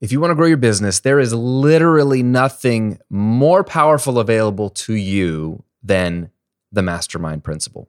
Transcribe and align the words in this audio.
if 0.00 0.12
you 0.12 0.20
want 0.20 0.30
to 0.30 0.34
grow 0.34 0.46
your 0.46 0.56
business, 0.56 1.00
there 1.00 1.18
is 1.18 1.32
literally 1.32 2.22
nothing 2.22 2.98
more 3.08 3.64
powerful 3.64 4.18
available 4.18 4.68
to 4.70 4.94
you 4.94 5.64
than 5.82 6.30
the 6.70 6.82
mastermind 6.82 7.44
principle. 7.44 7.88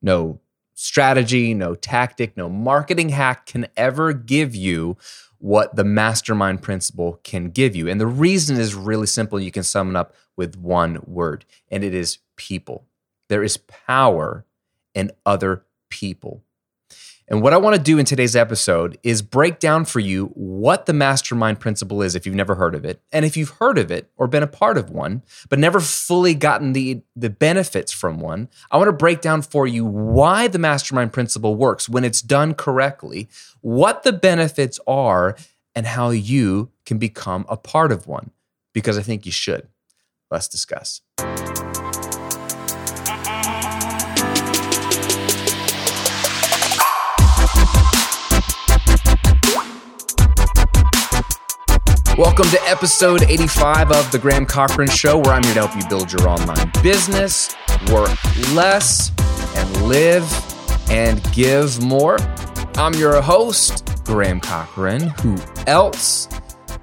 No 0.00 0.40
strategy, 0.74 1.54
no 1.54 1.74
tactic, 1.74 2.36
no 2.36 2.48
marketing 2.48 3.10
hack 3.10 3.46
can 3.46 3.66
ever 3.76 4.12
give 4.12 4.54
you 4.54 4.96
what 5.38 5.76
the 5.76 5.84
mastermind 5.84 6.62
principle 6.62 7.20
can 7.22 7.50
give 7.50 7.76
you. 7.76 7.88
And 7.88 8.00
the 8.00 8.06
reason 8.06 8.56
is 8.56 8.74
really 8.74 9.06
simple. 9.06 9.38
You 9.38 9.50
can 9.50 9.62
sum 9.62 9.90
it 9.90 9.96
up 9.96 10.14
with 10.36 10.56
one 10.56 11.00
word, 11.06 11.44
and 11.70 11.84
it 11.84 11.94
is 11.94 12.18
people. 12.36 12.86
There 13.28 13.42
is 13.42 13.56
power 13.56 14.44
in 14.94 15.10
other 15.24 15.64
people. 15.90 16.42
And 17.28 17.42
what 17.42 17.52
I 17.52 17.56
want 17.56 17.74
to 17.74 17.82
do 17.82 17.98
in 17.98 18.04
today's 18.04 18.36
episode 18.36 18.98
is 19.02 19.20
break 19.20 19.58
down 19.58 19.84
for 19.84 19.98
you 19.98 20.26
what 20.34 20.86
the 20.86 20.92
mastermind 20.92 21.58
principle 21.58 22.00
is 22.02 22.14
if 22.14 22.24
you've 22.24 22.36
never 22.36 22.54
heard 22.54 22.74
of 22.74 22.84
it. 22.84 23.00
And 23.10 23.24
if 23.24 23.36
you've 23.36 23.50
heard 23.50 23.78
of 23.78 23.90
it 23.90 24.10
or 24.16 24.28
been 24.28 24.44
a 24.44 24.48
part 24.48 24.78
of 24.78 24.90
one, 24.90 25.22
but 25.48 25.58
never 25.58 25.80
fully 25.80 26.34
gotten 26.34 26.72
the, 26.72 27.02
the 27.16 27.30
benefits 27.30 27.90
from 27.90 28.20
one, 28.20 28.48
I 28.70 28.76
want 28.76 28.88
to 28.88 28.92
break 28.92 29.20
down 29.20 29.42
for 29.42 29.66
you 29.66 29.84
why 29.84 30.46
the 30.46 30.60
mastermind 30.60 31.12
principle 31.12 31.56
works 31.56 31.88
when 31.88 32.04
it's 32.04 32.22
done 32.22 32.54
correctly, 32.54 33.28
what 33.60 34.04
the 34.04 34.12
benefits 34.12 34.78
are, 34.86 35.36
and 35.74 35.84
how 35.84 36.10
you 36.10 36.70
can 36.84 36.98
become 36.98 37.44
a 37.48 37.56
part 37.56 37.90
of 37.90 38.06
one. 38.06 38.30
Because 38.72 38.98
I 38.98 39.02
think 39.02 39.26
you 39.26 39.32
should. 39.32 39.66
Let's 40.30 40.48
discuss. 40.48 41.00
Welcome 52.38 52.58
to 52.58 52.68
episode 52.68 53.22
85 53.22 53.92
of 53.92 54.12
The 54.12 54.18
Graham 54.18 54.44
Cochran 54.44 54.90
Show, 54.90 55.16
where 55.16 55.32
I'm 55.32 55.42
here 55.42 55.54
to 55.54 55.66
help 55.66 55.74
you 55.74 55.88
build 55.88 56.12
your 56.12 56.28
online 56.28 56.70
business, 56.82 57.56
work 57.90 58.10
less, 58.52 59.10
and 59.56 59.88
live 59.88 60.30
and 60.90 61.22
give 61.32 61.82
more. 61.82 62.18
I'm 62.74 62.92
your 62.92 63.22
host, 63.22 63.88
Graham 64.04 64.40
Cochran. 64.40 65.00
Who 65.22 65.38
else? 65.66 66.28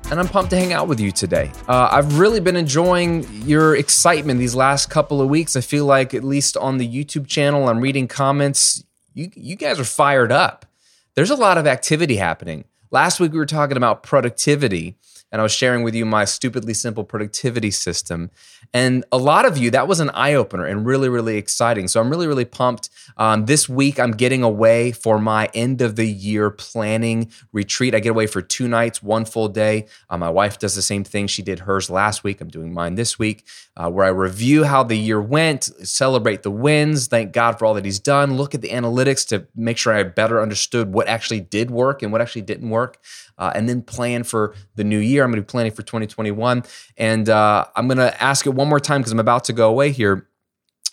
And 0.10 0.20
I'm 0.20 0.28
pumped 0.28 0.50
to 0.50 0.58
hang 0.58 0.74
out 0.74 0.88
with 0.88 1.00
you 1.00 1.12
today. 1.12 1.52
Uh, 1.68 1.88
I've 1.92 2.18
really 2.18 2.40
been 2.40 2.56
enjoying 2.56 3.24
your 3.44 3.76
excitement 3.76 4.40
these 4.40 4.56
last 4.56 4.90
couple 4.90 5.22
of 5.22 5.30
weeks. 5.30 5.56
I 5.56 5.62
feel 5.62 5.86
like, 5.86 6.16
at 6.16 6.24
least 6.24 6.58
on 6.58 6.80
the 6.80 6.88
YouTube 6.88 7.28
channel, 7.28 7.70
I'm 7.70 7.80
reading 7.80 8.08
comments. 8.08 8.84
You, 9.14 9.30
you 9.36 9.56
guys 9.56 9.80
are 9.80 9.84
fired 9.84 10.32
up. 10.32 10.66
There's 11.14 11.30
a 11.30 11.36
lot 11.36 11.60
of 11.60 11.68
activity 11.68 12.16
happening. 12.16 12.66
Last 12.90 13.20
week, 13.20 13.34
we 13.34 13.38
were 13.38 13.46
talking 13.46 13.78
about 13.78 14.02
productivity 14.02 14.98
and 15.34 15.42
I 15.42 15.44
was 15.44 15.52
sharing 15.52 15.82
with 15.82 15.96
you 15.96 16.06
my 16.06 16.26
stupidly 16.26 16.76
simple 16.76 17.04
productivity 17.04 17.72
system. 17.72 18.30
And 18.72 19.04
a 19.12 19.18
lot 19.18 19.46
of 19.46 19.58
you, 19.58 19.72
that 19.72 19.88
was 19.88 20.00
an 20.00 20.12
eye 20.12 20.36
opener 20.36 20.64
and 20.64 20.86
really, 20.86 21.10
really 21.10 21.38
exciting. 21.38 21.88
So 21.88 22.00
I'm 22.00 22.12
really, 22.12 22.28
really 22.28 22.46
pumped. 22.46 22.92
Um, 23.18 23.48
this 23.48 23.68
week, 23.68 24.00
I'm 24.00 24.12
getting 24.12 24.44
away 24.44 24.92
for 24.92 25.18
my 25.18 25.50
end 25.56 25.82
of 25.82 25.96
the 25.96 26.06
year 26.06 26.52
planning 26.52 27.32
retreat. 27.52 27.96
I 27.96 28.00
get 28.00 28.12
away 28.12 28.28
for 28.28 28.44
two 28.44 28.68
nights, 28.68 29.02
one 29.02 29.26
full 29.26 29.48
day. 29.48 29.88
Uh, 30.08 30.20
my 30.20 30.30
wife 30.30 30.60
does 30.60 30.76
the 30.76 30.84
same 30.84 31.04
thing. 31.04 31.26
She 31.26 31.42
did 31.42 31.60
hers 31.62 31.90
last 31.90 32.24
week. 32.24 32.40
I'm 32.40 32.50
doing 32.50 32.72
mine 32.72 32.94
this 32.94 33.18
week, 33.18 33.44
uh, 33.76 33.90
where 33.90 34.06
I 34.06 34.10
review 34.10 34.66
how 34.66 34.84
the 34.84 34.98
year 34.98 35.20
went, 35.20 35.64
celebrate 35.84 36.44
the 36.44 36.52
wins, 36.52 37.08
thank 37.08 37.34
God 37.34 37.58
for 37.58 37.66
all 37.66 37.74
that 37.74 37.86
He's 37.86 38.00
done, 38.00 38.38
look 38.38 38.54
at 38.54 38.62
the 38.62 38.70
analytics 38.70 39.28
to 39.30 39.48
make 39.56 39.80
sure 39.80 39.94
I 39.94 40.04
better 40.04 40.40
understood 40.40 40.94
what 40.94 41.08
actually 41.08 41.40
did 41.40 41.72
work 41.72 42.04
and 42.04 42.12
what 42.12 42.22
actually 42.22 42.44
didn't 42.44 42.70
work 42.70 43.00
uh, 43.38 43.52
and 43.56 43.68
then 43.68 43.82
plan 43.82 44.24
for 44.24 44.56
the 44.76 44.84
new 44.84 45.00
year. 45.00 45.24
I'm 45.24 45.32
going 45.32 45.42
to 45.42 45.46
be 45.46 45.52
planning 45.52 45.72
for 45.72 45.84
2021. 45.84 46.64
And 46.98 47.30
uh, 47.30 47.66
I'm 47.76 47.88
going 47.88 47.98
to 47.98 48.24
ask 48.24 48.46
it 48.46 48.52
one 48.52 48.68
more 48.68 48.80
time 48.80 49.02
because 49.02 49.12
I'm 49.12 49.20
about 49.20 49.46
to 49.46 49.54
go 49.54 49.70
away 49.70 49.92
here. 49.92 50.28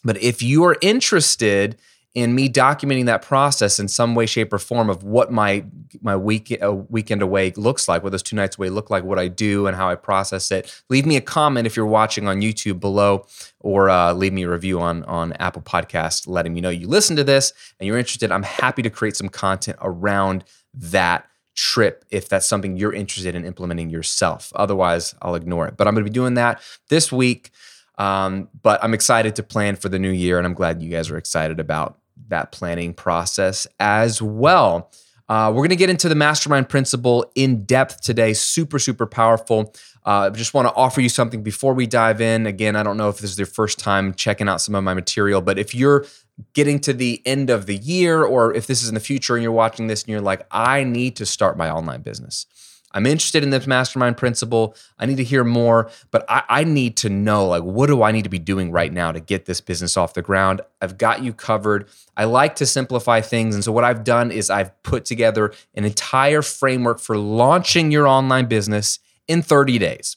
But 0.05 0.23
if 0.23 0.43
you 0.43 0.65
are 0.65 0.77
interested 0.81 1.77
in 2.15 2.35
me 2.35 2.49
documenting 2.49 3.07
that 3.07 3.23
process 3.23 3.79
in 3.79 3.87
some 3.87 4.15
way, 4.17 4.27
shape, 4.27 4.53
or 4.53 4.59
form 4.59 4.91
of 4.91 5.05
what 5.05 5.31
my 5.31 5.65
my 6.01 6.17
week 6.17 6.57
uh, 6.61 6.73
weekend 6.73 7.23
away 7.23 7.53
looks 7.57 7.89
like, 7.89 8.03
what 8.03 8.11
those 8.11 8.23
two 8.23 8.35
nights 8.35 8.59
away 8.59 8.69
look 8.69 8.91
like, 8.91 9.05
what 9.05 9.19
I 9.19 9.29
do, 9.29 9.67
and 9.67 9.77
how 9.77 9.89
I 9.89 9.95
process 9.95 10.51
it. 10.51 10.83
Leave 10.89 11.07
me 11.07 11.17
a 11.17 11.21
comment 11.21 11.67
if 11.67 11.77
you're 11.77 11.87
watching 11.87 12.27
on 12.27 12.41
YouTube 12.41 12.81
below, 12.81 13.27
or 13.61 13.89
uh, 13.89 14.13
leave 14.13 14.33
me 14.33 14.43
a 14.43 14.51
review 14.51 14.81
on 14.81 15.05
on 15.05 15.33
Apple 15.35 15.63
Podcast, 15.63 16.27
letting 16.27 16.53
me 16.53 16.61
know 16.61 16.71
you 16.71 16.89
listen 16.89 17.15
to 17.17 17.25
this 17.25 17.53
and 17.79 17.87
you're 17.87 17.99
interested. 17.99 18.33
I'm 18.33 18.43
happy 18.43 18.83
to 18.83 18.91
create 18.91 19.17
some 19.17 19.29
content 19.29 19.79
around 19.81 20.45
that 20.75 21.30
trip 21.61 22.07
if 22.11 22.29
that's 22.29 22.47
something 22.47 22.79
you're 22.79 22.93
interested 22.93 23.35
in 23.35 23.45
implementing 23.45 23.91
yourself. 23.91 24.51
Otherwise, 24.57 25.15
I'll 25.21 25.35
ignore 25.35 25.69
it. 25.69 25.77
But 25.77 25.87
I'm 25.87 25.95
going 25.95 26.05
to 26.05 26.11
be 26.11 26.15
doing 26.15 26.35
that 26.35 26.63
this 26.89 27.13
week. 27.13 27.51
Um, 27.99 28.49
but 28.63 28.83
I'm 28.83 28.95
excited 28.95 29.37
to 29.37 29.43
plan 29.43 29.77
for 29.77 29.91
the 29.91 29.99
new 29.99 30.11
year, 30.11 30.39
and 30.39 30.47
I'm 30.47 30.55
glad 30.55 30.81
you 30.81 30.89
guys 30.91 31.11
are 31.11 31.19
excited 31.19 31.61
about 31.61 31.99
that 32.29 32.51
planning 32.51 32.95
process 32.95 33.67
as 33.79 34.23
well. 34.23 34.91
Uh, 35.29 35.51
we're 35.51 35.61
going 35.61 35.69
to 35.69 35.77
get 35.77 35.91
into 35.91 36.09
the 36.09 36.15
mastermind 36.15 36.69
principle 36.69 37.31
in 37.35 37.65
depth 37.65 38.01
today. 38.01 38.33
Super, 38.33 38.79
super 38.79 39.07
powerful. 39.07 39.75
I 40.05 40.27
uh, 40.27 40.31
just 40.31 40.55
want 40.55 40.67
to 40.67 40.75
offer 40.75 41.03
you 41.03 41.11
something 41.11 41.43
before 41.43 41.75
we 41.75 41.87
dive 41.87 42.23
in. 42.23 42.47
Again, 42.47 42.75
I 42.75 42.83
don't 42.83 42.97
know 42.97 43.11
if 43.11 43.19
this 43.19 43.33
is 43.33 43.39
your 43.39 43.47
first 43.47 43.79
time 43.79 44.15
checking 44.15 44.49
out 44.49 44.63
some 44.63 44.75
of 44.75 44.83
my 44.83 44.95
material, 44.95 45.43
but 45.43 45.59
if 45.59 45.75
you're 45.75 46.07
getting 46.53 46.79
to 46.81 46.93
the 46.93 47.23
end 47.25 47.51
of 47.51 47.67
the 47.67 47.77
year, 47.77 48.25
or 48.25 48.55
if 48.55 48.67
this 48.67 48.83
is 48.83 48.89
in 48.89 48.95
the 48.95 49.01
future 49.01 49.37
and 49.37 49.43
you're 49.43 49.53
watching 49.53 49.87
this 49.87 50.03
and 50.03 50.11
you're 50.11 50.21
like, 50.21 50.47
I 50.51 50.85
need 50.85 51.17
to 51.17 51.27
start 51.27 51.57
my 51.57 51.71
online 51.71 52.03
business. 52.03 52.47
I'm 52.93 53.07
interested 53.07 53.45
in 53.45 53.51
this 53.51 53.67
mastermind 53.67 54.17
principle. 54.17 54.75
I 54.99 55.07
need 55.07 55.19
to 55.19 55.25
hear 55.25 55.45
more, 55.45 55.91
but 56.11 56.25
I, 56.29 56.43
I, 56.49 56.65
need 56.65 56.97
to 56.99 57.09
know 57.09 57.47
like 57.47 57.63
what 57.63 57.87
do 57.87 58.03
I 58.03 58.11
need 58.11 58.25
to 58.25 58.31
be 58.31 58.39
doing 58.39 58.73
right 58.73 58.93
now 58.93 59.13
to 59.13 59.21
get 59.21 59.47
this 59.47 59.61
business 59.61 59.97
off 59.97 60.15
the 60.15 60.23
ground? 60.23 60.61
I've 60.81 60.99
got 60.99 61.23
you 61.23 61.33
covered. 61.33 61.89
I 62.17 62.25
like 62.25 62.57
to 62.57 62.67
simplify 62.67 63.21
things. 63.21 63.55
And 63.55 63.63
so 63.63 63.71
what 63.71 63.85
I've 63.85 64.03
done 64.03 64.33
is 64.33 64.51
I've 64.51 64.83
put 64.83 65.05
together 65.05 65.53
an 65.75 65.85
entire 65.85 66.43
framework 66.43 66.99
for 66.99 67.17
launching 67.17 67.93
your 67.93 68.09
online 68.09 68.47
business 68.47 68.99
in 69.29 69.43
30 69.43 69.79
days. 69.79 70.17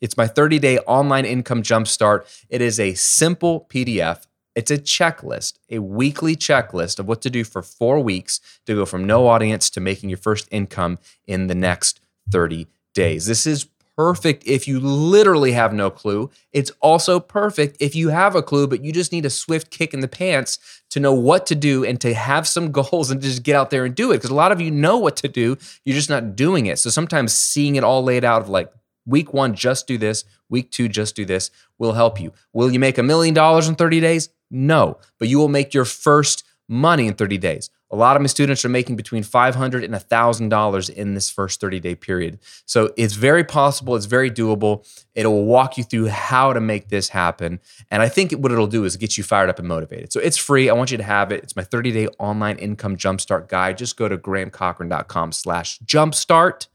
It's 0.00 0.16
my 0.16 0.26
30 0.26 0.58
day 0.58 0.78
online 0.80 1.26
income 1.26 1.62
jumpstart. 1.62 2.24
It 2.48 2.60
is 2.60 2.80
a 2.80 2.94
simple 2.94 3.68
PDF 3.72 4.26
it's 4.60 4.70
a 4.70 4.76
checklist, 4.76 5.54
a 5.70 5.78
weekly 5.78 6.36
checklist 6.36 6.98
of 6.98 7.08
what 7.08 7.22
to 7.22 7.30
do 7.30 7.44
for 7.44 7.62
four 7.62 7.98
weeks 7.98 8.40
to 8.66 8.74
go 8.74 8.84
from 8.84 9.06
no 9.06 9.26
audience 9.26 9.70
to 9.70 9.80
making 9.80 10.10
your 10.10 10.18
first 10.18 10.46
income 10.50 10.98
in 11.26 11.46
the 11.46 11.54
next 11.54 11.98
30 12.30 12.66
days. 12.92 13.24
This 13.24 13.46
is 13.46 13.68
perfect 13.96 14.46
if 14.46 14.68
you 14.68 14.78
literally 14.78 15.52
have 15.52 15.72
no 15.72 15.88
clue. 15.88 16.28
It's 16.52 16.70
also 16.82 17.20
perfect 17.20 17.78
if 17.80 17.94
you 17.94 18.10
have 18.10 18.34
a 18.34 18.42
clue, 18.42 18.66
but 18.66 18.84
you 18.84 18.92
just 18.92 19.12
need 19.12 19.24
a 19.24 19.30
swift 19.30 19.70
kick 19.70 19.94
in 19.94 20.00
the 20.00 20.08
pants 20.08 20.58
to 20.90 21.00
know 21.00 21.14
what 21.14 21.46
to 21.46 21.54
do 21.54 21.82
and 21.82 21.98
to 22.02 22.12
have 22.12 22.46
some 22.46 22.70
goals 22.80 23.10
and 23.10 23.22
just 23.22 23.42
get 23.42 23.56
out 23.56 23.70
there 23.70 23.86
and 23.86 23.94
do 23.94 24.12
it. 24.12 24.16
Because 24.18 24.28
a 24.28 24.34
lot 24.34 24.52
of 24.52 24.60
you 24.60 24.70
know 24.70 24.98
what 24.98 25.16
to 25.16 25.28
do, 25.28 25.56
you're 25.86 25.96
just 25.96 26.10
not 26.10 26.36
doing 26.36 26.66
it. 26.66 26.78
So 26.78 26.90
sometimes 26.90 27.32
seeing 27.32 27.76
it 27.76 27.84
all 27.84 28.04
laid 28.04 28.26
out 28.26 28.42
of 28.42 28.50
like, 28.50 28.70
week 29.06 29.32
one, 29.32 29.54
just 29.54 29.86
do 29.86 29.96
this, 29.96 30.24
week 30.50 30.70
two, 30.70 30.86
just 30.86 31.16
do 31.16 31.24
this 31.24 31.50
will 31.80 31.94
help 31.94 32.20
you. 32.20 32.32
Will 32.52 32.70
you 32.70 32.78
make 32.78 32.98
a 32.98 33.02
million 33.02 33.34
dollars 33.34 33.66
in 33.66 33.74
30 33.74 34.00
days? 34.00 34.28
No, 34.50 34.98
but 35.18 35.28
you 35.28 35.38
will 35.38 35.48
make 35.48 35.74
your 35.74 35.84
first 35.84 36.44
money 36.68 37.06
in 37.06 37.14
30 37.14 37.38
days. 37.38 37.70
A 37.92 37.96
lot 37.96 38.14
of 38.14 38.22
my 38.22 38.28
students 38.28 38.64
are 38.64 38.68
making 38.68 38.94
between 38.94 39.24
500 39.24 39.82
and 39.82 39.92
$1,000 39.92 40.90
in 40.90 41.14
this 41.14 41.28
first 41.28 41.60
30 41.60 41.80
day 41.80 41.96
period. 41.96 42.38
So 42.64 42.92
it's 42.96 43.14
very 43.14 43.42
possible, 43.42 43.96
it's 43.96 44.06
very 44.06 44.30
doable. 44.30 44.86
It 45.16 45.26
will 45.26 45.44
walk 45.44 45.76
you 45.76 45.82
through 45.82 46.06
how 46.06 46.52
to 46.52 46.60
make 46.60 46.88
this 46.88 47.08
happen. 47.08 47.58
And 47.90 48.00
I 48.00 48.08
think 48.08 48.32
what 48.32 48.52
it'll 48.52 48.68
do 48.68 48.84
is 48.84 48.96
get 48.96 49.18
you 49.18 49.24
fired 49.24 49.50
up 49.50 49.58
and 49.58 49.66
motivated. 49.66 50.12
So 50.12 50.20
it's 50.20 50.36
free. 50.36 50.70
I 50.70 50.72
want 50.72 50.92
you 50.92 50.98
to 50.98 51.02
have 51.02 51.32
it. 51.32 51.42
It's 51.42 51.56
my 51.56 51.64
30 51.64 51.90
day 51.90 52.06
online 52.18 52.58
income 52.58 52.96
jumpstart 52.96 53.48
guide. 53.48 53.76
Just 53.76 53.96
go 53.96 54.08
to 54.08 54.16
grahamcochran.com 54.16 55.32
slash 55.32 55.80
jumpstart, 55.80 56.68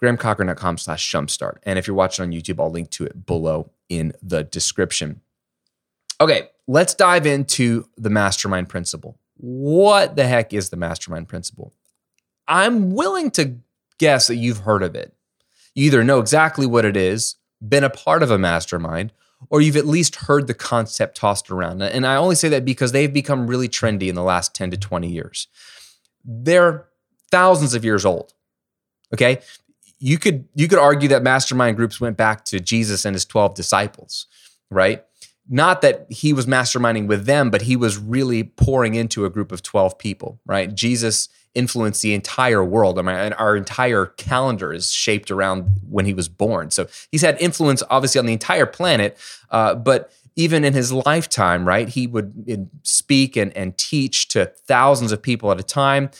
grahamcochran.com 0.00 0.78
slash 0.78 1.10
jumpstart. 1.10 1.56
And 1.64 1.76
if 1.76 1.88
you're 1.88 1.96
watching 1.96 2.22
on 2.22 2.30
YouTube, 2.30 2.60
I'll 2.60 2.70
link 2.70 2.90
to 2.90 3.04
it 3.04 3.26
below 3.26 3.72
in 3.88 4.12
the 4.22 4.44
description. 4.44 5.22
Okay, 6.20 6.50
let's 6.66 6.94
dive 6.94 7.26
into 7.26 7.88
the 7.96 8.10
mastermind 8.10 8.68
principle. 8.68 9.18
What 9.36 10.16
the 10.16 10.26
heck 10.26 10.52
is 10.52 10.70
the 10.70 10.76
mastermind 10.76 11.28
principle? 11.28 11.72
I'm 12.46 12.92
willing 12.92 13.30
to 13.32 13.56
guess 13.98 14.26
that 14.26 14.36
you've 14.36 14.58
heard 14.58 14.82
of 14.82 14.94
it. 14.94 15.14
You 15.74 15.86
either 15.86 16.04
know 16.04 16.20
exactly 16.20 16.66
what 16.66 16.84
it 16.84 16.96
is, 16.96 17.36
been 17.66 17.84
a 17.84 17.90
part 17.90 18.22
of 18.22 18.30
a 18.30 18.38
mastermind, 18.38 19.12
or 19.50 19.60
you've 19.60 19.76
at 19.76 19.86
least 19.86 20.16
heard 20.16 20.46
the 20.46 20.54
concept 20.54 21.16
tossed 21.16 21.50
around. 21.50 21.82
And 21.82 22.06
I 22.06 22.16
only 22.16 22.34
say 22.34 22.48
that 22.50 22.64
because 22.64 22.92
they've 22.92 23.12
become 23.12 23.46
really 23.46 23.68
trendy 23.68 24.08
in 24.08 24.14
the 24.14 24.22
last 24.22 24.54
10 24.54 24.70
to 24.70 24.76
20 24.76 25.08
years. 25.08 25.48
They're 26.24 26.86
thousands 27.30 27.74
of 27.74 27.84
years 27.84 28.04
old. 28.04 28.32
Okay? 29.12 29.40
You 29.98 30.18
could 30.18 30.48
you 30.54 30.68
could 30.68 30.78
argue 30.78 31.08
that 31.10 31.22
mastermind 31.22 31.76
groups 31.76 32.00
went 32.00 32.16
back 32.16 32.44
to 32.46 32.60
Jesus 32.60 33.04
and 33.04 33.14
his 33.14 33.24
12 33.24 33.54
disciples, 33.54 34.26
right? 34.70 35.04
Not 35.48 35.82
that 35.82 36.06
he 36.10 36.32
was 36.32 36.46
masterminding 36.46 37.06
with 37.06 37.26
them, 37.26 37.50
but 37.50 37.62
he 37.62 37.76
was 37.76 37.98
really 37.98 38.44
pouring 38.44 38.94
into 38.94 39.24
a 39.24 39.30
group 39.30 39.52
of 39.52 39.62
12 39.62 39.98
people, 39.98 40.40
right? 40.46 40.74
Jesus 40.74 41.28
influenced 41.54 42.02
the 42.02 42.14
entire 42.14 42.64
world. 42.64 42.98
I 42.98 43.02
mean, 43.02 43.32
our 43.34 43.56
entire 43.56 44.06
calendar 44.06 44.72
is 44.72 44.90
shaped 44.90 45.30
around 45.30 45.68
when 45.88 46.04
he 46.06 46.14
was 46.14 46.28
born. 46.28 46.70
So 46.70 46.88
he's 47.10 47.22
had 47.22 47.40
influence, 47.40 47.82
obviously, 47.90 48.18
on 48.18 48.26
the 48.26 48.32
entire 48.32 48.66
planet. 48.66 49.16
Uh, 49.50 49.74
but 49.74 50.12
even 50.36 50.64
in 50.64 50.72
his 50.72 50.92
lifetime, 50.92 51.66
right, 51.66 51.88
he 51.88 52.06
would 52.06 52.68
speak 52.82 53.36
and, 53.36 53.56
and 53.56 53.78
teach 53.78 54.28
to 54.28 54.46
thousands 54.46 55.12
of 55.12 55.22
people 55.22 55.52
at 55.52 55.60
a 55.60 55.64
time. 55.64 56.10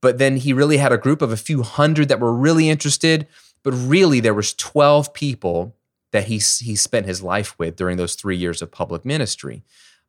But 0.00 0.18
then 0.18 0.36
he 0.36 0.52
really 0.52 0.78
had 0.78 0.92
a 0.92 0.98
group 0.98 1.22
of 1.22 1.30
a 1.30 1.36
few 1.36 1.62
hundred 1.62 2.08
that 2.08 2.18
were 2.18 2.34
really 2.34 2.68
interested. 2.68 3.28
But 3.62 3.72
really, 3.72 4.18
there 4.18 4.34
was 4.34 4.54
12 4.54 5.14
people 5.14 5.76
that 6.12 6.24
he, 6.24 6.34
he 6.34 6.76
spent 6.76 7.06
his 7.06 7.22
life 7.22 7.58
with 7.58 7.76
during 7.76 7.96
those 7.96 8.14
three 8.14 8.36
years 8.36 8.62
of 8.62 8.70
public 8.70 9.04
ministry. 9.04 9.64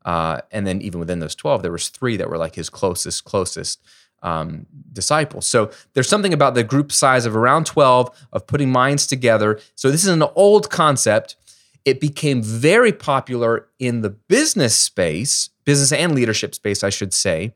Uh, 0.06 0.42
and 0.52 0.68
then 0.68 0.82
even 0.82 1.00
within 1.00 1.20
those 1.20 1.36
12, 1.36 1.62
there 1.62 1.72
was 1.72 1.90
three 1.90 2.18
that 2.18 2.30
were 2.30 2.38
like 2.38 2.56
his 2.56 2.70
closest, 2.70 3.24
closest 3.24 3.82
um, 4.22 4.66
disciples. 4.92 5.48
So 5.48 5.72
there's 5.94 6.10
something 6.10 6.34
about 6.34 6.56
the 6.56 6.64
group 6.64 6.92
size 6.92 7.26
of 7.26 7.36
around 7.36 7.66
12 7.66 8.28
of 8.32 8.48
putting 8.48 8.72
minds 8.72 9.08
together. 9.08 9.60
So 9.76 9.92
this 9.92 10.04
is 10.04 10.10
an 10.10 10.24
old 10.36 10.70
concept. 10.70 11.36
It 11.86 12.00
became 12.00 12.42
very 12.42 12.94
popular 12.94 13.68
in 13.80 14.02
the 14.02 14.10
business 14.10 14.76
space, 14.76 15.50
business 15.66 15.92
and 15.92 16.16
leadership 16.16 16.56
space, 16.56 16.84
I 16.84 16.90
should 16.90 17.14
say, 17.14 17.54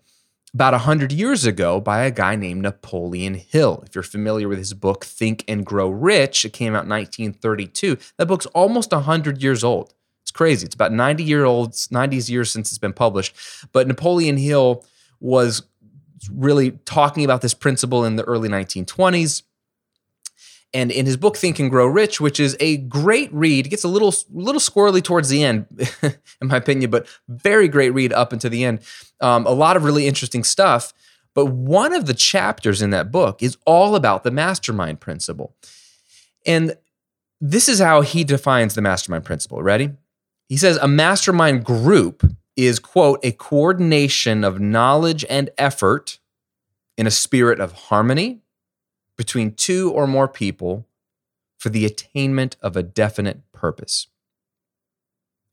about 0.58 0.74
100 0.74 1.12
years 1.12 1.46
ago 1.46 1.80
by 1.80 2.02
a 2.04 2.10
guy 2.10 2.36
named 2.36 2.64
Napoleon 2.64 3.36
Hill. 3.36 3.84
If 3.86 3.94
you're 3.94 4.04
familiar 4.04 4.48
with 4.48 4.58
his 4.58 4.74
book, 4.74 5.06
Think 5.06 5.46
and 5.48 5.64
Grow 5.64 5.88
Rich, 5.88 6.46
it 6.46 6.54
came 6.54 6.74
out 6.74 6.86
in 6.86 6.90
1932. 6.90 7.96
That 8.18 8.26
book's 8.26 8.48
almost 8.48 8.92
100 8.92 9.44
years 9.44 9.64
old. 9.64 9.94
It's 10.24 10.32
crazy. 10.32 10.66
It's 10.66 10.74
about 10.74 10.92
90 10.92 11.24
year 11.24 11.46
old, 11.46 11.76
90 11.92 12.32
years 12.32 12.50
since 12.50 12.72
it's 12.72 12.80
been 12.80 12.92
published. 12.92 13.36
But 13.72 13.88
Napoleon 13.88 14.36
Hill 14.36 14.84
was 15.20 15.62
really 16.34 16.72
talking 16.86 17.24
about 17.24 17.42
this 17.42 17.54
principle 17.54 18.04
in 18.04 18.16
the 18.16 18.24
early 18.24 18.50
1920s. 18.50 19.44
And 20.78 20.92
in 20.92 21.08
his 21.08 21.18
book 21.18 21.38
Think 21.38 21.58
and 21.58 21.72
Grow 21.72 21.88
Rich, 21.88 22.22
which 22.22 22.40
is 22.40 22.56
a 22.60 22.78
great 22.78 23.34
read, 23.34 23.68
gets 23.72 23.84
a 23.84 23.88
little 23.88 24.14
little 24.32 24.62
squirrely 24.62 25.04
towards 25.04 25.28
the 25.28 25.44
end, 25.44 25.66
in 26.04 26.48
my 26.50 26.58
opinion, 26.58 26.92
but 26.92 27.08
very 27.28 27.68
great 27.68 27.96
read 27.96 28.14
up 28.14 28.32
until 28.32 28.52
the 28.52 28.64
end. 28.64 28.82
Um, 29.20 29.48
a 29.48 29.52
lot 29.52 29.76
of 29.76 29.84
really 29.84 30.06
interesting 30.06 30.44
stuff. 30.44 30.94
But 31.34 31.48
one 31.48 31.94
of 31.94 32.06
the 32.06 32.14
chapters 32.14 32.84
in 32.84 32.92
that 32.92 33.12
book 33.12 33.42
is 33.42 33.58
all 33.66 33.96
about 33.96 34.24
the 34.24 34.30
mastermind 34.30 35.00
principle. 35.00 35.56
And 36.46 36.78
this 37.42 37.68
is 37.68 37.80
how 37.80 38.02
he 38.02 38.24
defines 38.24 38.76
the 38.76 38.84
mastermind 38.84 39.26
principle. 39.26 39.64
Ready? 39.64 39.94
He 40.48 40.58
says 40.58 40.78
a 40.78 40.88
mastermind 40.88 41.66
group 41.66 42.24
is, 42.56 42.78
quote, 42.78 43.20
a 43.24 43.32
coordination 43.32 44.44
of 44.44 44.60
knowledge 44.60 45.26
and 45.28 45.50
effort 45.58 46.20
in 47.00 47.08
a 47.08 47.12
spirit 47.12 47.60
of 47.60 47.74
harmony 47.74 48.42
between 49.18 49.54
two 49.54 49.92
or 49.92 50.08
more 50.08 50.28
people 50.28 50.88
for 51.58 51.70
the 51.70 51.86
attainment 51.86 52.56
of 52.62 52.78
a 52.78 52.84
definite 52.84 53.52
purpose. 53.52 54.08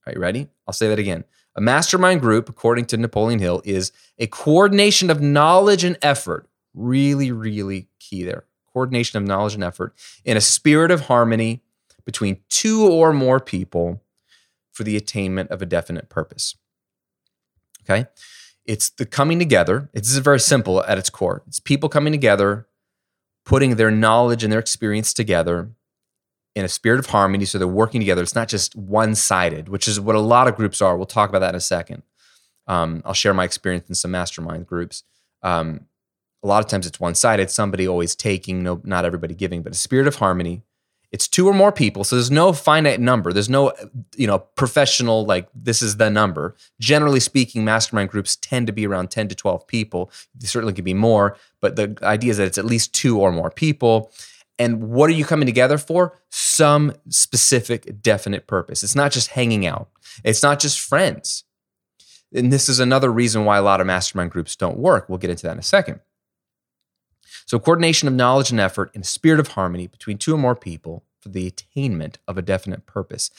Are 0.06 0.12
you 0.12 0.20
ready? 0.20 0.48
I'll 0.66 0.74
say 0.74 0.88
that 0.88 0.98
again. 0.98 1.24
A 1.56 1.60
mastermind 1.60 2.20
group, 2.20 2.48
according 2.48 2.86
to 2.86 2.96
Napoleon 2.96 3.38
Hill, 3.38 3.62
is 3.64 3.92
a 4.18 4.26
coordination 4.26 5.08
of 5.08 5.20
knowledge 5.20 5.84
and 5.84 5.96
effort. 6.02 6.48
Really, 6.74 7.32
really 7.32 7.88
key 8.00 8.24
there. 8.24 8.44
Coordination 8.72 9.16
of 9.16 9.26
knowledge 9.26 9.54
and 9.54 9.64
effort 9.64 9.94
in 10.24 10.36
a 10.36 10.42
spirit 10.42 10.90
of 10.90 11.02
harmony 11.02 11.62
between 12.04 12.40
two 12.50 12.86
or 12.86 13.12
more 13.12 13.40
people 13.40 14.02
for 14.72 14.82
the 14.82 14.96
attainment 14.96 15.50
of 15.50 15.62
a 15.62 15.66
definite 15.66 16.08
purpose. 16.08 16.56
Okay. 17.82 18.06
It's 18.66 18.90
the 18.90 19.06
coming 19.06 19.38
together. 19.38 19.90
It's 19.94 20.16
very 20.16 20.40
simple 20.40 20.82
at 20.84 20.98
its 20.98 21.10
core. 21.10 21.42
It's 21.46 21.60
people 21.60 21.88
coming 21.88 22.12
together, 22.12 22.66
putting 23.44 23.76
their 23.76 23.90
knowledge 23.90 24.42
and 24.42 24.52
their 24.52 24.60
experience 24.60 25.12
together 25.12 25.70
in 26.54 26.64
a 26.64 26.68
spirit 26.68 26.98
of 26.98 27.06
harmony. 27.06 27.44
So 27.44 27.58
they're 27.58 27.68
working 27.68 28.00
together. 28.00 28.22
It's 28.22 28.34
not 28.34 28.48
just 28.48 28.76
one 28.76 29.14
sided, 29.14 29.68
which 29.68 29.88
is 29.88 30.00
what 30.00 30.14
a 30.14 30.20
lot 30.20 30.48
of 30.48 30.56
groups 30.56 30.80
are. 30.80 30.96
We'll 30.96 31.06
talk 31.06 31.28
about 31.28 31.40
that 31.40 31.50
in 31.50 31.56
a 31.56 31.60
second. 31.60 32.02
Um, 32.66 33.02
I'll 33.04 33.14
share 33.14 33.34
my 33.34 33.44
experience 33.44 33.88
in 33.88 33.94
some 33.94 34.10
mastermind 34.10 34.66
groups. 34.66 35.02
Um, 35.42 35.86
a 36.42 36.46
lot 36.46 36.64
of 36.64 36.70
times 36.70 36.86
it's 36.86 37.00
one 37.00 37.14
sided, 37.14 37.50
somebody 37.50 37.88
always 37.88 38.14
taking, 38.14 38.62
no, 38.62 38.80
not 38.84 39.04
everybody 39.04 39.34
giving, 39.34 39.62
but 39.62 39.72
a 39.72 39.76
spirit 39.76 40.06
of 40.06 40.16
harmony 40.16 40.62
it's 41.14 41.28
two 41.28 41.46
or 41.46 41.54
more 41.54 41.70
people 41.70 42.02
so 42.02 42.16
there's 42.16 42.32
no 42.32 42.52
finite 42.52 42.98
number. 42.98 43.32
There's 43.32 43.48
no 43.48 43.72
you 44.16 44.26
know 44.26 44.40
professional 44.40 45.24
like 45.24 45.48
this 45.54 45.80
is 45.80 45.96
the 45.96 46.10
number. 46.10 46.56
Generally 46.80 47.20
speaking 47.20 47.64
mastermind 47.64 48.10
groups 48.10 48.34
tend 48.34 48.66
to 48.66 48.72
be 48.72 48.84
around 48.84 49.12
10 49.12 49.28
to 49.28 49.34
12 49.36 49.64
people. 49.68 50.10
Certainly 50.40 50.74
could 50.74 50.84
be 50.84 50.92
more 50.92 51.36
but 51.60 51.76
the 51.76 51.96
idea 52.02 52.32
is 52.32 52.38
that 52.38 52.48
it's 52.48 52.58
at 52.58 52.64
least 52.64 52.92
two 52.92 53.20
or 53.20 53.30
more 53.30 53.48
people. 53.48 54.10
And 54.58 54.90
what 54.90 55.08
are 55.08 55.14
you 55.14 55.24
coming 55.24 55.46
together 55.46 55.78
for? 55.78 56.20
Some 56.30 56.92
specific 57.08 58.02
definite 58.02 58.48
purpose. 58.48 58.82
It's 58.82 58.96
not 58.96 59.12
just 59.12 59.28
hanging 59.28 59.66
out. 59.66 59.88
It's 60.24 60.42
not 60.42 60.58
just 60.58 60.80
friends. 60.80 61.44
And 62.34 62.52
this 62.52 62.68
is 62.68 62.80
another 62.80 63.10
reason 63.10 63.44
why 63.44 63.56
a 63.56 63.62
lot 63.62 63.80
of 63.80 63.86
mastermind 63.86 64.32
groups 64.32 64.56
don't 64.56 64.78
work. 64.78 65.08
We'll 65.08 65.18
get 65.18 65.30
into 65.30 65.44
that 65.44 65.52
in 65.52 65.58
a 65.60 65.62
second 65.62 66.00
so, 67.54 67.60
coordination 67.60 68.08
of 68.08 68.14
knowledge 68.14 68.50
and 68.50 68.58
effort 68.58 68.90
in 68.94 69.02
a 69.02 69.04
spirit 69.04 69.38
of 69.38 69.46
harmony 69.46 69.86
between 69.86 70.18
two 70.18 70.34
or 70.34 70.38
more 70.38 70.56
people 70.56 71.04
for 71.20 71.28
the 71.28 71.46
attainment 71.46 72.18
of 72.26 72.36
a 72.36 72.42
definite 72.42 72.84
purpose. 72.84 73.30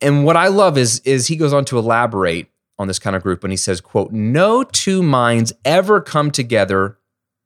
And 0.00 0.24
what 0.24 0.36
I 0.36 0.46
love 0.46 0.78
is, 0.78 1.00
is 1.00 1.26
he 1.26 1.34
goes 1.34 1.52
on 1.52 1.64
to 1.64 1.76
elaborate 1.76 2.46
on 2.78 2.86
this 2.86 3.00
kind 3.00 3.16
of 3.16 3.24
group 3.24 3.42
when 3.42 3.50
he 3.50 3.56
says, 3.56 3.80
quote, 3.80 4.12
no 4.12 4.62
two 4.62 5.02
minds 5.02 5.52
ever 5.64 6.00
come 6.00 6.30
together 6.30 6.96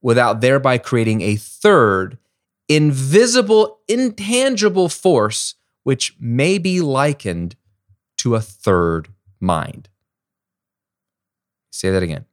without 0.03 0.43
thereby 0.43 0.77
creating 0.77 1.23
a 1.23 1.37
third, 1.37 2.19
invisible, 2.69 3.79
intangible 3.89 4.91
force 4.91 5.55
which 5.85 6.15
may 6.21 6.59
be 6.59 6.83
likened 6.83 7.57
to 8.19 8.35
a 8.35 8.43
third 8.43 9.09
mind. 9.41 9.89
Say 11.71 11.91
that 11.91 12.03
again. 12.03 12.27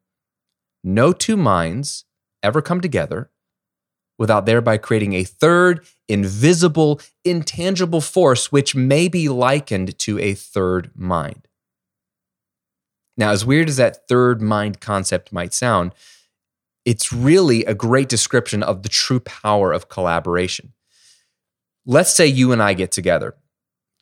No 0.83 1.13
two 1.13 1.38
minds 1.38 2.03
ever 2.44 2.62
come 2.62 2.81
together 2.81 3.29
without 4.21 4.45
thereby 4.45 4.77
creating 4.77 5.13
a 5.13 5.23
third, 5.23 5.83
invisible, 6.07 7.01
intangible 7.25 8.01
force 8.01 8.51
which 8.51 8.75
may 8.75 9.07
be 9.07 9.27
likened 9.27 9.97
to 9.97 10.19
a 10.19 10.35
third 10.35 10.91
mind. 10.94 11.47
Now, 13.18 13.31
as 13.31 13.44
weird 13.44 13.68
as 13.68 13.77
that 13.77 14.07
third 14.07 14.39
mind 14.39 14.79
concept 14.79 15.33
might 15.33 15.56
sound, 15.56 15.95
it's 16.85 17.12
really 17.12 17.65
a 17.65 17.73
great 17.73 18.09
description 18.09 18.62
of 18.62 18.83
the 18.83 18.89
true 18.89 19.21
power 19.21 19.73
of 19.73 19.89
collaboration. 19.89 20.74
Let's 21.88 22.13
say 22.13 22.27
you 22.27 22.51
and 22.51 22.62
I 22.62 22.74
get 22.74 22.91
together 22.91 23.34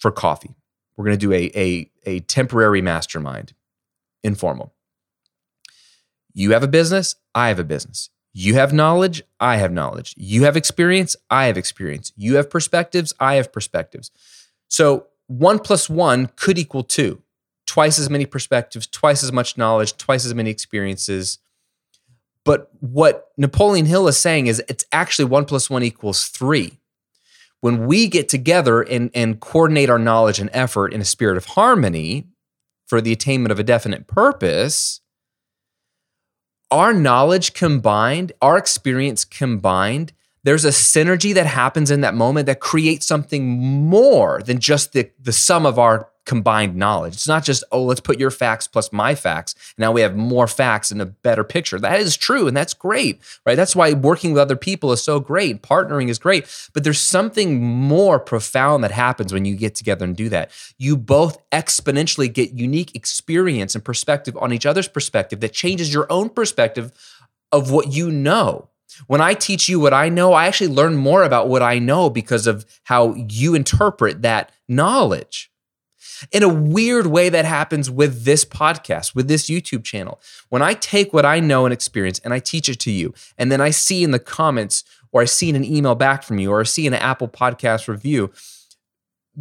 for 0.01 0.11
coffee. 0.11 0.53
We're 0.97 1.05
going 1.05 1.17
to 1.17 1.27
do 1.27 1.31
a, 1.31 1.49
a, 1.55 1.91
a 2.05 2.19
temporary 2.19 2.81
mastermind, 2.81 3.53
informal. 4.21 4.73
You 6.33 6.51
have 6.51 6.63
a 6.63 6.67
business, 6.67 7.15
I 7.33 7.47
have 7.47 7.59
a 7.59 7.63
business. 7.63 8.09
You 8.33 8.53
have 8.55 8.71
knowledge, 8.71 9.23
I 9.39 9.57
have 9.57 9.71
knowledge. 9.71 10.13
You 10.17 10.43
have 10.43 10.55
experience, 10.55 11.15
I 11.29 11.45
have 11.45 11.57
experience. 11.57 12.11
You 12.15 12.35
have 12.35 12.49
perspectives, 12.49 13.13
I 13.19 13.35
have 13.35 13.51
perspectives. 13.51 14.11
So 14.67 15.07
one 15.27 15.59
plus 15.59 15.89
one 15.89 16.29
could 16.35 16.57
equal 16.57 16.83
two. 16.83 17.21
Twice 17.65 17.99
as 17.99 18.09
many 18.09 18.25
perspectives, 18.25 18.87
twice 18.87 19.23
as 19.23 19.31
much 19.31 19.57
knowledge, 19.57 19.97
twice 19.97 20.25
as 20.25 20.33
many 20.33 20.49
experiences. 20.49 21.39
But 22.43 22.71
what 22.79 23.29
Napoleon 23.37 23.85
Hill 23.85 24.07
is 24.07 24.17
saying 24.17 24.47
is 24.47 24.63
it's 24.67 24.85
actually 24.91 25.25
one 25.25 25.45
plus 25.45 25.69
one 25.69 25.83
equals 25.83 26.27
three. 26.27 26.79
When 27.61 27.85
we 27.85 28.07
get 28.07 28.29
together 28.29 28.81
and, 28.81 29.11
and 29.13 29.39
coordinate 29.39 29.89
our 29.89 29.99
knowledge 29.99 30.39
and 30.39 30.49
effort 30.53 30.93
in 30.93 31.01
a 31.01 31.05
spirit 31.05 31.37
of 31.37 31.45
harmony 31.45 32.27
for 32.87 33.01
the 33.01 33.11
attainment 33.11 33.51
of 33.51 33.59
a 33.59 33.63
definite 33.63 34.07
purpose, 34.07 35.01
our 36.71 36.93
knowledge 36.93 37.53
combined, 37.53 38.31
our 38.41 38.57
experience 38.57 39.25
combined, 39.25 40.13
there's 40.43 40.65
a 40.65 40.69
synergy 40.69 41.33
that 41.33 41.45
happens 41.45 41.91
in 41.91 42.01
that 42.01 42.15
moment 42.15 42.45
that 42.45 42.59
creates 42.59 43.05
something 43.05 43.59
more 43.59 44.41
than 44.45 44.59
just 44.59 44.93
the, 44.93 45.11
the 45.19 45.33
sum 45.33 45.65
of 45.65 45.77
our 45.77 46.09
combined 46.29 46.75
knowledge. 46.75 47.15
It's 47.15 47.27
not 47.27 47.43
just, 47.43 47.63
oh, 47.71 47.83
let's 47.83 48.01
put 48.01 48.19
your 48.19 48.29
facts 48.29 48.67
plus 48.67 48.93
my 48.93 49.15
facts. 49.15 49.55
Now 49.79 49.91
we 49.91 50.01
have 50.01 50.15
more 50.15 50.45
facts 50.45 50.91
and 50.91 51.01
a 51.01 51.07
better 51.07 51.43
picture. 51.43 51.79
That 51.79 51.99
is 51.99 52.15
true 52.15 52.47
and 52.47 52.55
that's 52.55 52.75
great, 52.75 53.19
right? 53.47 53.55
That's 53.55 53.75
why 53.75 53.93
working 53.93 54.33
with 54.33 54.41
other 54.41 54.55
people 54.55 54.91
is 54.91 55.01
so 55.01 55.19
great. 55.19 55.63
Partnering 55.63 56.07
is 56.07 56.19
great. 56.19 56.45
But 56.71 56.83
there's 56.83 56.99
something 56.99 57.63
more 57.63 58.19
profound 58.19 58.83
that 58.83 58.91
happens 58.91 59.33
when 59.33 59.43
you 59.43 59.55
get 59.55 59.73
together 59.73 60.05
and 60.05 60.15
do 60.15 60.29
that. 60.29 60.51
You 60.77 60.95
both 60.95 61.39
exponentially 61.49 62.31
get 62.31 62.51
unique 62.51 62.95
experience 62.95 63.73
and 63.73 63.83
perspective 63.83 64.37
on 64.37 64.53
each 64.53 64.67
other's 64.67 64.87
perspective 64.87 65.39
that 65.39 65.51
changes 65.51 65.91
your 65.91 66.05
own 66.11 66.29
perspective 66.29 66.91
of 67.51 67.71
what 67.71 67.91
you 67.91 68.11
know. 68.11 68.69
When 69.07 69.19
I 69.19 69.33
teach 69.33 69.67
you 69.67 69.79
what 69.79 69.95
I 69.95 70.09
know, 70.09 70.33
I 70.33 70.45
actually 70.45 70.73
learn 70.75 70.95
more 70.95 71.23
about 71.23 71.47
what 71.47 71.63
I 71.63 71.79
know 71.79 72.11
because 72.11 72.45
of 72.45 72.67
how 72.83 73.15
you 73.15 73.55
interpret 73.55 74.21
that 74.21 74.51
knowledge. 74.67 75.48
In 76.31 76.43
a 76.43 76.49
weird 76.49 77.07
way, 77.07 77.29
that 77.29 77.45
happens 77.45 77.89
with 77.89 78.23
this 78.23 78.45
podcast, 78.45 79.15
with 79.15 79.27
this 79.27 79.49
YouTube 79.49 79.83
channel. 79.83 80.19
When 80.49 80.61
I 80.61 80.73
take 80.73 81.13
what 81.13 81.25
I 81.25 81.39
know 81.39 81.65
and 81.65 81.73
experience 81.73 82.19
and 82.19 82.33
I 82.33 82.39
teach 82.39 82.69
it 82.69 82.79
to 82.81 82.91
you, 82.91 83.13
and 83.37 83.51
then 83.51 83.61
I 83.61 83.69
see 83.69 84.03
in 84.03 84.11
the 84.11 84.19
comments 84.19 84.83
or 85.11 85.21
I 85.21 85.25
see 85.25 85.49
in 85.49 85.55
an 85.55 85.65
email 85.65 85.95
back 85.95 86.23
from 86.23 86.39
you 86.39 86.51
or 86.51 86.61
I 86.61 86.63
see 86.63 86.85
in 86.85 86.93
an 86.93 87.01
Apple 87.01 87.27
podcast 87.27 87.87
review, 87.87 88.31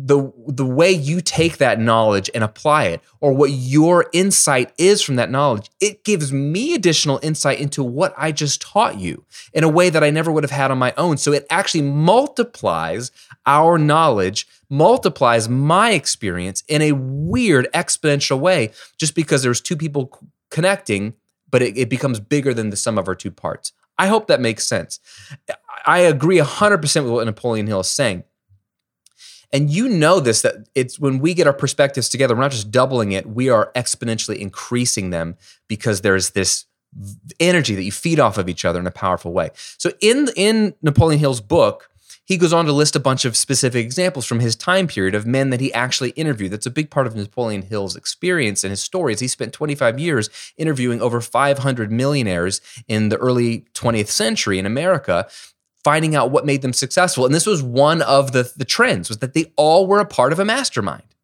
the 0.01 0.33
the 0.47 0.67
way 0.67 0.93
you 0.93 1.21
take 1.21 1.59
that 1.59 1.81
knowledge 1.81 2.31
and 2.33 2.45
apply 2.45 2.85
it 2.85 3.01
or 3.21 3.33
what 3.33 3.51
your 3.51 4.07
insight 4.13 4.73
is 4.79 5.03
from 5.03 5.17
that 5.17 5.29
knowledge 5.31 5.71
it 5.81 6.05
gives 6.05 6.33
me 6.33 6.75
additional 6.75 7.19
insight 7.21 7.59
into 7.59 7.83
what 7.83 8.15
I 8.17 8.31
just 8.31 8.61
taught 8.61 8.99
you 8.99 9.25
in 9.53 9.65
a 9.65 9.69
way 9.69 9.91
that 9.91 10.05
I 10.05 10.11
never 10.11 10.31
would 10.31 10.45
have 10.45 10.53
had 10.53 10.71
on 10.71 10.79
my 10.79 10.95
own 10.97 11.17
so 11.17 11.33
it 11.33 11.47
actually 11.51 11.83
multiplies 11.83 13.11
our 13.49 13.79
knowledge 13.79 14.47
multiplies 14.71 15.49
my 15.49 15.91
experience 15.91 16.63
in 16.69 16.83
a 16.83 16.93
weird 16.93 17.67
exponential 17.75 18.39
way 18.39 18.71
just 18.99 19.17
because 19.17 19.43
there's 19.43 19.61
two 19.61 19.77
people 19.77 20.21
connecting 20.51 21.15
but 21.51 21.63
it, 21.63 21.77
it 21.77 21.89
becomes 21.89 22.21
bigger 22.21 22.55
than 22.55 22.71
the 22.71 22.77
sum 22.77 22.99
of 22.99 23.09
our 23.09 23.15
two 23.15 23.31
parts. 23.31 23.73
I 23.97 24.07
hope 24.07 24.29
that 24.29 24.41
makes 24.41 24.65
sense. 24.65 25.01
I 25.87 26.01
agree 26.01 26.39
100% 26.39 27.03
with 27.03 27.13
what 27.13 27.25
Napoleon 27.25 27.67
Hill 27.67 27.81
is 27.81 27.91
saying. 27.91 28.25
And 29.51 29.71
you 29.71 29.89
know 29.89 30.21
this 30.21 30.43
that 30.43 30.69
it's 30.75 31.01
when 31.01 31.21
we 31.21 31.33
get 31.33 31.47
our 31.47 31.55
perspectives 31.55 32.11
together, 32.11 32.35
we're 32.35 32.43
not 32.43 32.51
just 32.51 32.71
doubling 32.71 33.13
it, 33.13 33.27
we 33.27 33.49
are 33.49 33.73
exponentially 33.75 34.37
increasing 34.37 35.09
them 35.09 35.37
because 35.69 36.03
there's 36.03 36.31
this 36.31 36.67
energy 37.41 37.75
that 37.75 37.83
you 37.83 37.93
feed 37.93 38.21
off 38.21 38.37
of 38.37 38.49
each 38.49 38.67
other 38.67 38.79
in 38.79 38.87
a 38.87 38.91
powerful 38.91 39.33
way. 39.33 39.51
So 39.79 39.91
in 40.01 40.29
in 40.37 40.75
Napoleon 40.83 41.19
Hill's 41.19 41.41
book, 41.41 41.91
he 42.29 42.37
goes 42.37 42.53
on 42.53 42.67
to 42.67 42.73
list 42.73 42.95
a 42.95 43.01
bunch 43.01 43.25
of 43.25 43.39
specific 43.39 43.83
examples 43.83 44.27
from 44.27 44.41
his 44.41 44.55
time 44.55 44.87
period 44.87 45.15
of 45.15 45.27
men 45.27 45.49
that 45.49 45.61
he 45.61 45.73
actually 45.73 46.11
interviewed. 46.11 46.53
That's 46.53 46.67
a 46.67 46.71
big 46.71 46.91
part 46.91 47.07
of 47.07 47.17
Napoleon 47.17 47.63
Hill's 47.63 47.97
experience 47.97 48.63
and 48.63 48.71
his 48.71 48.83
stories. 48.83 49.21
He 49.21 49.29
spent 49.29 49.55
25 49.55 49.99
years 49.99 50.29
interviewing 50.59 51.01
over 51.01 51.23
500 51.23 51.91
millionaires 51.91 52.61
in 52.87 53.09
the 53.09 53.17
early 53.17 53.61
20th 53.73 54.09
century 54.09 54.59
in 54.59 54.67
America 54.67 55.27
finding 55.83 56.15
out 56.15 56.31
what 56.31 56.45
made 56.45 56.61
them 56.61 56.75
successful. 56.75 57.25
And 57.25 57.35
this 57.35 57.47
was 57.47 57.63
one 57.63 58.03
of 58.03 58.33
the, 58.33 58.53
the 58.55 58.67
trends 58.67 59.09
was 59.09 59.19
that 59.19 59.33
they 59.33 59.51
all 59.57 59.87
were 59.87 60.01
a 60.01 60.05
part 60.05 60.35
of 60.35 60.39
a 60.39 60.45
mastermind. 60.45 61.15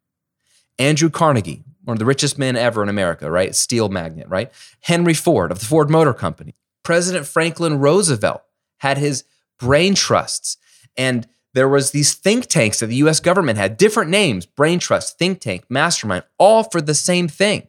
Andrew 0.79 1.11
Carnegie, 1.11 1.63
one 1.83 1.93
of 1.93 1.99
the 1.99 2.05
richest 2.05 2.39
men 2.39 2.55
ever 2.55 2.81
in 2.81 2.89
America, 2.89 3.29
right? 3.29 3.53
Steel 3.53 3.89
magnate, 3.89 4.27
right? 4.27 4.51
Henry 4.79 5.13
Ford 5.13 5.51
of 5.51 5.59
the 5.59 5.67
Ford 5.67 5.91
Motor 5.91 6.15
Company. 6.15 6.55
President 6.81 7.27
Franklin 7.27 7.77
Roosevelt 7.77 8.41
had 8.79 8.97
his 8.97 9.23
brain 9.59 9.93
trusts 9.93 10.57
and 10.97 11.27
there 11.53 11.69
was 11.69 11.91
these 11.91 12.13
think 12.13 12.47
tanks 12.47 12.81
that 12.81 12.87
the 12.87 12.95
US 12.97 13.19
government 13.21 13.57
had 13.57 13.77
different 13.77 14.11
names, 14.11 14.45
brain 14.45 14.77
trust, 14.77 15.17
think 15.17 15.39
tank, 15.39 15.63
mastermind, 15.69 16.25
all 16.37 16.63
for 16.63 16.81
the 16.81 16.93
same 16.93 17.27
thing. 17.27 17.67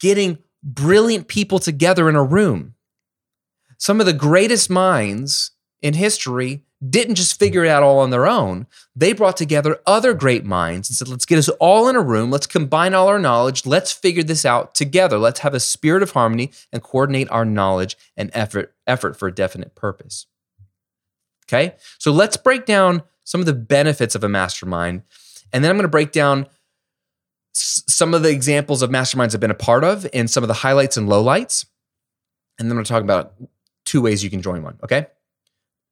Getting 0.00 0.38
brilliant 0.62 1.28
people 1.28 1.58
together 1.58 2.08
in 2.08 2.14
a 2.14 2.22
room. 2.22 2.74
Some 3.78 4.00
of 4.00 4.06
the 4.06 4.12
greatest 4.12 4.68
minds 4.68 5.52
in 5.80 5.94
history 5.94 6.62
didn't 6.86 7.16
just 7.16 7.38
figure 7.38 7.64
it 7.64 7.70
out 7.70 7.82
all 7.82 7.98
on 8.00 8.10
their 8.10 8.26
own. 8.26 8.66
They 8.94 9.12
brought 9.12 9.36
together 9.36 9.80
other 9.86 10.14
great 10.14 10.44
minds 10.44 10.88
and 10.88 10.96
said, 10.96 11.08
let's 11.08 11.24
get 11.24 11.38
us 11.38 11.48
all 11.60 11.88
in 11.88 11.96
a 11.96 12.02
room. 12.02 12.30
Let's 12.30 12.46
combine 12.46 12.94
all 12.94 13.08
our 13.08 13.18
knowledge. 13.18 13.66
Let's 13.66 13.92
figure 13.92 14.22
this 14.22 14.44
out 14.44 14.74
together. 14.74 15.18
Let's 15.18 15.40
have 15.40 15.54
a 15.54 15.60
spirit 15.60 16.02
of 16.02 16.12
harmony 16.12 16.52
and 16.72 16.82
coordinate 16.82 17.30
our 17.30 17.44
knowledge 17.44 17.96
and 18.16 18.30
effort, 18.32 18.74
effort 18.86 19.18
for 19.18 19.26
a 19.26 19.34
definite 19.34 19.74
purpose. 19.74 20.26
Okay. 21.48 21.74
So 21.98 22.12
let's 22.12 22.36
break 22.36 22.66
down 22.66 23.02
some 23.24 23.40
of 23.40 23.46
the 23.46 23.54
benefits 23.54 24.14
of 24.14 24.22
a 24.22 24.28
mastermind. 24.28 25.02
And 25.52 25.64
then 25.64 25.70
I'm 25.70 25.76
going 25.76 25.84
to 25.84 25.88
break 25.88 26.12
down 26.12 26.46
some 27.52 28.14
of 28.14 28.22
the 28.22 28.30
examples 28.30 28.82
of 28.82 28.90
masterminds 28.90 29.34
I've 29.34 29.40
been 29.40 29.50
a 29.50 29.54
part 29.54 29.82
of 29.82 30.06
and 30.12 30.30
some 30.30 30.44
of 30.44 30.48
the 30.48 30.54
highlights 30.54 30.96
and 30.96 31.08
lowlights. 31.08 31.66
And 32.58 32.66
then 32.66 32.72
I'm 32.72 32.76
going 32.76 32.84
to 32.84 32.92
talk 32.92 33.02
about 33.02 33.34
two 33.84 34.00
ways 34.00 34.22
you 34.22 34.30
can 34.30 34.42
join 34.42 34.62
one. 34.62 34.78
Okay 34.82 35.06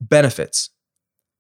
benefits. 0.00 0.70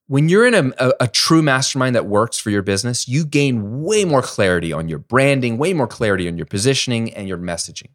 When 0.08 0.28
you're 0.28 0.46
in 0.46 0.54
a, 0.54 0.72
a, 0.78 0.92
a, 1.00 1.08
true 1.08 1.42
mastermind 1.42 1.96
that 1.96 2.06
works 2.06 2.38
for 2.38 2.50
your 2.50 2.62
business, 2.62 3.08
you 3.08 3.24
gain 3.24 3.82
way 3.82 4.04
more 4.04 4.22
clarity 4.22 4.72
on 4.72 4.88
your 4.88 5.00
branding, 5.00 5.58
way 5.58 5.72
more 5.72 5.88
clarity 5.88 6.28
on 6.28 6.36
your 6.36 6.46
positioning 6.46 7.12
and 7.14 7.26
your 7.26 7.38
messaging. 7.38 7.88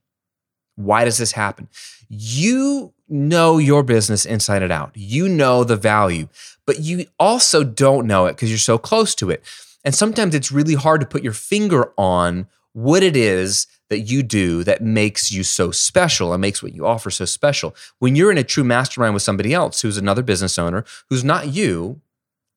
Why 0.76 1.06
does 1.06 1.18
this 1.18 1.32
happen? 1.32 1.70
You 2.10 2.94
know 3.12 3.58
your 3.58 3.84
business 3.84 4.26
inside 4.26 4.64
and 4.64 4.72
out. 4.72 4.92
You 4.96 5.28
know 5.28 5.64
the 5.64 5.76
value, 5.76 6.28
but 6.66 6.80
you 6.80 7.06
also 7.20 7.64
don't 7.64 8.08
know 8.08 8.26
it 8.26 8.34
because 8.34 8.50
you're 8.50 8.58
so 8.58 8.78
close 8.78 9.14
to 9.16 9.30
it. 9.30 9.44
And 9.84 9.94
sometimes 9.94 10.36
it's 10.36 10.52
really 10.52 10.76
hard 10.76 11.02
to 11.02 11.08
put 11.08 11.24
your 11.24 11.34
finger 11.34 11.92
on 11.98 12.48
what 12.74 13.04
it 13.04 13.18
is 13.18 13.68
that 13.90 14.00
you 14.00 14.24
do 14.24 14.64
that 14.64 14.82
makes 14.82 15.32
you 15.32 15.44
so 15.44 15.72
special 15.72 16.32
and 16.32 16.40
makes 16.40 16.64
what 16.64 16.74
you 16.74 16.86
offer 16.86 17.12
so 17.12 17.26
special. 17.26 17.76
When 18.00 18.16
you're 18.16 18.32
in 18.32 18.38
a 18.38 18.44
true 18.44 18.64
mastermind 18.64 19.14
with 19.14 19.24
somebody 19.24 19.54
else 19.54 19.82
who's 19.82 19.98
another 19.98 20.24
business 20.24 20.58
owner 20.58 20.86
who's 21.10 21.24
not 21.24 21.48
you, 21.48 22.00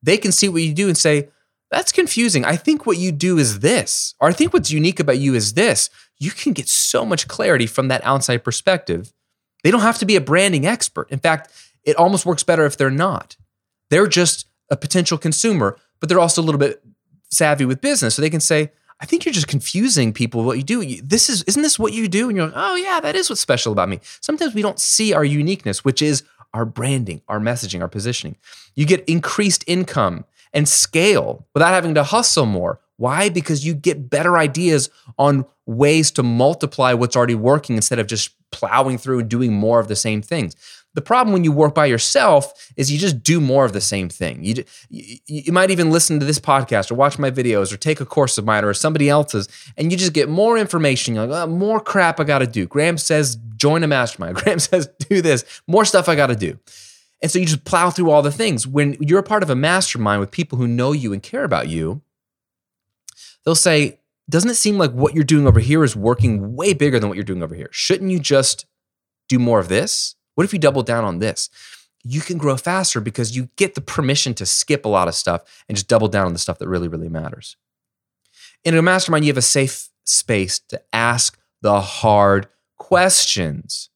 they 0.03 0.17
can 0.19 0.31
see 0.31 0.49
what 0.49 0.63
you 0.63 0.75
do 0.75 0.87
and 0.87 0.97
say, 0.97 1.29
that's 1.71 1.91
confusing. 1.91 2.45
I 2.45 2.57
think 2.57 2.87
what 2.87 2.99
you 2.99 3.11
do 3.11 3.39
is 3.39 3.61
this, 3.61 4.15
or 4.21 4.29
I 4.29 4.33
think 4.33 4.53
what's 4.53 4.71
unique 4.71 5.01
about 5.01 5.19
you 5.19 5.35
is 5.35 5.55
this. 5.55 5.91
You 6.19 6.31
can 6.31 6.53
get 6.53 6.69
so 6.69 7.05
much 7.05 7.27
clarity 7.27 7.67
from 7.67 7.89
that 7.89 8.05
outside 8.05 8.45
perspective. 8.45 9.13
They 9.65 9.73
don't 9.73 9.81
have 9.81 9.99
to 9.99 10.07
be 10.07 10.15
a 10.15 10.21
branding 10.21 10.67
expert. 10.67 11.11
In 11.11 11.19
fact, 11.19 11.51
it 11.83 11.97
almost 11.97 12.25
works 12.25 12.45
better 12.45 12.65
if 12.67 12.77
they're 12.77 12.91
not. 12.91 13.37
They're 13.91 14.07
just 14.07 14.47
a 14.71 14.77
potential 14.77 15.19
consumer, 15.19 15.77
but 15.99 16.09
they're 16.09 16.21
also 16.21 16.41
a 16.41 16.45
little 16.45 16.59
bit 16.59 16.85
savvy 17.31 17.65
with 17.65 17.81
business. 17.81 18.15
So 18.15 18.23
they 18.23 18.31
can 18.31 18.41
say, 18.41 18.71
I 19.01 19.07
think 19.07 19.25
you're 19.25 19.35
just 19.35 19.49
confusing 19.49 20.13
people 20.13 20.41
with 20.41 20.47
what 20.47 20.57
you 20.59 20.63
do. 20.63 21.03
This 21.03 21.29
is 21.29 21.43
isn't 21.45 21.63
this 21.63 21.79
what 21.79 21.93
you 21.93 22.09
do? 22.09 22.29
And 22.29 22.37
you're 22.37 22.47
like, 22.47 22.55
oh 22.57 22.77
yeah, 22.77 23.01
that 23.01 23.17
is 23.17 23.29
what's 23.29 23.41
special 23.41 23.73
about 23.73 23.89
me. 23.89 24.01
Sometimes 24.21 24.55
we 24.55 24.63
don't 24.63 24.79
see 24.79 25.13
our 25.13 25.25
uniqueness, 25.25 25.85
which 25.85 26.01
is 26.01 26.23
our 26.53 26.65
branding, 26.65 27.23
our 27.27 27.41
messaging, 27.41 27.81
our 27.81 27.89
positioning. 27.89 28.37
You 28.77 28.87
get 28.87 29.05
increased 29.09 29.65
income 29.67 30.25
and 30.53 30.69
scale 30.69 31.47
without 31.55 31.73
having 31.73 31.95
to 31.95 32.05
hustle 32.05 32.47
more. 32.47 32.81
Why? 32.97 33.29
Because 33.29 33.67
you 33.67 33.75
get 33.75 34.09
better 34.09 34.39
ideas 34.39 34.89
on 35.19 35.47
ways 35.67 36.11
to 36.13 36.23
multiply 36.23 36.93
what's 36.93 37.17
already 37.17 37.35
working 37.35 37.77
instead 37.77 37.99
of 37.99 38.07
just 38.07 38.31
plowing 38.55 38.99
through 38.99 39.21
and 39.21 39.29
doing 39.29 39.53
more 39.53 39.81
of 39.81 39.89
the 39.89 39.97
same 39.97 40.23
things. 40.23 40.57
The 40.95 41.03
problem 41.03 41.33
when 41.33 41.43
you 41.43 41.51
work 41.51 41.75
by 41.75 41.87
yourself 41.87 42.71
is 42.77 42.91
you 42.91 42.99
just 42.99 43.23
do 43.23 43.41
more 43.41 43.65
of 43.65 43.73
the 43.73 43.81
same 43.81 44.09
thing. 44.09 44.45
You, 44.45 44.65
you, 44.89 45.19
you 45.27 45.53
might 45.53 45.73
even 45.73 45.91
listen 45.91 46.21
to 46.21 46.27
this 46.27 46.39
podcast 46.39 46.91
or 46.91 46.95
watch 46.95 47.19
my 47.19 47.33
videos 47.33 47.73
or 47.73 47.77
take 47.77 48.01
a 48.01 48.07
course 48.07 48.39
of 48.39 48.45
mine 48.45 48.65
or 48.65 48.73
somebody 48.75 49.09
else's, 49.09 49.49
and 49.77 49.91
you 49.91 49.99
just 49.99 50.13
get 50.13 50.29
more 50.29 50.57
information. 50.57 51.15
You're 51.15 51.27
like, 51.27 51.49
oh, 51.49 51.51
more 51.51 51.81
crap 51.81 52.21
I 52.21 52.25
got 52.25 52.39
to 52.39 52.47
do. 52.47 52.67
Graham 52.67 52.97
says, 52.97 53.37
join 53.57 53.83
a 53.83 53.89
mastermind. 53.89 54.37
Graham 54.43 54.61
says, 54.61 54.89
do 55.01 55.21
this. 55.21 55.45
More 55.67 55.85
stuff 55.85 56.09
I 56.09 56.15
got 56.15 56.29
to 56.29 56.37
do. 56.37 56.59
And 57.21 57.31
so 57.31 57.39
you 57.39 57.47
just 57.47 57.65
plow 57.65 57.91
through 57.91 58.11
all 58.11 58.23
the 58.23 58.31
things. 58.31 58.67
When 58.67 58.97
you're 59.01 59.19
a 59.19 59.25
part 59.25 59.43
of 59.43 59.51
a 59.51 59.57
mastermind 59.57 60.21
with 60.21 60.31
people 60.31 60.59
who 60.59 60.69
know 60.69 60.93
you 60.93 61.13
and 61.13 61.23
care 61.23 61.45
about 61.45 61.69
you, 61.69 62.03
they'll 63.45 63.55
say, 63.55 63.99
doesn't 64.29 64.51
it 64.51 64.55
seem 64.55 64.79
like 64.79 64.93
what 64.93 65.15
you're 65.15 65.25
doing 65.25 65.47
over 65.47 65.61
here 65.61 65.85
is 65.85 65.95
working 65.95 66.57
way 66.57 66.73
bigger 66.73 66.99
than 66.99 67.09
what 67.09 67.17
you're 67.17 67.25
doing 67.25 67.43
over 67.43 67.55
here? 67.55 67.69
Shouldn't 67.73 68.11
you 68.11 68.19
just 68.19 68.67
do 69.29 69.39
more 69.39 69.61
of 69.61 69.69
this? 69.69 70.17
What 70.35 70.45
if 70.45 70.53
you 70.53 70.59
double 70.59 70.83
down 70.83 71.05
on 71.05 71.19
this? 71.19 71.51
You 72.03 72.21
can 72.21 72.39
grow 72.39 72.57
faster 72.57 73.01
because 73.01 73.37
you 73.37 73.49
get 73.57 73.75
the 73.75 73.81
permission 73.81 74.35
to 74.35 74.47
skip 74.47 74.85
a 74.85 74.89
lot 74.89 75.09
of 75.09 75.15
stuff 75.15 75.65
and 75.69 75.77
just 75.77 75.89
double 75.89 76.09
down 76.09 76.27
on 76.27 76.33
the 76.33 76.39
stuff 76.39 76.59
that 76.59 76.69
really, 76.69 76.89
really 76.89 77.09
matters. 77.09 77.57
In 78.65 78.77
a 78.77 78.83
mastermind, 78.83 79.25
you 79.25 79.31
have 79.31 79.39
a 79.39 79.43
safe 79.43 79.89
space 80.05 80.59
to 80.59 80.83
ask 80.93 81.39
the 81.63 81.81
hard 81.81 82.49
questions. 82.79 83.91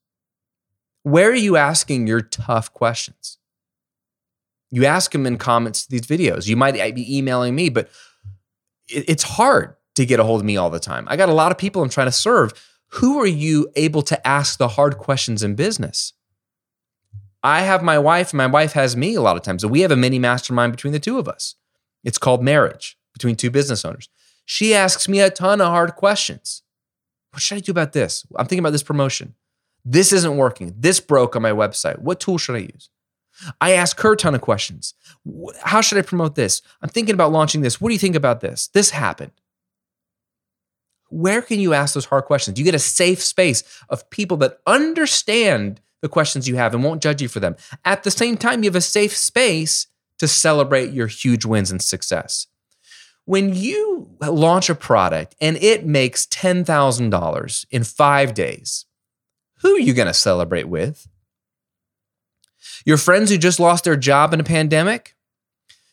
Where 1.02 1.30
are 1.30 1.34
you 1.34 1.56
asking 1.56 2.06
your 2.06 2.20
tough 2.20 2.72
questions? 2.72 3.38
You 4.70 4.84
ask 4.84 5.12
them 5.12 5.26
in 5.26 5.38
comments 5.38 5.84
to 5.86 5.90
these 5.90 6.02
videos. 6.02 6.46
You 6.46 6.56
might 6.56 6.94
be 6.94 7.16
emailing 7.16 7.54
me, 7.54 7.70
but 7.70 7.88
it's 8.88 9.22
hard 9.22 9.74
to 9.98 10.06
get 10.06 10.20
a 10.20 10.24
hold 10.24 10.40
of 10.40 10.46
me 10.46 10.56
all 10.56 10.70
the 10.70 10.78
time. 10.78 11.06
I 11.08 11.16
got 11.16 11.28
a 11.28 11.34
lot 11.34 11.50
of 11.50 11.58
people 11.58 11.82
I'm 11.82 11.88
trying 11.88 12.06
to 12.06 12.12
serve. 12.12 12.52
Who 12.92 13.18
are 13.18 13.26
you 13.26 13.68
able 13.74 14.02
to 14.02 14.26
ask 14.26 14.56
the 14.56 14.68
hard 14.68 14.96
questions 14.96 15.42
in 15.42 15.56
business? 15.56 16.12
I 17.42 17.62
have 17.62 17.82
my 17.82 17.98
wife, 17.98 18.32
and 18.32 18.38
my 18.38 18.46
wife 18.46 18.72
has 18.72 18.96
me 18.96 19.16
a 19.16 19.20
lot 19.20 19.36
of 19.36 19.42
times. 19.42 19.66
We 19.66 19.80
have 19.80 19.90
a 19.90 19.96
mini 19.96 20.20
mastermind 20.20 20.72
between 20.72 20.92
the 20.92 21.00
two 21.00 21.18
of 21.18 21.26
us. 21.28 21.56
It's 22.04 22.18
called 22.18 22.44
marriage 22.44 22.96
between 23.12 23.34
two 23.34 23.50
business 23.50 23.84
owners. 23.84 24.08
She 24.44 24.72
asks 24.72 25.08
me 25.08 25.20
a 25.20 25.30
ton 25.30 25.60
of 25.60 25.68
hard 25.68 25.96
questions. 25.96 26.62
What 27.32 27.42
should 27.42 27.58
I 27.58 27.60
do 27.60 27.72
about 27.72 27.92
this? 27.92 28.24
I'm 28.36 28.46
thinking 28.46 28.60
about 28.60 28.70
this 28.70 28.84
promotion. 28.84 29.34
This 29.84 30.12
isn't 30.12 30.36
working. 30.36 30.74
This 30.76 31.00
broke 31.00 31.34
on 31.34 31.42
my 31.42 31.50
website. 31.50 31.98
What 31.98 32.20
tool 32.20 32.38
should 32.38 32.54
I 32.56 32.60
use? 32.60 32.88
I 33.60 33.72
ask 33.72 33.98
her 34.00 34.12
a 34.12 34.16
ton 34.16 34.34
of 34.34 34.40
questions. 34.40 34.94
How 35.62 35.80
should 35.80 35.98
I 35.98 36.02
promote 36.02 36.36
this? 36.36 36.62
I'm 36.82 36.88
thinking 36.88 37.14
about 37.14 37.32
launching 37.32 37.62
this. 37.62 37.80
What 37.80 37.88
do 37.88 37.94
you 37.94 37.98
think 37.98 38.16
about 38.16 38.40
this? 38.40 38.68
This 38.68 38.90
happened. 38.90 39.32
Where 41.08 41.42
can 41.42 41.58
you 41.60 41.74
ask 41.74 41.94
those 41.94 42.04
hard 42.06 42.24
questions? 42.24 42.58
You 42.58 42.64
get 42.64 42.74
a 42.74 42.78
safe 42.78 43.22
space 43.22 43.62
of 43.88 44.08
people 44.10 44.36
that 44.38 44.58
understand 44.66 45.80
the 46.02 46.08
questions 46.08 46.46
you 46.46 46.56
have 46.56 46.74
and 46.74 46.84
won't 46.84 47.02
judge 47.02 47.20
you 47.22 47.28
for 47.28 47.40
them. 47.40 47.56
At 47.84 48.02
the 48.04 48.10
same 48.10 48.36
time, 48.36 48.62
you 48.62 48.68
have 48.68 48.76
a 48.76 48.80
safe 48.80 49.16
space 49.16 49.86
to 50.18 50.28
celebrate 50.28 50.92
your 50.92 51.06
huge 51.06 51.44
wins 51.44 51.70
and 51.70 51.82
success. 51.82 52.46
when 53.24 53.54
you 53.54 54.08
launch 54.22 54.70
a 54.70 54.74
product 54.74 55.34
and 55.38 55.58
it 55.58 55.84
makes 55.84 56.24
$10,000 56.26 57.66
in 57.70 57.84
five 57.84 58.32
days, 58.32 58.86
who 59.60 59.74
are 59.74 59.78
you 59.78 59.92
going 59.92 60.08
to 60.08 60.14
celebrate 60.14 60.66
with? 60.66 61.06
Your 62.86 62.96
friends 62.96 63.30
who 63.30 63.36
just 63.36 63.60
lost 63.60 63.84
their 63.84 63.96
job 63.96 64.32
in 64.32 64.40
a 64.40 64.44
pandemic? 64.44 65.14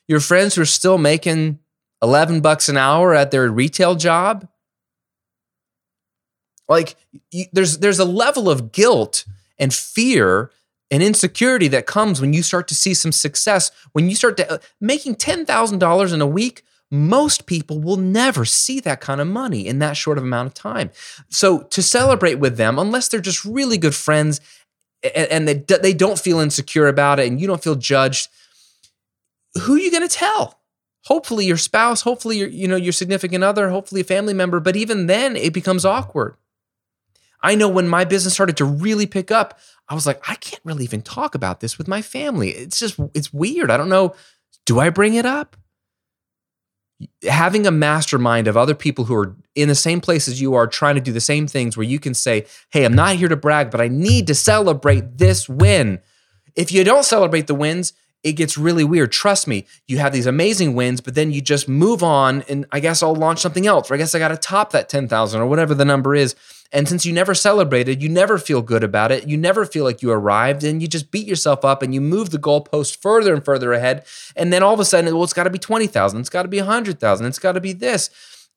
Your 0.08 0.22
friends 0.22 0.56
who 0.56 0.62
are 0.62 0.66
still 0.66 0.98
making 0.98 1.60
11 2.02 2.40
bucks 2.40 2.70
an 2.70 2.78
hour 2.78 3.14
at 3.14 3.32
their 3.32 3.50
retail 3.52 3.96
job? 3.96 4.48
Like 6.68 6.96
you, 7.32 7.46
there's 7.54 7.80
there's 7.80 8.00
a 8.00 8.06
level 8.06 8.50
of 8.50 8.72
guilt 8.72 9.26
and 9.58 9.74
fear 9.74 10.52
and 10.92 11.02
insecurity 11.02 11.68
that 11.70 11.86
comes 11.86 12.22
when 12.22 12.34
you 12.34 12.44
start 12.44 12.68
to 12.68 12.76
see 12.76 12.94
some 12.94 13.12
success. 13.12 13.72
When 13.94 14.10
you 14.10 14.16
start 14.16 14.38
to 14.38 14.54
uh, 14.54 14.58
making 14.80 15.16
$10,000 15.16 16.14
in 16.14 16.22
a 16.22 16.28
week, 16.28 16.64
most 16.92 17.48
people 17.48 17.80
will 17.80 17.98
never 17.98 18.46
see 18.46 18.80
that 18.82 19.02
kind 19.02 19.20
of 19.20 19.28
money 19.28 19.66
in 19.68 19.80
that 19.80 19.98
short 19.98 20.18
of 20.18 20.24
amount 20.24 20.48
of 20.48 20.54
time. 20.54 20.92
So 21.30 21.64
to 21.64 21.82
celebrate 21.82 22.36
with 22.36 22.58
them, 22.58 22.78
unless 22.78 23.08
they're 23.08 23.20
just 23.20 23.44
really 23.44 23.78
good 23.78 23.96
friends 23.96 24.40
and, 25.16 25.48
they, 25.48 25.56
they 25.56 25.94
don't 25.94 26.20
feel 26.20 26.40
insecure 26.40 26.88
about 26.88 27.20
it 27.20 27.28
and 27.28 27.42
you 27.42 27.48
don't 27.48 27.64
feel 27.64 27.76
judged, 27.76 28.30
who 29.62 29.76
are 29.76 29.80
you 29.80 29.92
going 29.92 30.08
to 30.08 30.16
tell? 30.16 30.60
Hopefully 31.06 31.46
your 31.46 31.58
spouse, 31.58 32.02
hopefully 32.02 32.38
your, 32.38 32.48
you 32.48 32.68
know, 32.68 32.76
your 32.76 32.94
significant 32.94 33.44
other, 33.44 33.70
hopefully 33.70 34.02
a 34.02 34.06
family 34.06 34.34
member, 34.34 34.60
but 34.60 34.76
even 34.76 35.08
then 35.08 35.36
it 35.36 35.54
becomes 35.54 35.86
awkward. 35.86 36.36
I 37.46 37.56
know 37.56 37.70
when 37.70 37.88
my 37.88 38.06
business 38.06 38.34
started 38.34 38.58
to 38.58 38.66
really 38.66 39.06
pick 39.06 39.30
up, 39.32 39.60
I 39.88 39.94
was 39.94 40.08
like, 40.08 40.28
I 40.28 40.36
can't 40.36 40.62
really 40.64 40.84
even 40.84 41.02
talk 41.02 41.36
about 41.36 41.60
this 41.60 41.78
with 41.78 41.88
my 41.88 42.02
family. 42.02 42.50
It's 42.50 42.80
just, 42.80 43.00
it's 43.14 43.32
weird. 43.32 43.70
I 43.70 43.78
don't 43.78 43.90
know. 43.90 44.16
Do 44.66 44.80
I 44.80 44.90
bring 44.90 45.14
it 45.14 45.28
up? 45.28 45.56
Having 47.24 47.68
a 47.68 47.72
mastermind 47.72 48.48
of 48.48 48.58
other 48.58 48.74
people 48.74 49.06
who 49.06 49.16
are 49.16 49.36
in 49.54 49.68
the 49.68 49.76
same 49.76 50.02
place 50.02 50.28
as 50.28 50.42
you 50.42 50.56
are, 50.56 50.66
trying 50.66 50.96
to 50.96 51.02
do 51.02 51.12
the 51.12 51.22
same 51.22 51.46
things, 51.46 51.78
where 51.78 51.86
you 51.86 52.00
can 52.00 52.16
say, 52.16 52.46
Hey, 52.72 52.84
I'm 52.84 52.96
not 52.96 53.18
here 53.18 53.28
to 53.28 53.36
brag, 53.36 53.70
but 53.70 53.82
I 53.82 53.90
need 53.90 54.28
to 54.28 54.36
celebrate 54.36 55.18
this 55.18 55.48
win. 55.48 56.00
If 56.56 56.72
you 56.72 56.84
don't 56.84 57.04
celebrate 57.04 57.48
the 57.48 57.54
wins, 57.54 57.94
it 58.24 58.34
gets 58.34 58.58
really 58.58 58.84
weird. 58.84 59.12
Trust 59.12 59.48
me, 59.48 59.68
you 59.88 60.00
have 60.00 60.14
these 60.14 60.26
amazing 60.26 60.74
wins, 60.74 61.00
but 61.00 61.14
then 61.14 61.32
you 61.32 61.42
just 61.42 61.70
move 61.70 62.02
on 62.02 62.42
and 62.50 62.66
I 62.72 62.80
guess 62.80 63.04
I'll 63.04 63.14
launch 63.14 63.40
something 63.40 63.68
else, 63.68 63.92
or 63.92 63.94
I 63.94 63.98
guess 63.98 64.16
I 64.16 64.20
got 64.20 64.30
to 64.30 64.38
top 64.38 64.72
that 64.72 64.90
10,000 64.90 65.40
or 65.40 65.46
whatever 65.46 65.76
the 65.76 65.86
number 65.86 66.16
is. 66.16 66.34
And 66.72 66.90
since 66.90 67.06
you 67.06 67.14
never 67.14 67.34
celebrated, 67.34 68.02
you 68.02 68.10
never 68.10 68.38
feel 68.38 68.62
good 68.62 68.84
about 68.84 69.12
it. 69.12 69.28
You 69.28 69.38
never 69.38 69.66
feel 69.66 69.84
like 69.84 70.02
you 70.02 70.12
arrived 70.12 70.64
and 70.64 70.82
you 70.82 70.88
just 70.88 71.12
beat 71.12 71.28
yourself 71.28 71.64
up 71.64 71.82
and 71.82 71.94
you 71.94 72.02
move 72.02 72.32
the 72.32 72.40
goalpost 72.40 73.02
further 73.02 73.34
and 73.34 73.46
further 73.46 73.72
ahead. 73.72 74.06
And 74.36 74.52
then 74.52 74.64
all 74.64 74.74
of 74.74 74.80
a 74.80 74.86
sudden, 74.86 75.14
well, 75.14 75.24
it's 75.24 75.34
got 75.34 75.44
to 75.44 75.50
be 75.50 75.60
20,000, 75.60 76.20
it's 76.20 76.30
got 76.30 76.42
to 76.42 76.48
be 76.48 76.58
100,000, 76.58 77.26
it's 77.26 77.40
got 77.40 77.54
to 77.54 77.62
be 77.62 77.74
this. 77.74 78.10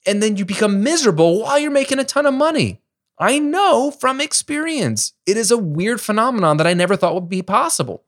And 0.06 0.22
then 0.22 0.36
you 0.36 0.44
become 0.44 0.82
miserable 0.82 1.42
while 1.42 1.58
you're 1.58 1.70
making 1.70 1.98
a 1.98 2.04
ton 2.04 2.26
of 2.26 2.34
money. 2.34 2.80
I 3.18 3.38
know 3.38 3.90
from 3.90 4.20
experience. 4.20 5.12
It 5.26 5.36
is 5.36 5.50
a 5.50 5.58
weird 5.58 6.00
phenomenon 6.00 6.56
that 6.56 6.66
I 6.66 6.74
never 6.74 6.96
thought 6.96 7.14
would 7.14 7.28
be 7.28 7.42
possible. 7.42 8.04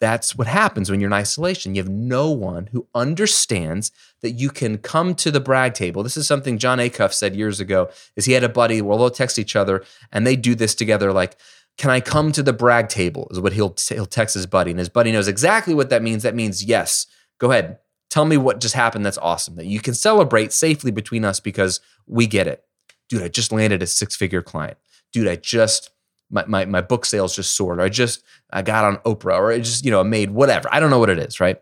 That's 0.00 0.36
what 0.36 0.46
happens 0.46 0.90
when 0.90 1.00
you're 1.00 1.08
in 1.08 1.14
isolation. 1.14 1.74
You 1.74 1.82
have 1.82 1.90
no 1.90 2.30
one 2.30 2.68
who 2.72 2.88
understands 2.94 3.92
that 4.22 4.32
you 4.32 4.50
can 4.50 4.78
come 4.78 5.14
to 5.14 5.30
the 5.30 5.40
brag 5.40 5.74
table. 5.74 6.02
This 6.02 6.16
is 6.16 6.26
something 6.26 6.58
Jon 6.58 6.78
Acuff 6.78 7.12
said 7.12 7.36
years 7.36 7.60
ago. 7.60 7.88
Is 8.16 8.24
he 8.24 8.32
had 8.32 8.44
a 8.44 8.48
buddy 8.48 8.82
where 8.82 8.98
they'll 8.98 9.10
text 9.10 9.38
each 9.38 9.56
other 9.56 9.84
and 10.12 10.26
they 10.26 10.36
do 10.36 10.54
this 10.54 10.74
together. 10.74 11.12
Like, 11.12 11.36
"Can 11.78 11.90
I 11.90 12.00
come 12.00 12.32
to 12.32 12.42
the 12.42 12.52
brag 12.52 12.88
table?" 12.88 13.28
Is 13.30 13.40
what 13.40 13.52
he'll 13.52 13.74
he'll 13.88 14.06
text 14.06 14.34
his 14.34 14.46
buddy, 14.46 14.72
and 14.72 14.80
his 14.80 14.88
buddy 14.88 15.12
knows 15.12 15.28
exactly 15.28 15.74
what 15.74 15.90
that 15.90 16.02
means. 16.02 16.22
That 16.22 16.34
means 16.34 16.64
yes. 16.64 17.06
Go 17.38 17.50
ahead, 17.50 17.78
tell 18.10 18.24
me 18.24 18.36
what 18.36 18.60
just 18.60 18.74
happened. 18.74 19.06
That's 19.06 19.18
awesome. 19.18 19.56
That 19.56 19.66
you 19.66 19.80
can 19.80 19.94
celebrate 19.94 20.52
safely 20.52 20.90
between 20.90 21.24
us 21.24 21.40
because 21.40 21.80
we 22.06 22.26
get 22.26 22.46
it, 22.46 22.64
dude. 23.08 23.22
I 23.22 23.28
just 23.28 23.52
landed 23.52 23.82
a 23.82 23.86
six 23.86 24.16
figure 24.16 24.42
client, 24.42 24.76
dude. 25.12 25.28
I 25.28 25.36
just 25.36 25.90
my, 26.30 26.44
my, 26.46 26.64
my 26.64 26.80
book 26.80 27.04
sales 27.04 27.36
just 27.36 27.56
soared, 27.56 27.78
or 27.78 27.82
I 27.82 27.88
just 27.88 28.22
I 28.50 28.62
got 28.62 28.84
on 28.84 28.96
Oprah, 28.98 29.38
or 29.38 29.52
I 29.52 29.58
just, 29.58 29.84
you 29.84 29.90
know, 29.90 30.02
made 30.04 30.30
whatever. 30.30 30.68
I 30.72 30.80
don't 30.80 30.90
know 30.90 30.98
what 30.98 31.10
it 31.10 31.18
is, 31.18 31.40
right? 31.40 31.60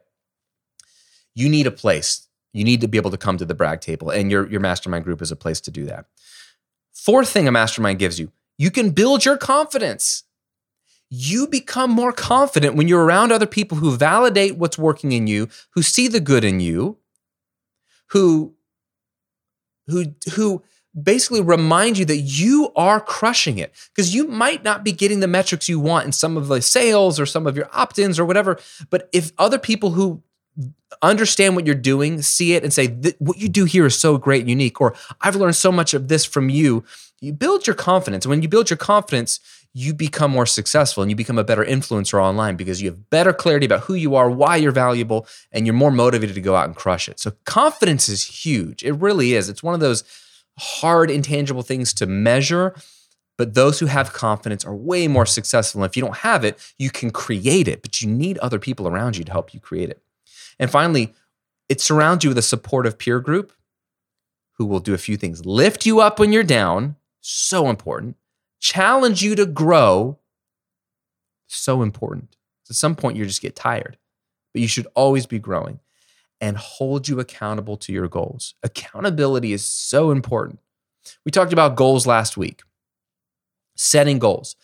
You 1.34 1.48
need 1.48 1.66
a 1.66 1.72
place. 1.72 2.28
You 2.52 2.64
need 2.64 2.82
to 2.82 2.88
be 2.88 2.98
able 2.98 3.10
to 3.10 3.16
come 3.16 3.38
to 3.38 3.44
the 3.44 3.54
brag 3.54 3.80
table, 3.80 4.10
and 4.10 4.30
your, 4.30 4.48
your 4.50 4.60
mastermind 4.60 5.04
group 5.04 5.22
is 5.22 5.30
a 5.30 5.36
place 5.36 5.60
to 5.62 5.70
do 5.70 5.86
that. 5.86 6.06
Fourth 6.92 7.30
thing 7.30 7.48
a 7.48 7.52
mastermind 7.52 7.98
gives 7.98 8.20
you, 8.20 8.30
you 8.58 8.70
can 8.70 8.90
build 8.90 9.24
your 9.24 9.36
confidence. 9.36 10.24
You 11.14 11.46
become 11.46 11.90
more 11.90 12.12
confident 12.12 12.74
when 12.74 12.88
you're 12.88 13.04
around 13.04 13.32
other 13.32 13.46
people 13.46 13.76
who 13.78 13.96
validate 13.96 14.56
what's 14.56 14.78
working 14.78 15.12
in 15.12 15.26
you, 15.26 15.48
who 15.74 15.82
see 15.82 16.08
the 16.08 16.20
good 16.20 16.44
in 16.44 16.60
you, 16.60 16.96
who 18.08 18.54
who 19.88 20.14
who 20.34 20.62
basically 21.00 21.40
remind 21.40 21.98
you 21.98 22.04
that 22.04 22.18
you 22.18 22.72
are 22.76 23.00
crushing 23.00 23.58
it. 23.58 23.72
Because 23.94 24.14
you 24.14 24.28
might 24.28 24.62
not 24.62 24.84
be 24.84 24.92
getting 24.92 25.20
the 25.20 25.28
metrics 25.28 25.68
you 25.68 25.80
want 25.80 26.06
in 26.06 26.12
some 26.12 26.36
of 26.36 26.48
the 26.48 26.60
sales 26.60 27.18
or 27.18 27.26
some 27.26 27.46
of 27.46 27.56
your 27.56 27.68
opt-ins 27.72 28.18
or 28.18 28.24
whatever 28.24 28.58
but 28.90 29.08
if 29.12 29.32
other 29.38 29.58
people 29.58 29.90
who 29.90 30.22
understand 31.00 31.56
what 31.56 31.66
you're 31.66 31.74
doing 31.74 32.20
see 32.20 32.54
it 32.54 32.62
and 32.62 32.72
say 32.72 32.88
what 33.18 33.38
you 33.38 33.48
do 33.48 33.64
here 33.64 33.86
is 33.86 33.98
so 33.98 34.18
great 34.18 34.40
and 34.40 34.50
unique 34.50 34.80
or 34.80 34.94
i've 35.22 35.36
learned 35.36 35.56
so 35.56 35.72
much 35.72 35.94
of 35.94 36.08
this 36.08 36.24
from 36.24 36.50
you 36.50 36.84
you 37.22 37.32
build 37.32 37.66
your 37.68 37.76
confidence. 37.76 38.24
And 38.24 38.30
when 38.30 38.42
you 38.42 38.48
build 38.48 38.68
your 38.68 38.76
confidence 38.76 39.40
you 39.74 39.94
become 39.94 40.30
more 40.30 40.44
successful 40.44 41.02
and 41.02 41.10
you 41.10 41.16
become 41.16 41.38
a 41.38 41.44
better 41.44 41.64
influencer 41.64 42.22
online 42.22 42.56
because 42.56 42.82
you 42.82 42.90
have 42.90 43.08
better 43.08 43.32
clarity 43.32 43.64
about 43.64 43.80
who 43.80 43.94
you 43.94 44.14
are 44.14 44.30
why 44.30 44.56
you're 44.56 44.70
valuable 44.70 45.26
and 45.50 45.66
you're 45.66 45.72
more 45.72 45.90
motivated 45.90 46.34
to 46.34 46.42
go 46.42 46.54
out 46.54 46.66
and 46.66 46.76
crush 46.76 47.08
it. 47.08 47.18
So 47.18 47.32
confidence 47.46 48.06
is 48.10 48.44
huge. 48.44 48.82
It 48.82 48.92
really 48.92 49.32
is. 49.32 49.48
It's 49.48 49.62
one 49.62 49.72
of 49.72 49.80
those 49.80 50.04
hard, 50.58 51.10
intangible 51.10 51.62
things 51.62 51.92
to 51.94 52.06
measure. 52.06 52.74
But 53.38 53.54
those 53.54 53.80
who 53.80 53.86
have 53.86 54.12
confidence 54.12 54.64
are 54.64 54.74
way 54.74 55.08
more 55.08 55.26
successful. 55.26 55.82
And 55.82 55.90
if 55.90 55.96
you 55.96 56.02
don't 56.02 56.18
have 56.18 56.44
it, 56.44 56.74
you 56.78 56.90
can 56.90 57.10
create 57.10 57.66
it, 57.66 57.82
but 57.82 58.02
you 58.02 58.08
need 58.08 58.38
other 58.38 58.58
people 58.58 58.86
around 58.86 59.16
you 59.16 59.24
to 59.24 59.32
help 59.32 59.54
you 59.54 59.60
create 59.60 59.90
it. 59.90 60.02
And 60.58 60.70
finally, 60.70 61.14
it 61.68 61.80
surrounds 61.80 62.24
you 62.24 62.30
with 62.30 62.38
a 62.38 62.42
supportive 62.42 62.98
peer 62.98 63.20
group 63.20 63.52
who 64.58 64.66
will 64.66 64.80
do 64.80 64.94
a 64.94 64.98
few 64.98 65.16
things 65.16 65.46
lift 65.46 65.86
you 65.86 66.00
up 66.00 66.20
when 66.20 66.32
you're 66.32 66.42
down, 66.42 66.96
so 67.20 67.70
important, 67.70 68.16
challenge 68.60 69.22
you 69.22 69.34
to 69.34 69.46
grow, 69.46 70.18
so 71.46 71.82
important. 71.82 72.36
At 72.68 72.76
some 72.76 72.94
point, 72.94 73.16
you 73.16 73.24
just 73.24 73.42
get 73.42 73.56
tired, 73.56 73.98
but 74.52 74.62
you 74.62 74.68
should 74.68 74.86
always 74.94 75.26
be 75.26 75.38
growing 75.38 75.80
and 76.42 76.56
hold 76.56 77.08
you 77.08 77.20
accountable 77.20 77.76
to 77.78 77.92
your 77.92 78.08
goals. 78.08 78.54
Accountability 78.64 79.52
is 79.52 79.64
so 79.64 80.10
important. 80.10 80.58
We 81.24 81.30
talked 81.30 81.52
about 81.52 81.76
goals 81.76 82.06
last 82.06 82.36
week, 82.36 82.62
setting 83.76 84.18
goals. 84.18 84.56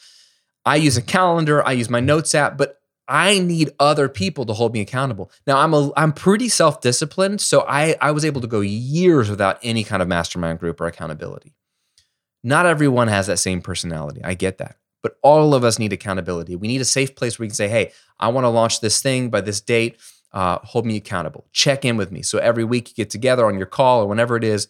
I 0.67 0.77
use 0.77 0.97
a 0.97 1.03
calendar, 1.03 1.64
I 1.67 1.73
use 1.73 1.88
my 1.88 2.01
notes 2.01 2.35
app, 2.35 2.59
but 2.59 2.81
I 3.07 3.38
need 3.38 3.71
other 3.79 4.09
people 4.09 4.45
to 4.47 4.53
hold 4.53 4.75
me 4.75 4.81
accountable. 4.81 5.31
Now 5.47 5.59
I'm 5.59 5.73
a 5.73 5.91
I'm 5.97 6.12
pretty 6.12 6.49
self-disciplined, 6.49 7.41
so 7.41 7.64
I 7.67 7.95
I 8.01 8.11
was 8.11 8.25
able 8.25 8.41
to 8.43 8.47
go 8.49 8.61
years 8.61 9.31
without 9.31 9.59
any 9.62 9.85
kind 9.85 10.03
of 10.03 10.09
mastermind 10.09 10.59
group 10.59 10.81
or 10.81 10.87
accountability. 10.87 11.55
Not 12.43 12.67
everyone 12.67 13.09
has 13.09 13.29
that 13.29 13.38
same 13.38 13.62
personality. 13.62 14.21
I 14.23 14.35
get 14.35 14.59
that. 14.59 14.77
But 15.01 15.17
all 15.23 15.55
of 15.55 15.62
us 15.62 15.79
need 15.79 15.93
accountability. 15.93 16.57
We 16.57 16.67
need 16.67 16.81
a 16.81 16.85
safe 16.85 17.14
place 17.14 17.38
where 17.38 17.45
we 17.45 17.49
can 17.49 17.55
say, 17.55 17.69
"Hey, 17.69 17.93
I 18.19 18.29
want 18.29 18.45
to 18.45 18.49
launch 18.49 18.81
this 18.81 19.01
thing 19.01 19.31
by 19.31 19.41
this 19.41 19.61
date 19.61 19.97
uh, 20.33 20.59
hold 20.62 20.87
me 20.87 20.97
accountable. 20.97 21.47
Check 21.53 21.85
in 21.85 21.97
with 21.97 22.12
me. 22.12 22.23
So 22.23 22.38
every 22.38 22.64
week 22.64 22.91
you 22.91 22.95
get 22.95 23.11
together 23.11 23.47
on 23.47 23.57
your 23.57 23.67
call 23.67 24.03
or 24.03 24.07
whenever 24.07 24.37
it 24.37 24.45
is. 24.45 24.69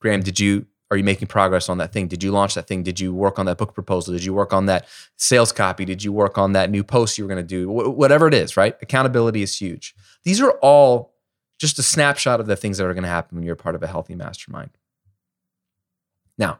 Graham, 0.00 0.22
did 0.22 0.40
you 0.40 0.66
are 0.90 0.96
you 0.96 1.04
making 1.04 1.28
progress 1.28 1.68
on 1.68 1.78
that 1.78 1.92
thing? 1.92 2.08
Did 2.08 2.22
you 2.22 2.32
launch 2.32 2.54
that 2.54 2.66
thing? 2.66 2.82
Did 2.82 2.98
you 2.98 3.14
work 3.14 3.38
on 3.38 3.46
that 3.46 3.58
book 3.58 3.74
proposal? 3.74 4.12
Did 4.12 4.24
you 4.24 4.34
work 4.34 4.52
on 4.52 4.66
that 4.66 4.88
sales 5.16 5.52
copy? 5.52 5.84
Did 5.84 6.02
you 6.02 6.12
work 6.12 6.36
on 6.36 6.52
that 6.52 6.68
new 6.68 6.82
post 6.82 7.16
you 7.16 7.24
were 7.24 7.32
going 7.32 7.46
to 7.46 7.46
do? 7.46 7.68
Wh- 7.68 7.96
whatever 7.96 8.26
it 8.26 8.34
is, 8.34 8.56
right? 8.56 8.76
Accountability 8.82 9.42
is 9.42 9.56
huge. 9.56 9.94
These 10.24 10.40
are 10.40 10.50
all 10.62 11.14
just 11.60 11.78
a 11.78 11.82
snapshot 11.82 12.40
of 12.40 12.46
the 12.46 12.56
things 12.56 12.78
that 12.78 12.86
are 12.86 12.94
going 12.94 13.04
to 13.04 13.08
happen 13.08 13.36
when 13.36 13.44
you're 13.44 13.54
part 13.54 13.76
of 13.76 13.82
a 13.84 13.86
healthy 13.86 14.16
mastermind. 14.16 14.70
Now, 16.36 16.58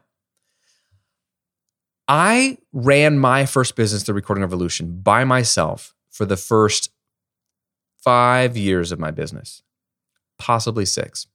I 2.07 2.57
ran 2.71 3.19
my 3.19 3.45
first 3.45 3.75
business, 3.75 4.03
The 4.03 4.13
Recording 4.13 4.43
Revolution, 4.43 5.01
by 5.01 5.25
myself 5.25 5.93
for 6.09 6.25
the 6.25 6.37
first 6.37 6.91
five 8.03 8.57
years 8.57 8.91
of 8.91 8.99
my 8.99 9.11
business, 9.11 9.63
possibly 10.37 10.85
six. 10.85 11.27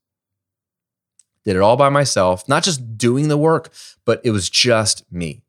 Did 1.44 1.56
it 1.56 1.62
all 1.62 1.76
by 1.76 1.88
myself, 1.88 2.48
not 2.48 2.64
just 2.64 2.98
doing 2.98 3.28
the 3.28 3.38
work, 3.38 3.72
but 4.04 4.20
it 4.24 4.32
was 4.32 4.50
just 4.50 5.10
me. 5.12 5.42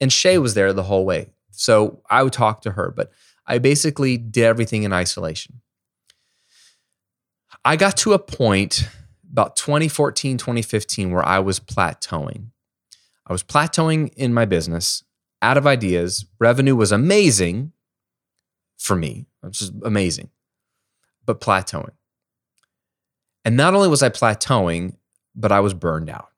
And 0.00 0.12
Shay 0.12 0.38
was 0.38 0.54
there 0.54 0.72
the 0.72 0.84
whole 0.84 1.04
way. 1.04 1.30
So 1.50 2.02
I 2.08 2.22
would 2.22 2.32
talk 2.32 2.62
to 2.62 2.72
her, 2.72 2.92
but 2.94 3.10
I 3.46 3.58
basically 3.58 4.16
did 4.16 4.44
everything 4.44 4.84
in 4.84 4.92
isolation. 4.92 5.60
I 7.64 7.76
got 7.76 7.96
to 7.98 8.12
a 8.12 8.18
point 8.18 8.88
about 9.30 9.56
2014, 9.56 10.38
2015 10.38 11.10
where 11.10 11.26
I 11.26 11.40
was 11.40 11.60
plateauing. 11.60 12.46
I 13.26 13.32
was 13.32 13.42
plateauing 13.42 14.12
in 14.14 14.32
my 14.32 14.44
business, 14.44 15.04
out 15.42 15.56
of 15.56 15.66
ideas. 15.66 16.26
Revenue 16.38 16.76
was 16.76 16.92
amazing 16.92 17.72
for 18.78 18.96
me, 18.96 19.26
which 19.40 19.60
is 19.60 19.72
amazing 19.84 20.30
but 21.24 21.40
plateauing. 21.40 21.92
And 23.44 23.56
not 23.56 23.74
only 23.74 23.88
was 23.88 24.02
I 24.02 24.08
plateauing, 24.08 24.96
but 25.34 25.52
I 25.52 25.60
was 25.60 25.74
burned 25.74 26.10
out. 26.10 26.28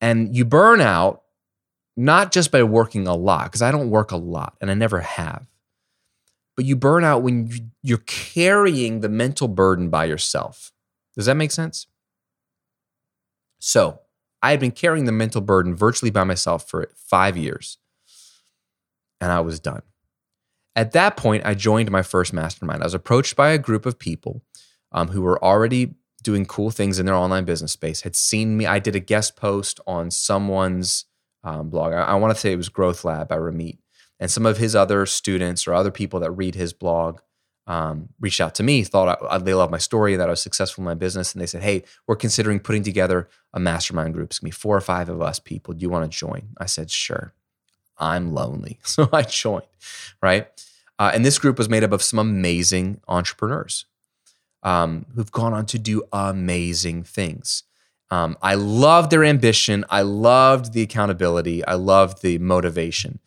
And 0.00 0.36
you 0.36 0.44
burn 0.44 0.80
out 0.80 1.22
not 1.96 2.32
just 2.32 2.50
by 2.50 2.62
working 2.62 3.06
a 3.06 3.14
lot, 3.14 3.44
because 3.44 3.62
I 3.62 3.70
don't 3.70 3.90
work 3.90 4.10
a 4.10 4.16
lot 4.16 4.56
and 4.60 4.70
I 4.70 4.74
never 4.74 5.00
have, 5.00 5.46
but 6.56 6.64
you 6.64 6.76
burn 6.76 7.04
out 7.04 7.22
when 7.22 7.72
you're 7.82 7.98
carrying 7.98 9.00
the 9.00 9.08
mental 9.08 9.48
burden 9.48 9.90
by 9.90 10.04
yourself. 10.04 10.72
Does 11.16 11.26
that 11.26 11.36
make 11.36 11.52
sense? 11.52 11.86
So 13.60 14.00
I 14.42 14.50
had 14.50 14.60
been 14.60 14.72
carrying 14.72 15.04
the 15.04 15.12
mental 15.12 15.40
burden 15.40 15.74
virtually 15.74 16.10
by 16.10 16.24
myself 16.24 16.68
for 16.68 16.90
five 16.96 17.36
years, 17.36 17.78
and 19.20 19.32
I 19.32 19.40
was 19.40 19.60
done. 19.60 19.82
At 20.76 20.92
that 20.92 21.16
point, 21.16 21.46
I 21.46 21.54
joined 21.54 21.90
my 21.90 22.02
first 22.02 22.32
mastermind. 22.32 22.82
I 22.82 22.86
was 22.86 22.94
approached 22.94 23.36
by 23.36 23.50
a 23.50 23.58
group 23.58 23.86
of 23.86 23.98
people 23.98 24.42
um, 24.92 25.08
who 25.08 25.22
were 25.22 25.42
already 25.42 25.94
doing 26.22 26.46
cool 26.46 26.70
things 26.70 26.98
in 26.98 27.06
their 27.06 27.14
online 27.14 27.44
business 27.44 27.72
space, 27.72 28.00
had 28.00 28.16
seen 28.16 28.56
me. 28.56 28.66
I 28.66 28.80
did 28.80 28.96
a 28.96 29.00
guest 29.00 29.36
post 29.36 29.78
on 29.86 30.10
someone's 30.10 31.04
um, 31.44 31.68
blog. 31.68 31.92
I, 31.92 32.02
I 32.02 32.14
want 32.14 32.34
to 32.34 32.40
say 32.40 32.50
it 32.50 32.56
was 32.56 32.70
Growth 32.70 33.04
Lab 33.04 33.28
by 33.28 33.36
Ramit. 33.36 33.78
And 34.18 34.30
some 34.30 34.46
of 34.46 34.56
his 34.56 34.74
other 34.74 35.06
students 35.06 35.68
or 35.68 35.74
other 35.74 35.90
people 35.90 36.20
that 36.20 36.30
read 36.30 36.54
his 36.54 36.72
blog 36.72 37.20
um, 37.66 38.08
reached 38.20 38.40
out 38.40 38.54
to 38.56 38.62
me, 38.62 38.84
thought 38.84 39.18
I, 39.30 39.38
they 39.38 39.54
loved 39.54 39.72
my 39.72 39.78
story, 39.78 40.16
that 40.16 40.28
I 40.28 40.30
was 40.30 40.40
successful 40.40 40.82
in 40.82 40.86
my 40.86 40.94
business. 40.94 41.32
And 41.32 41.42
they 41.42 41.46
said, 41.46 41.62
Hey, 41.62 41.84
we're 42.06 42.16
considering 42.16 42.60
putting 42.60 42.82
together 42.82 43.28
a 43.52 43.60
mastermind 43.60 44.14
group. 44.14 44.30
It's 44.30 44.38
going 44.38 44.50
to 44.50 44.56
be 44.56 44.60
four 44.60 44.76
or 44.76 44.82
five 44.82 45.08
of 45.08 45.20
us 45.20 45.38
people. 45.38 45.74
Do 45.74 45.82
you 45.82 45.90
want 45.90 46.10
to 46.10 46.18
join? 46.18 46.50
I 46.58 46.66
said, 46.66 46.90
Sure. 46.90 47.34
I'm 47.98 48.32
lonely. 48.32 48.78
So 48.84 49.08
I 49.12 49.22
joined, 49.22 49.66
right? 50.22 50.48
Uh, 50.98 51.10
and 51.12 51.24
this 51.24 51.38
group 51.38 51.58
was 51.58 51.68
made 51.68 51.82
up 51.82 51.92
of 51.92 52.02
some 52.02 52.18
amazing 52.18 53.00
entrepreneurs 53.08 53.86
um, 54.62 55.06
who've 55.14 55.32
gone 55.32 55.52
on 55.52 55.66
to 55.66 55.78
do 55.78 56.04
amazing 56.12 57.02
things. 57.02 57.64
Um, 58.10 58.36
I 58.42 58.54
loved 58.54 59.10
their 59.10 59.24
ambition. 59.24 59.84
I 59.90 60.02
loved 60.02 60.72
the 60.72 60.82
accountability. 60.82 61.64
I 61.64 61.74
loved 61.74 62.22
the 62.22 62.38
motivation. 62.38 63.18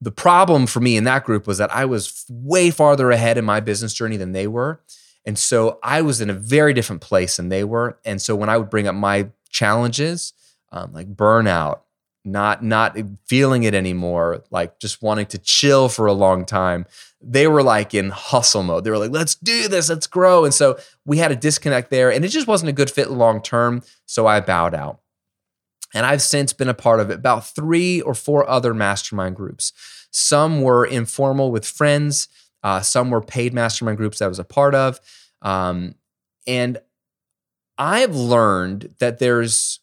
The 0.00 0.12
problem 0.12 0.66
for 0.66 0.80
me 0.80 0.96
in 0.96 1.04
that 1.04 1.24
group 1.24 1.46
was 1.46 1.58
that 1.58 1.74
I 1.74 1.84
was 1.84 2.24
way 2.28 2.70
farther 2.70 3.10
ahead 3.10 3.38
in 3.38 3.44
my 3.44 3.60
business 3.60 3.94
journey 3.94 4.16
than 4.16 4.32
they 4.32 4.46
were. 4.46 4.80
And 5.24 5.38
so 5.38 5.78
I 5.82 6.02
was 6.02 6.20
in 6.20 6.30
a 6.30 6.34
very 6.34 6.72
different 6.72 7.02
place 7.02 7.36
than 7.36 7.48
they 7.48 7.64
were. 7.64 7.98
And 8.04 8.20
so 8.20 8.34
when 8.34 8.48
I 8.48 8.56
would 8.58 8.70
bring 8.70 8.88
up 8.88 8.94
my 8.94 9.28
challenges, 9.50 10.32
um, 10.72 10.92
like 10.92 11.14
burnout, 11.14 11.80
not 12.24 12.62
not 12.62 12.96
feeling 13.26 13.64
it 13.64 13.74
anymore, 13.74 14.44
like 14.50 14.78
just 14.78 15.02
wanting 15.02 15.26
to 15.26 15.38
chill 15.38 15.88
for 15.88 16.06
a 16.06 16.12
long 16.12 16.44
time. 16.44 16.86
They 17.20 17.46
were 17.46 17.62
like 17.62 17.94
in 17.94 18.10
hustle 18.10 18.62
mode. 18.62 18.84
They 18.84 18.90
were 18.90 18.98
like, 18.98 19.10
"Let's 19.10 19.34
do 19.34 19.68
this, 19.68 19.88
let's 19.88 20.06
grow." 20.06 20.44
And 20.44 20.54
so 20.54 20.78
we 21.04 21.18
had 21.18 21.32
a 21.32 21.36
disconnect 21.36 21.90
there, 21.90 22.12
and 22.12 22.24
it 22.24 22.28
just 22.28 22.46
wasn't 22.46 22.70
a 22.70 22.74
good 22.74 22.90
fit 22.90 23.10
long 23.10 23.42
term. 23.42 23.82
So 24.06 24.26
I 24.26 24.40
bowed 24.40 24.74
out. 24.74 25.00
And 25.94 26.06
I've 26.06 26.22
since 26.22 26.52
been 26.52 26.68
a 26.68 26.74
part 26.74 27.00
of 27.00 27.10
about 27.10 27.46
three 27.46 28.00
or 28.00 28.14
four 28.14 28.48
other 28.48 28.72
mastermind 28.72 29.36
groups. 29.36 29.72
Some 30.10 30.62
were 30.62 30.86
informal 30.86 31.50
with 31.50 31.66
friends. 31.66 32.28
Uh, 32.62 32.80
some 32.80 33.10
were 33.10 33.20
paid 33.20 33.52
mastermind 33.52 33.98
groups 33.98 34.18
that 34.18 34.26
I 34.26 34.28
was 34.28 34.38
a 34.38 34.44
part 34.44 34.74
of. 34.74 34.98
Um, 35.42 35.96
and 36.46 36.78
I've 37.76 38.14
learned 38.14 38.94
that 39.00 39.18
there's 39.18 39.80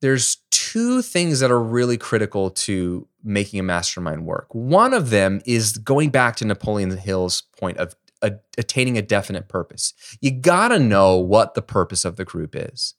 there's 0.00 0.38
two 0.50 1.02
things 1.02 1.40
that 1.40 1.50
are 1.50 1.60
really 1.60 1.98
critical 1.98 2.50
to 2.50 3.06
making 3.22 3.60
a 3.60 3.62
mastermind 3.62 4.24
work. 4.24 4.46
One 4.54 4.94
of 4.94 5.10
them 5.10 5.42
is 5.44 5.76
going 5.78 6.10
back 6.10 6.36
to 6.36 6.44
Napoleon 6.44 6.96
Hill's 6.96 7.42
point 7.58 7.76
of 7.76 7.94
a, 8.22 8.32
attaining 8.58 8.98
a 8.98 9.02
definite 9.02 9.48
purpose. 9.48 9.94
You 10.20 10.30
got 10.30 10.68
to 10.68 10.78
know 10.78 11.16
what 11.16 11.54
the 11.54 11.62
purpose 11.62 12.04
of 12.04 12.16
the 12.16 12.24
group 12.24 12.54
is. 12.54 12.94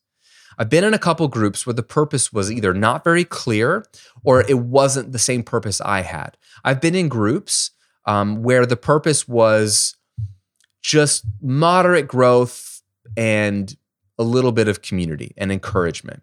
I've 0.57 0.69
been 0.69 0.83
in 0.83 0.93
a 0.93 0.99
couple 0.99 1.27
groups 1.27 1.65
where 1.65 1.73
the 1.73 1.83
purpose 1.83 2.33
was 2.33 2.51
either 2.51 2.73
not 2.73 3.03
very 3.03 3.23
clear 3.23 3.85
or 4.23 4.41
it 4.41 4.59
wasn't 4.59 5.11
the 5.11 5.19
same 5.19 5.43
purpose 5.43 5.81
I 5.81 6.01
had. 6.01 6.37
I've 6.63 6.81
been 6.81 6.95
in 6.95 7.07
groups 7.07 7.71
um, 8.05 8.43
where 8.43 8.65
the 8.65 8.77
purpose 8.77 9.27
was 9.27 9.95
just 10.81 11.25
moderate 11.41 12.07
growth 12.07 12.81
and 13.15 13.75
a 14.17 14.23
little 14.23 14.51
bit 14.51 14.67
of 14.67 14.81
community 14.81 15.33
and 15.37 15.51
encouragement. 15.51 16.21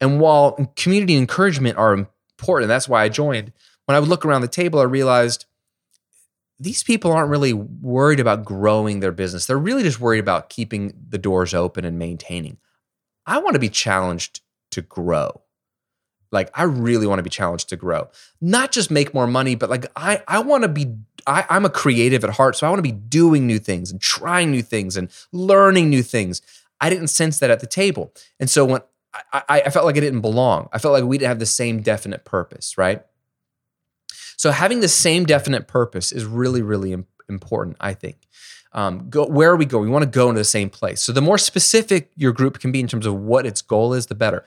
And 0.00 0.20
while 0.20 0.72
community 0.76 1.16
encouragement 1.16 1.76
are 1.76 1.92
important, 1.92 2.68
that's 2.68 2.88
why 2.88 3.02
I 3.02 3.08
joined, 3.08 3.52
when 3.86 3.96
I 3.96 4.00
would 4.00 4.08
look 4.08 4.24
around 4.24 4.42
the 4.42 4.48
table, 4.48 4.80
I 4.80 4.84
realized 4.84 5.46
these 6.58 6.82
people 6.82 7.12
aren't 7.12 7.30
really 7.30 7.52
worried 7.52 8.20
about 8.20 8.44
growing 8.44 9.00
their 9.00 9.12
business. 9.12 9.46
They're 9.46 9.58
really 9.58 9.82
just 9.82 9.98
worried 9.98 10.20
about 10.20 10.50
keeping 10.50 10.94
the 11.08 11.18
doors 11.18 11.54
open 11.54 11.84
and 11.84 11.98
maintaining. 11.98 12.58
I 13.26 13.38
want 13.38 13.54
to 13.54 13.60
be 13.60 13.68
challenged 13.68 14.42
to 14.72 14.82
grow. 14.82 15.40
Like 16.32 16.50
I 16.54 16.64
really 16.64 17.06
want 17.06 17.18
to 17.18 17.22
be 17.24 17.30
challenged 17.30 17.70
to 17.70 17.76
grow. 17.76 18.08
Not 18.40 18.72
just 18.72 18.90
make 18.90 19.14
more 19.14 19.26
money, 19.26 19.54
but 19.54 19.70
like 19.70 19.86
I 19.96 20.22
I 20.28 20.40
want 20.40 20.62
to 20.62 20.68
be 20.68 20.94
I, 21.26 21.44
I'm 21.50 21.64
a 21.64 21.70
creative 21.70 22.24
at 22.24 22.30
heart, 22.30 22.56
so 22.56 22.66
I 22.66 22.70
want 22.70 22.78
to 22.78 22.82
be 22.82 22.92
doing 22.92 23.46
new 23.46 23.58
things 23.58 23.90
and 23.90 24.00
trying 24.00 24.50
new 24.50 24.62
things 24.62 24.96
and 24.96 25.10
learning 25.32 25.90
new 25.90 26.02
things. 26.02 26.40
I 26.80 26.88
didn't 26.88 27.08
sense 27.08 27.38
that 27.40 27.50
at 27.50 27.60
the 27.60 27.66
table. 27.66 28.12
And 28.38 28.48
so 28.48 28.64
when 28.64 28.80
I, 29.32 29.62
I 29.66 29.70
felt 29.70 29.86
like 29.86 29.96
I 29.96 30.00
didn't 30.00 30.20
belong. 30.20 30.68
I 30.72 30.78
felt 30.78 30.92
like 30.92 31.04
we 31.04 31.18
didn't 31.18 31.28
have 31.28 31.38
the 31.38 31.46
same 31.46 31.82
definite 31.82 32.24
purpose, 32.24 32.78
right? 32.78 33.02
So 34.36 34.52
having 34.52 34.80
the 34.80 34.88
same 34.88 35.24
definite 35.24 35.66
purpose 35.68 36.12
is 36.12 36.24
really, 36.24 36.62
really 36.62 36.96
important, 37.28 37.76
I 37.80 37.94
think. 37.94 38.16
Um, 38.72 39.10
go, 39.10 39.26
where 39.26 39.50
are 39.50 39.56
we 39.56 39.66
going? 39.66 39.86
We 39.86 39.90
want 39.90 40.04
to 40.04 40.10
go 40.10 40.28
into 40.28 40.38
the 40.38 40.44
same 40.44 40.70
place. 40.70 41.02
So 41.02 41.12
the 41.12 41.20
more 41.20 41.38
specific 41.38 42.10
your 42.16 42.32
group 42.32 42.60
can 42.60 42.70
be 42.70 42.80
in 42.80 42.86
terms 42.86 43.04
of 43.04 43.14
what 43.14 43.46
its 43.46 43.62
goal 43.62 43.92
is, 43.94 44.06
the 44.06 44.14
better. 44.14 44.44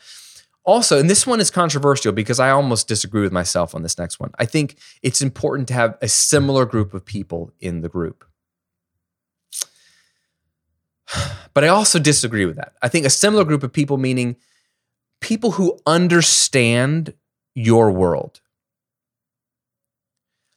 Also, 0.65 0.97
and 0.97 1.10
this 1.10 1.28
one 1.28 1.41
is 1.41 1.52
controversial 1.52 2.13
because 2.13 2.39
I 2.39 2.49
almost 2.49 2.88
disagree 2.88 3.21
with 3.21 3.34
myself 3.34 3.76
on 3.76 3.84
this 3.84 3.97
next 3.97 4.19
one. 4.19 4.32
I 4.39 4.45
think 4.45 4.78
it's 5.02 5.21
important 5.21 5.67
to 5.67 5.73
have 5.73 5.97
a 6.02 6.08
similar 6.08 6.65
group 6.65 6.93
of 6.93 7.06
people 7.06 7.52
in 7.60 7.82
the 7.82 7.89
group. 7.89 8.26
But 11.54 11.63
I 11.63 11.67
also 11.67 11.99
disagree 11.99 12.47
with 12.47 12.56
that. 12.56 12.73
I 12.82 12.88
think 12.88 13.06
a 13.06 13.12
similar 13.12 13.43
group 13.43 13.62
of 13.62 13.71
people, 13.71 13.99
meaning 13.99 14.38
people 15.23 15.51
who 15.51 15.79
understand 15.88 17.13
your 17.55 17.89
world. 17.91 18.41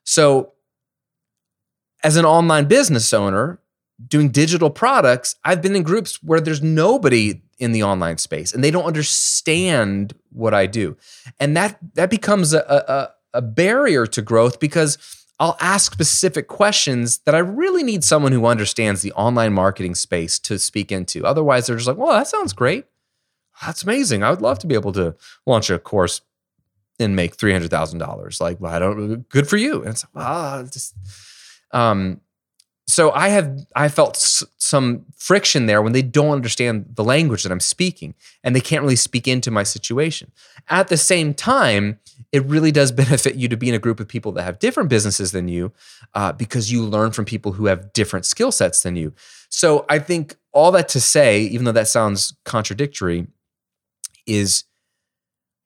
So, 0.04 0.52
as 2.04 2.16
an 2.16 2.24
online 2.24 2.66
business 2.66 3.12
owner 3.14 3.58
doing 4.06 4.28
digital 4.28 4.68
products, 4.68 5.36
I've 5.44 5.62
been 5.62 5.74
in 5.74 5.82
groups 5.82 6.22
where 6.22 6.40
there's 6.40 6.62
nobody 6.62 7.40
in 7.58 7.72
the 7.72 7.82
online 7.82 8.18
space 8.18 8.52
and 8.52 8.62
they 8.62 8.70
don't 8.70 8.84
understand 8.84 10.14
what 10.30 10.52
I 10.52 10.66
do. 10.66 10.96
And 11.40 11.56
that 11.56 11.78
that 11.94 12.10
becomes 12.10 12.52
a, 12.52 12.60
a, 13.32 13.38
a 13.38 13.42
barrier 13.42 14.06
to 14.06 14.20
growth 14.20 14.60
because 14.60 14.98
I'll 15.40 15.56
ask 15.60 15.92
specific 15.92 16.48
questions 16.48 17.18
that 17.18 17.34
I 17.34 17.38
really 17.38 17.82
need 17.82 18.04
someone 18.04 18.32
who 18.32 18.46
understands 18.46 19.02
the 19.02 19.12
online 19.12 19.52
marketing 19.52 19.94
space 19.94 20.38
to 20.40 20.58
speak 20.58 20.92
into. 20.92 21.24
Otherwise, 21.26 21.66
they're 21.66 21.76
just 21.76 21.88
like, 21.88 21.98
well, 21.98 22.12
that 22.12 22.28
sounds 22.28 22.52
great 22.52 22.84
that's 23.64 23.82
amazing. 23.82 24.22
I 24.22 24.30
would 24.30 24.42
love 24.42 24.58
to 24.60 24.66
be 24.66 24.74
able 24.74 24.92
to 24.92 25.14
launch 25.46 25.70
a 25.70 25.78
course 25.78 26.20
and 26.98 27.14
make 27.16 27.36
three 27.36 27.52
hundred 27.52 27.70
thousand 27.70 27.98
dollars. 27.98 28.40
Like, 28.40 28.60
well, 28.60 28.72
I 28.72 28.78
don't. 28.78 29.28
Good 29.28 29.48
for 29.48 29.56
you. 29.56 29.80
And 29.80 29.90
it's 29.90 30.06
ah, 30.14 30.62
just. 30.70 30.94
Um, 31.72 32.20
so 32.88 33.10
I 33.10 33.28
have 33.28 33.66
I 33.74 33.88
felt 33.88 34.16
s- 34.16 34.44
some 34.58 35.06
friction 35.16 35.66
there 35.66 35.82
when 35.82 35.92
they 35.92 36.02
don't 36.02 36.32
understand 36.32 36.86
the 36.94 37.02
language 37.02 37.42
that 37.42 37.50
I'm 37.50 37.60
speaking 37.60 38.14
and 38.44 38.54
they 38.54 38.60
can't 38.60 38.82
really 38.82 38.96
speak 38.96 39.26
into 39.26 39.50
my 39.50 39.64
situation. 39.64 40.30
At 40.68 40.88
the 40.88 40.96
same 40.96 41.34
time, 41.34 41.98
it 42.30 42.44
really 42.44 42.70
does 42.70 42.92
benefit 43.04 43.34
you 43.34 43.48
to 43.48 43.56
be 43.56 43.68
in 43.68 43.74
a 43.74 43.80
group 43.80 43.98
of 43.98 44.06
people 44.06 44.32
that 44.32 44.44
have 44.44 44.60
different 44.60 44.88
businesses 44.88 45.32
than 45.32 45.48
you, 45.48 45.72
uh, 46.14 46.32
because 46.32 46.70
you 46.70 46.82
learn 46.84 47.10
from 47.10 47.24
people 47.24 47.52
who 47.52 47.66
have 47.66 47.92
different 47.92 48.24
skill 48.24 48.52
sets 48.52 48.82
than 48.82 48.94
you. 48.94 49.12
So 49.48 49.84
I 49.88 49.98
think 49.98 50.36
all 50.52 50.70
that 50.72 50.88
to 50.90 51.00
say, 51.00 51.40
even 51.40 51.64
though 51.64 51.72
that 51.72 51.88
sounds 51.88 52.34
contradictory, 52.44 53.26
is 54.26 54.64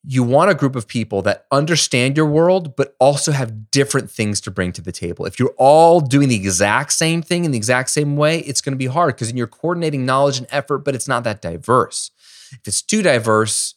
you 0.03 0.23
want 0.23 0.51
a 0.51 0.55
group 0.55 0.77
of 0.77 0.89
people 0.89 1.21
that 1.23 1.47
understand 1.51 2.17
your 2.17 2.27
world, 2.27 2.75
but 2.75 2.97
also 2.99 3.33
have 3.33 3.71
different 3.71 4.11
things 4.11 4.41
to 4.41 4.51
bring 4.51 4.73
to 4.73 4.81
the 4.81 4.93
table. 4.93 5.27
If 5.27 5.39
you're 5.39 5.55
all 5.59 6.01
doing 6.01 6.29
the 6.29 6.37
exact 6.37 6.93
same 6.93 7.21
thing 7.21 7.45
in 7.45 7.51
the 7.51 7.59
exact 7.59 7.91
same 7.91 8.17
way, 8.17 8.39
it's 8.41 8.63
going 8.63 8.73
to 8.73 8.79
be 8.79 8.87
hard 8.87 9.15
because 9.15 9.33
you're 9.33 9.47
coordinating 9.47 10.07
knowledge 10.07 10.39
and 10.39 10.47
effort, 10.51 10.79
but 10.79 10.95
it's 10.95 11.09
not 11.09 11.25
that 11.25 11.43
diverse. 11.43 12.11
If 12.53 12.61
it's 12.67 12.83
too 12.83 13.03
diverse, 13.03 13.75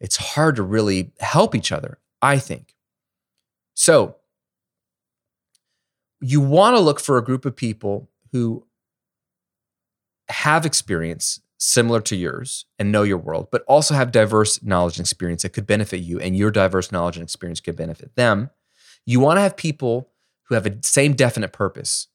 it's 0.00 0.16
hard 0.16 0.56
to 0.56 0.62
really 0.62 1.12
help 1.20 1.54
each 1.54 1.72
other, 1.72 1.98
I 2.22 2.38
think. 2.38 2.74
So, 3.74 4.16
you 6.22 6.40
want 6.40 6.76
to 6.76 6.80
look 6.80 7.00
for 7.00 7.18
a 7.18 7.24
group 7.24 7.44
of 7.44 7.56
people 7.56 8.08
who 8.32 8.66
have 10.28 10.64
experience 10.64 11.40
similar 11.62 12.00
to 12.00 12.16
yours 12.16 12.64
and 12.78 12.90
know 12.90 13.02
your 13.02 13.18
world, 13.18 13.48
but 13.52 13.62
also 13.68 13.94
have 13.94 14.10
diverse 14.10 14.62
knowledge 14.62 14.96
and 14.96 15.04
experience 15.04 15.42
that 15.42 15.52
could 15.52 15.66
benefit 15.66 15.98
you, 15.98 16.18
and 16.18 16.36
your 16.36 16.50
diverse 16.50 16.90
knowledge 16.90 17.16
and 17.16 17.22
experience 17.22 17.60
could 17.60 17.76
benefit 17.76 18.16
them. 18.16 18.50
You 19.04 19.20
want 19.20 19.36
to 19.36 19.42
have 19.42 19.56
people 19.56 20.10
who 20.44 20.54
have 20.54 20.66
a 20.66 20.78
same 20.82 21.12
definite 21.12 21.52
purpose, 21.52 22.08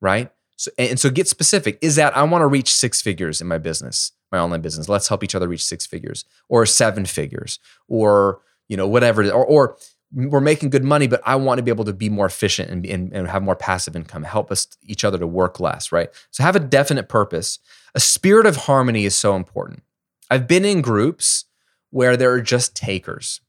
right? 0.00 0.30
So, 0.56 0.70
and 0.78 0.98
so 0.98 1.10
get 1.10 1.28
specific. 1.28 1.78
Is 1.80 1.96
that 1.96 2.16
I 2.16 2.22
want 2.24 2.42
to 2.42 2.46
reach 2.46 2.74
six 2.74 3.00
figures 3.00 3.40
in 3.40 3.46
my 3.46 3.58
business, 3.58 4.12
my 4.30 4.38
online 4.38 4.60
business. 4.60 4.88
Let's 4.88 5.08
help 5.08 5.24
each 5.24 5.34
other 5.34 5.48
reach 5.48 5.64
six 5.64 5.86
figures 5.86 6.24
or 6.48 6.66
seven 6.66 7.06
figures 7.06 7.58
or, 7.88 8.40
you 8.68 8.76
know, 8.76 8.86
whatever. 8.86 9.28
Or, 9.30 9.44
or 9.44 9.76
we're 10.14 10.40
making 10.40 10.70
good 10.70 10.84
money, 10.84 11.06
but 11.06 11.22
I 11.24 11.36
want 11.36 11.58
to 11.58 11.62
be 11.62 11.70
able 11.70 11.84
to 11.84 11.92
be 11.92 12.10
more 12.10 12.26
efficient 12.26 12.70
and, 12.70 12.84
and, 12.84 13.12
and 13.12 13.28
have 13.28 13.42
more 13.42 13.56
passive 13.56 13.96
income, 13.96 14.24
help 14.24 14.50
us 14.50 14.68
each 14.82 15.04
other 15.04 15.18
to 15.18 15.26
work 15.26 15.58
less, 15.58 15.90
right? 15.90 16.10
So 16.30 16.42
have 16.42 16.56
a 16.56 16.60
definite 16.60 17.08
purpose. 17.08 17.58
A 17.94 18.00
spirit 18.00 18.46
of 18.46 18.56
harmony 18.56 19.04
is 19.04 19.14
so 19.14 19.36
important. 19.36 19.82
I've 20.30 20.46
been 20.46 20.64
in 20.64 20.82
groups 20.82 21.46
where 21.90 22.16
there 22.16 22.32
are 22.32 22.40
just 22.40 22.74
takers, 22.74 23.40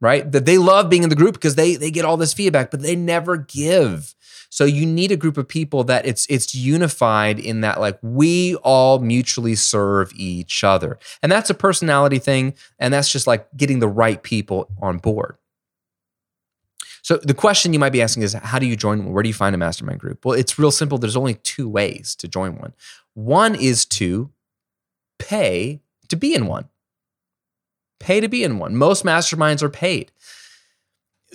right? 0.00 0.30
That 0.30 0.46
they 0.46 0.58
love 0.58 0.90
being 0.90 1.02
in 1.02 1.10
the 1.10 1.16
group 1.16 1.34
because 1.34 1.54
they 1.54 1.76
they 1.76 1.90
get 1.90 2.04
all 2.04 2.16
this 2.16 2.32
feedback, 2.34 2.70
but 2.70 2.80
they 2.80 2.96
never 2.96 3.36
give. 3.36 4.14
So 4.48 4.64
you 4.64 4.86
need 4.86 5.12
a 5.12 5.16
group 5.16 5.36
of 5.36 5.48
people 5.48 5.84
that 5.84 6.06
it's 6.06 6.26
it's 6.30 6.54
unified 6.54 7.38
in 7.38 7.60
that 7.60 7.80
like 7.80 7.98
we 8.02 8.56
all 8.56 8.98
mutually 9.00 9.54
serve 9.54 10.12
each 10.14 10.64
other. 10.64 10.98
And 11.22 11.30
that's 11.30 11.50
a 11.50 11.54
personality 11.54 12.18
thing 12.18 12.54
and 12.78 12.92
that's 12.92 13.10
just 13.10 13.26
like 13.26 13.48
getting 13.56 13.80
the 13.80 13.88
right 13.88 14.22
people 14.22 14.70
on 14.80 14.98
board. 14.98 15.36
So 17.06 17.18
the 17.18 17.34
question 17.34 17.72
you 17.72 17.78
might 17.78 17.92
be 17.92 18.02
asking 18.02 18.24
is 18.24 18.32
how 18.32 18.58
do 18.58 18.66
you 18.66 18.74
join 18.74 19.04
one? 19.04 19.12
Where 19.12 19.22
do 19.22 19.28
you 19.28 19.32
find 19.32 19.54
a 19.54 19.58
mastermind 19.58 20.00
group? 20.00 20.24
Well, 20.24 20.36
it's 20.36 20.58
real 20.58 20.72
simple. 20.72 20.98
There's 20.98 21.14
only 21.14 21.34
two 21.34 21.68
ways 21.68 22.16
to 22.16 22.26
join 22.26 22.58
one. 22.58 22.74
One 23.14 23.54
is 23.54 23.84
to 23.84 24.32
pay 25.20 25.82
to 26.08 26.16
be 26.16 26.34
in 26.34 26.48
one. 26.48 26.68
Pay 28.00 28.18
to 28.18 28.26
be 28.26 28.42
in 28.42 28.58
one. 28.58 28.74
Most 28.74 29.04
masterminds 29.04 29.62
are 29.62 29.68
paid. 29.68 30.10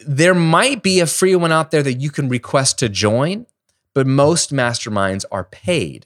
There 0.05 0.35
might 0.35 0.83
be 0.83 0.99
a 0.99 1.07
free 1.07 1.37
one 1.37 1.53
out 1.53 1.71
there 1.71 1.83
that 1.83 2.01
you 2.01 2.09
can 2.09 2.27
request 2.27 2.77
to 2.79 2.89
join, 2.89 3.45
but 3.93 4.05
most 4.05 4.51
masterminds 4.51 5.23
are 5.31 5.45
paid. 5.45 6.05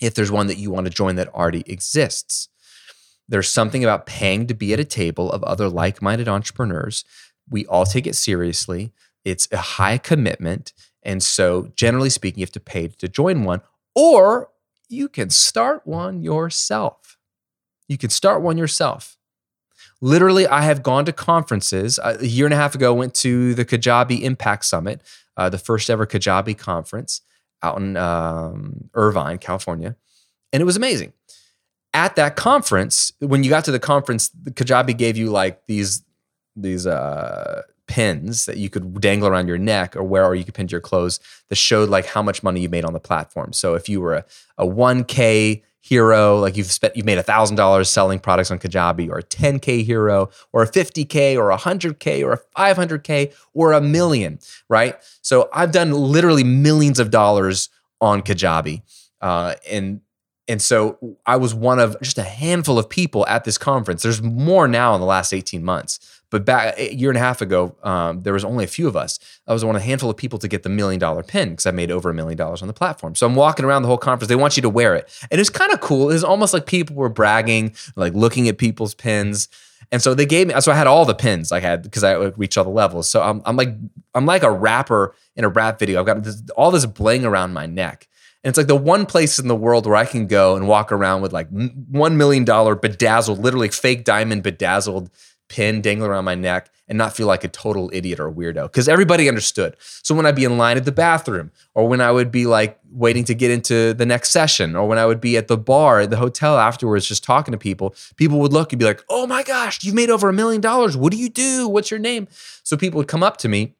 If 0.00 0.14
there's 0.14 0.32
one 0.32 0.46
that 0.46 0.56
you 0.56 0.70
want 0.70 0.86
to 0.86 0.90
join 0.90 1.16
that 1.16 1.28
already 1.34 1.62
exists, 1.66 2.48
there's 3.28 3.50
something 3.50 3.84
about 3.84 4.06
paying 4.06 4.46
to 4.46 4.54
be 4.54 4.72
at 4.72 4.80
a 4.80 4.84
table 4.84 5.30
of 5.30 5.44
other 5.44 5.68
like 5.68 6.00
minded 6.00 6.26
entrepreneurs 6.26 7.04
we 7.48 7.66
all 7.66 7.84
take 7.84 8.06
it 8.06 8.14
seriously. 8.14 8.92
It's 9.24 9.48
a 9.52 9.56
high 9.56 9.98
commitment. 9.98 10.72
And 11.02 11.22
so, 11.22 11.72
generally 11.76 12.10
speaking, 12.10 12.40
you 12.40 12.44
have 12.44 12.52
to 12.52 12.60
pay 12.60 12.88
to 12.88 13.08
join 13.08 13.44
one, 13.44 13.60
or 13.94 14.50
you 14.88 15.08
can 15.08 15.30
start 15.30 15.86
one 15.86 16.22
yourself. 16.22 17.18
You 17.88 17.98
can 17.98 18.10
start 18.10 18.42
one 18.42 18.56
yourself. 18.56 19.18
Literally, 20.00 20.46
I 20.46 20.62
have 20.62 20.82
gone 20.82 21.04
to 21.06 21.12
conferences. 21.12 21.98
A 22.02 22.26
year 22.26 22.46
and 22.46 22.54
a 22.54 22.56
half 22.56 22.74
ago, 22.74 22.92
went 22.92 23.14
to 23.16 23.54
the 23.54 23.64
Kajabi 23.64 24.22
Impact 24.22 24.64
Summit, 24.64 25.02
uh, 25.36 25.48
the 25.48 25.58
first 25.58 25.90
ever 25.90 26.06
Kajabi 26.06 26.56
conference 26.56 27.20
out 27.62 27.78
in 27.78 27.96
um, 27.96 28.90
Irvine, 28.94 29.38
California, 29.38 29.96
and 30.52 30.60
it 30.60 30.64
was 30.64 30.76
amazing. 30.76 31.12
At 31.94 32.16
that 32.16 32.36
conference, 32.36 33.12
when 33.20 33.44
you 33.44 33.50
got 33.50 33.64
to 33.66 33.72
the 33.72 33.78
conference, 33.78 34.28
the 34.28 34.50
Kajabi 34.50 34.96
gave 34.96 35.16
you 35.16 35.30
like 35.30 35.66
these 35.66 36.02
these 36.56 36.86
uh, 36.86 37.62
pins 37.86 38.46
that 38.46 38.56
you 38.56 38.70
could 38.70 39.00
dangle 39.00 39.28
around 39.28 39.48
your 39.48 39.58
neck 39.58 39.96
or 39.96 40.02
wear, 40.02 40.24
or 40.24 40.34
you 40.34 40.44
could 40.44 40.54
pin 40.54 40.66
to 40.66 40.72
your 40.72 40.80
clothes 40.80 41.20
that 41.48 41.56
showed 41.56 41.88
like 41.88 42.06
how 42.06 42.22
much 42.22 42.42
money 42.42 42.60
you 42.60 42.68
made 42.68 42.84
on 42.84 42.92
the 42.92 43.00
platform. 43.00 43.52
So 43.52 43.74
if 43.74 43.88
you 43.88 44.00
were 44.00 44.14
a, 44.14 44.24
a 44.58 44.66
1K 44.66 45.62
hero, 45.80 46.38
like 46.38 46.56
you've 46.56 46.72
spent, 46.72 46.96
you've 46.96 47.04
made 47.04 47.18
a 47.18 47.22
$1,000 47.22 47.86
selling 47.86 48.18
products 48.18 48.50
on 48.50 48.58
Kajabi, 48.58 49.10
or 49.10 49.18
a 49.18 49.22
10K 49.22 49.84
hero, 49.84 50.30
or 50.52 50.62
a 50.62 50.70
50K, 50.70 51.36
or 51.36 51.50
a 51.50 51.58
100K, 51.58 52.24
or 52.24 52.32
a 52.32 52.74
500K, 52.74 53.34
or 53.52 53.72
a 53.72 53.82
million, 53.82 54.38
right? 54.70 54.96
So 55.20 55.50
I've 55.52 55.72
done 55.72 55.92
literally 55.92 56.44
millions 56.44 56.98
of 56.98 57.10
dollars 57.10 57.68
on 58.00 58.22
Kajabi. 58.22 58.82
Uh, 59.20 59.54
and 59.70 60.00
and 60.46 60.60
so 60.60 61.16
I 61.24 61.36
was 61.36 61.54
one 61.54 61.78
of 61.78 61.96
just 62.02 62.18
a 62.18 62.22
handful 62.22 62.78
of 62.78 62.88
people 62.88 63.26
at 63.26 63.44
this 63.44 63.56
conference. 63.56 64.02
There's 64.02 64.22
more 64.22 64.68
now 64.68 64.94
in 64.94 65.00
the 65.00 65.06
last 65.06 65.32
18 65.32 65.64
months. 65.64 65.98
But 66.30 66.44
back 66.44 66.76
a 66.76 66.92
year 66.92 67.10
and 67.10 67.16
a 67.16 67.20
half 67.20 67.40
ago, 67.40 67.76
um, 67.84 68.22
there 68.22 68.32
was 68.32 68.44
only 68.44 68.64
a 68.64 68.66
few 68.66 68.88
of 68.88 68.96
us. 68.96 69.20
I 69.46 69.52
was 69.52 69.64
one 69.64 69.76
of 69.76 69.82
a 69.82 69.84
handful 69.84 70.10
of 70.10 70.16
people 70.16 70.38
to 70.40 70.48
get 70.48 70.64
the 70.64 70.68
million 70.68 70.98
dollar 70.98 71.22
pin 71.22 71.50
because 71.50 71.64
I 71.64 71.70
made 71.70 71.90
over 71.92 72.10
a 72.10 72.14
million 72.14 72.36
dollars 72.36 72.60
on 72.60 72.66
the 72.66 72.74
platform. 72.74 73.14
So 73.14 73.26
I'm 73.26 73.36
walking 73.36 73.64
around 73.64 73.82
the 73.82 73.88
whole 73.88 73.98
conference. 73.98 74.28
They 74.28 74.34
want 74.34 74.56
you 74.56 74.62
to 74.62 74.68
wear 74.68 74.96
it. 74.96 75.08
And 75.30 75.40
it's 75.40 75.50
kind 75.50 75.72
of 75.72 75.80
cool. 75.80 76.10
It's 76.10 76.24
almost 76.24 76.52
like 76.52 76.66
people 76.66 76.96
were 76.96 77.08
bragging, 77.08 77.76
like 77.94 78.14
looking 78.14 78.48
at 78.48 78.58
people's 78.58 78.94
pins. 78.94 79.48
And 79.92 80.02
so 80.02 80.12
they 80.12 80.26
gave 80.26 80.48
me, 80.48 80.60
so 80.60 80.72
I 80.72 80.74
had 80.74 80.88
all 80.88 81.04
the 81.04 81.14
pins 81.14 81.52
I 81.52 81.60
had 81.60 81.82
because 81.82 82.02
I 82.02 82.14
reached 82.14 82.58
all 82.58 82.64
the 82.64 82.70
levels. 82.70 83.08
So 83.08 83.22
I'm, 83.22 83.40
I'm 83.44 83.56
like, 83.56 83.68
I'm 84.14 84.26
like 84.26 84.42
a 84.42 84.50
rapper 84.50 85.14
in 85.36 85.44
a 85.44 85.48
rap 85.48 85.78
video. 85.78 86.00
I've 86.00 86.06
got 86.06 86.24
this, 86.24 86.42
all 86.56 86.72
this 86.72 86.84
bling 86.84 87.24
around 87.24 87.52
my 87.52 87.66
neck. 87.66 88.08
And 88.44 88.50
it's 88.50 88.58
like 88.58 88.66
the 88.66 88.76
one 88.76 89.06
place 89.06 89.38
in 89.38 89.48
the 89.48 89.56
world 89.56 89.86
where 89.86 89.96
I 89.96 90.04
can 90.04 90.26
go 90.26 90.54
and 90.54 90.68
walk 90.68 90.92
around 90.92 91.22
with 91.22 91.32
like 91.32 91.50
$1 91.50 92.14
million 92.14 92.44
bedazzled, 92.44 93.38
literally 93.38 93.68
fake 93.68 94.04
diamond 94.04 94.42
bedazzled 94.42 95.10
pin 95.48 95.80
dangling 95.80 96.10
around 96.10 96.24
my 96.24 96.34
neck 96.34 96.70
and 96.86 96.98
not 96.98 97.14
feel 97.14 97.26
like 97.26 97.44
a 97.44 97.48
total 97.48 97.90
idiot 97.92 98.20
or 98.20 98.30
weirdo 98.30 98.64
because 98.64 98.88
everybody 98.88 99.28
understood. 99.28 99.76
So 99.80 100.14
when 100.14 100.26
I'd 100.26 100.36
be 100.36 100.44
in 100.44 100.58
line 100.58 100.76
at 100.76 100.84
the 100.84 100.92
bathroom 100.92 101.52
or 101.74 101.88
when 101.88 102.00
I 102.00 102.10
would 102.10 102.30
be 102.30 102.46
like 102.46 102.78
waiting 102.90 103.24
to 103.24 103.34
get 103.34 103.50
into 103.50 103.94
the 103.94 104.04
next 104.04 104.30
session 104.30 104.76
or 104.76 104.86
when 104.86 104.98
I 104.98 105.06
would 105.06 105.20
be 105.20 105.36
at 105.36 105.48
the 105.48 105.56
bar 105.56 106.00
at 106.00 106.10
the 106.10 106.16
hotel 106.16 106.58
afterwards 106.58 107.08
just 107.08 107.24
talking 107.24 107.52
to 107.52 107.58
people, 107.58 107.94
people 108.16 108.40
would 108.40 108.52
look 108.52 108.72
and 108.72 108.78
be 108.78 108.84
like, 108.84 109.02
oh 109.08 109.26
my 109.26 109.42
gosh, 109.42 109.82
you've 109.82 109.94
made 109.94 110.10
over 110.10 110.28
a 110.28 110.32
million 110.34 110.60
dollars. 110.60 110.96
What 110.96 111.12
do 111.12 111.18
you 111.18 111.30
do? 111.30 111.68
What's 111.68 111.90
your 111.90 112.00
name? 112.00 112.28
So 112.62 112.76
people 112.76 112.98
would 112.98 113.08
come 113.08 113.22
up 113.22 113.38
to 113.38 113.48
me 113.48 113.74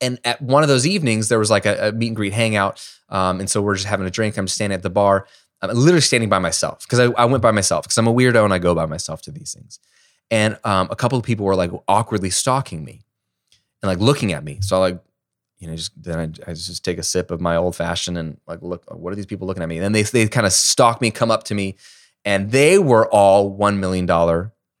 and 0.00 0.18
at 0.24 0.40
one 0.40 0.62
of 0.62 0.68
those 0.68 0.86
evenings, 0.86 1.28
there 1.28 1.38
was 1.38 1.50
like 1.50 1.66
a, 1.66 1.88
a 1.88 1.92
meet 1.92 2.08
and 2.08 2.16
greet 2.16 2.32
hangout. 2.32 2.86
Um, 3.08 3.40
and 3.40 3.50
so 3.50 3.60
we're 3.60 3.74
just 3.74 3.86
having 3.86 4.06
a 4.06 4.10
drink. 4.10 4.36
I'm 4.36 4.48
standing 4.48 4.74
at 4.74 4.82
the 4.82 4.90
bar. 4.90 5.26
I'm 5.60 5.70
literally 5.70 6.00
standing 6.00 6.28
by 6.28 6.38
myself 6.38 6.82
because 6.82 7.00
I, 7.00 7.04
I, 7.20 7.24
went 7.24 7.42
by 7.42 7.50
myself 7.50 7.84
because 7.84 7.98
I'm 7.98 8.06
a 8.06 8.14
weirdo 8.14 8.44
and 8.44 8.54
I 8.54 8.58
go 8.58 8.74
by 8.74 8.86
myself 8.86 9.22
to 9.22 9.32
these 9.32 9.52
things. 9.54 9.80
And 10.30 10.58
um, 10.64 10.88
a 10.90 10.96
couple 10.96 11.18
of 11.18 11.24
people 11.24 11.46
were 11.46 11.56
like 11.56 11.72
awkwardly 11.88 12.30
stalking 12.30 12.84
me 12.84 13.02
and 13.82 13.88
like 13.88 13.98
looking 13.98 14.32
at 14.32 14.44
me. 14.44 14.58
So 14.60 14.76
I 14.76 14.80
like, 14.80 15.00
you 15.58 15.66
know, 15.66 15.74
just 15.74 16.00
then 16.00 16.18
I, 16.46 16.50
I 16.50 16.54
just 16.54 16.84
take 16.84 16.98
a 16.98 17.02
sip 17.02 17.32
of 17.32 17.40
my 17.40 17.56
old 17.56 17.74
fashioned 17.74 18.16
and 18.16 18.38
like, 18.46 18.62
look, 18.62 18.84
what 18.94 19.12
are 19.12 19.16
these 19.16 19.26
people 19.26 19.48
looking 19.48 19.62
at 19.62 19.68
me? 19.68 19.78
And 19.78 19.84
then 19.84 19.92
they, 19.92 20.02
they 20.02 20.28
kind 20.28 20.46
of 20.46 20.52
stalk 20.52 21.00
me, 21.00 21.10
come 21.10 21.32
up 21.32 21.44
to 21.44 21.54
me, 21.54 21.76
and 22.24 22.52
they 22.52 22.78
were 22.78 23.08
all 23.08 23.56
$1 23.56 23.78
million 23.78 24.08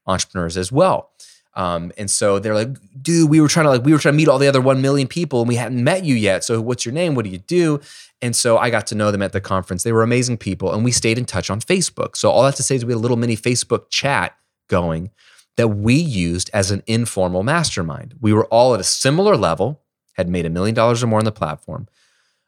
entrepreneurs 0.06 0.56
as 0.56 0.70
well. 0.70 1.10
Um, 1.58 1.90
and 1.98 2.08
so 2.08 2.38
they're 2.38 2.54
like, 2.54 2.68
dude, 3.02 3.28
we 3.28 3.40
were 3.40 3.48
trying 3.48 3.64
to 3.64 3.70
like, 3.70 3.84
we 3.84 3.92
were 3.92 3.98
trying 3.98 4.14
to 4.14 4.16
meet 4.16 4.28
all 4.28 4.38
the 4.38 4.46
other 4.46 4.60
1 4.60 4.80
million 4.80 5.08
people 5.08 5.40
and 5.40 5.48
we 5.48 5.56
hadn't 5.56 5.82
met 5.82 6.04
you 6.04 6.14
yet. 6.14 6.44
So 6.44 6.60
what's 6.60 6.86
your 6.86 6.94
name? 6.94 7.16
What 7.16 7.24
do 7.24 7.32
you 7.32 7.38
do? 7.38 7.80
And 8.22 8.36
so 8.36 8.58
I 8.58 8.70
got 8.70 8.86
to 8.86 8.94
know 8.94 9.10
them 9.10 9.22
at 9.22 9.32
the 9.32 9.40
conference. 9.40 9.82
They 9.82 9.90
were 9.90 10.04
amazing 10.04 10.36
people 10.36 10.72
and 10.72 10.84
we 10.84 10.92
stayed 10.92 11.18
in 11.18 11.24
touch 11.24 11.50
on 11.50 11.60
Facebook. 11.60 12.16
So 12.16 12.30
all 12.30 12.44
that 12.44 12.54
to 12.56 12.62
say 12.62 12.76
is 12.76 12.84
we 12.84 12.92
had 12.92 12.98
a 12.98 13.00
little 13.00 13.16
mini 13.16 13.36
Facebook 13.36 13.90
chat 13.90 14.36
going 14.68 15.10
that 15.56 15.68
we 15.68 15.94
used 15.94 16.48
as 16.54 16.70
an 16.70 16.84
informal 16.86 17.42
mastermind. 17.42 18.14
We 18.20 18.32
were 18.32 18.46
all 18.46 18.74
at 18.74 18.80
a 18.80 18.84
similar 18.84 19.36
level, 19.36 19.82
had 20.12 20.28
made 20.28 20.46
a 20.46 20.50
million 20.50 20.76
dollars 20.76 21.02
or 21.02 21.08
more 21.08 21.18
on 21.18 21.24
the 21.24 21.32
platform, 21.32 21.88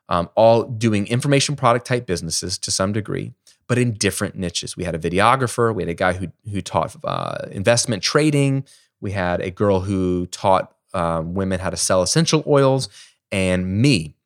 um, 0.08 0.30
all 0.36 0.62
doing 0.62 1.08
information 1.08 1.56
product 1.56 1.84
type 1.84 2.06
businesses 2.06 2.58
to 2.58 2.70
some 2.70 2.92
degree, 2.92 3.32
but 3.66 3.76
in 3.76 3.94
different 3.94 4.36
niches. 4.36 4.76
We 4.76 4.84
had 4.84 4.94
a 4.94 4.98
videographer, 4.98 5.74
we 5.74 5.82
had 5.82 5.90
a 5.90 5.94
guy 5.94 6.12
who, 6.12 6.28
who 6.48 6.60
taught 6.60 6.94
uh, 7.02 7.48
investment 7.50 8.04
trading, 8.04 8.64
we 9.00 9.12
had 9.12 9.40
a 9.40 9.50
girl 9.50 9.80
who 9.80 10.26
taught 10.26 10.74
um, 10.94 11.34
women 11.34 11.60
how 11.60 11.70
to 11.70 11.76
sell 11.76 12.02
essential 12.02 12.42
oils, 12.46 12.88
and 13.30 13.80
me. 13.80 14.16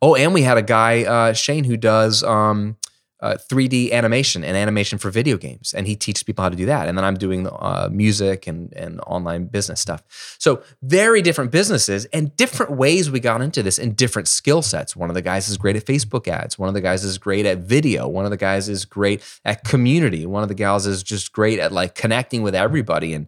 Oh, 0.00 0.14
and 0.14 0.32
we 0.32 0.42
had 0.42 0.56
a 0.56 0.62
guy, 0.62 1.02
uh, 1.02 1.32
Shane, 1.32 1.64
who 1.64 1.76
does 1.76 2.22
um, 2.22 2.76
uh, 3.24 3.38
3D 3.50 3.90
animation 3.90 4.44
and 4.44 4.54
animation 4.54 4.98
for 4.98 5.10
video 5.10 5.38
games, 5.38 5.72
and 5.72 5.86
he 5.86 5.96
teaches 5.96 6.22
people 6.22 6.42
how 6.42 6.50
to 6.50 6.56
do 6.56 6.66
that. 6.66 6.88
And 6.88 6.98
then 6.98 7.06
I'm 7.06 7.16
doing 7.16 7.48
uh, 7.48 7.88
music 7.90 8.46
and 8.46 8.70
and 8.74 9.00
online 9.06 9.46
business 9.46 9.80
stuff. 9.80 10.02
So 10.38 10.62
very 10.82 11.22
different 11.22 11.50
businesses 11.50 12.04
and 12.06 12.36
different 12.36 12.72
ways 12.72 13.10
we 13.10 13.20
got 13.20 13.40
into 13.40 13.62
this 13.62 13.78
and 13.78 13.96
different 13.96 14.28
skill 14.28 14.60
sets. 14.60 14.94
One 14.94 15.08
of 15.08 15.14
the 15.14 15.22
guys 15.22 15.48
is 15.48 15.56
great 15.56 15.74
at 15.74 15.86
Facebook 15.86 16.28
ads. 16.28 16.58
One 16.58 16.68
of 16.68 16.74
the 16.74 16.82
guys 16.82 17.02
is 17.02 17.16
great 17.16 17.46
at 17.46 17.60
video. 17.60 18.06
One 18.06 18.26
of 18.26 18.30
the 18.30 18.36
guys 18.36 18.68
is 18.68 18.84
great 18.84 19.22
at 19.46 19.64
community. 19.64 20.26
One 20.26 20.42
of 20.42 20.50
the 20.50 20.54
gals 20.54 20.86
is 20.86 21.02
just 21.02 21.32
great 21.32 21.58
at 21.58 21.72
like 21.72 21.94
connecting 21.94 22.42
with 22.42 22.54
everybody. 22.54 23.14
And 23.14 23.26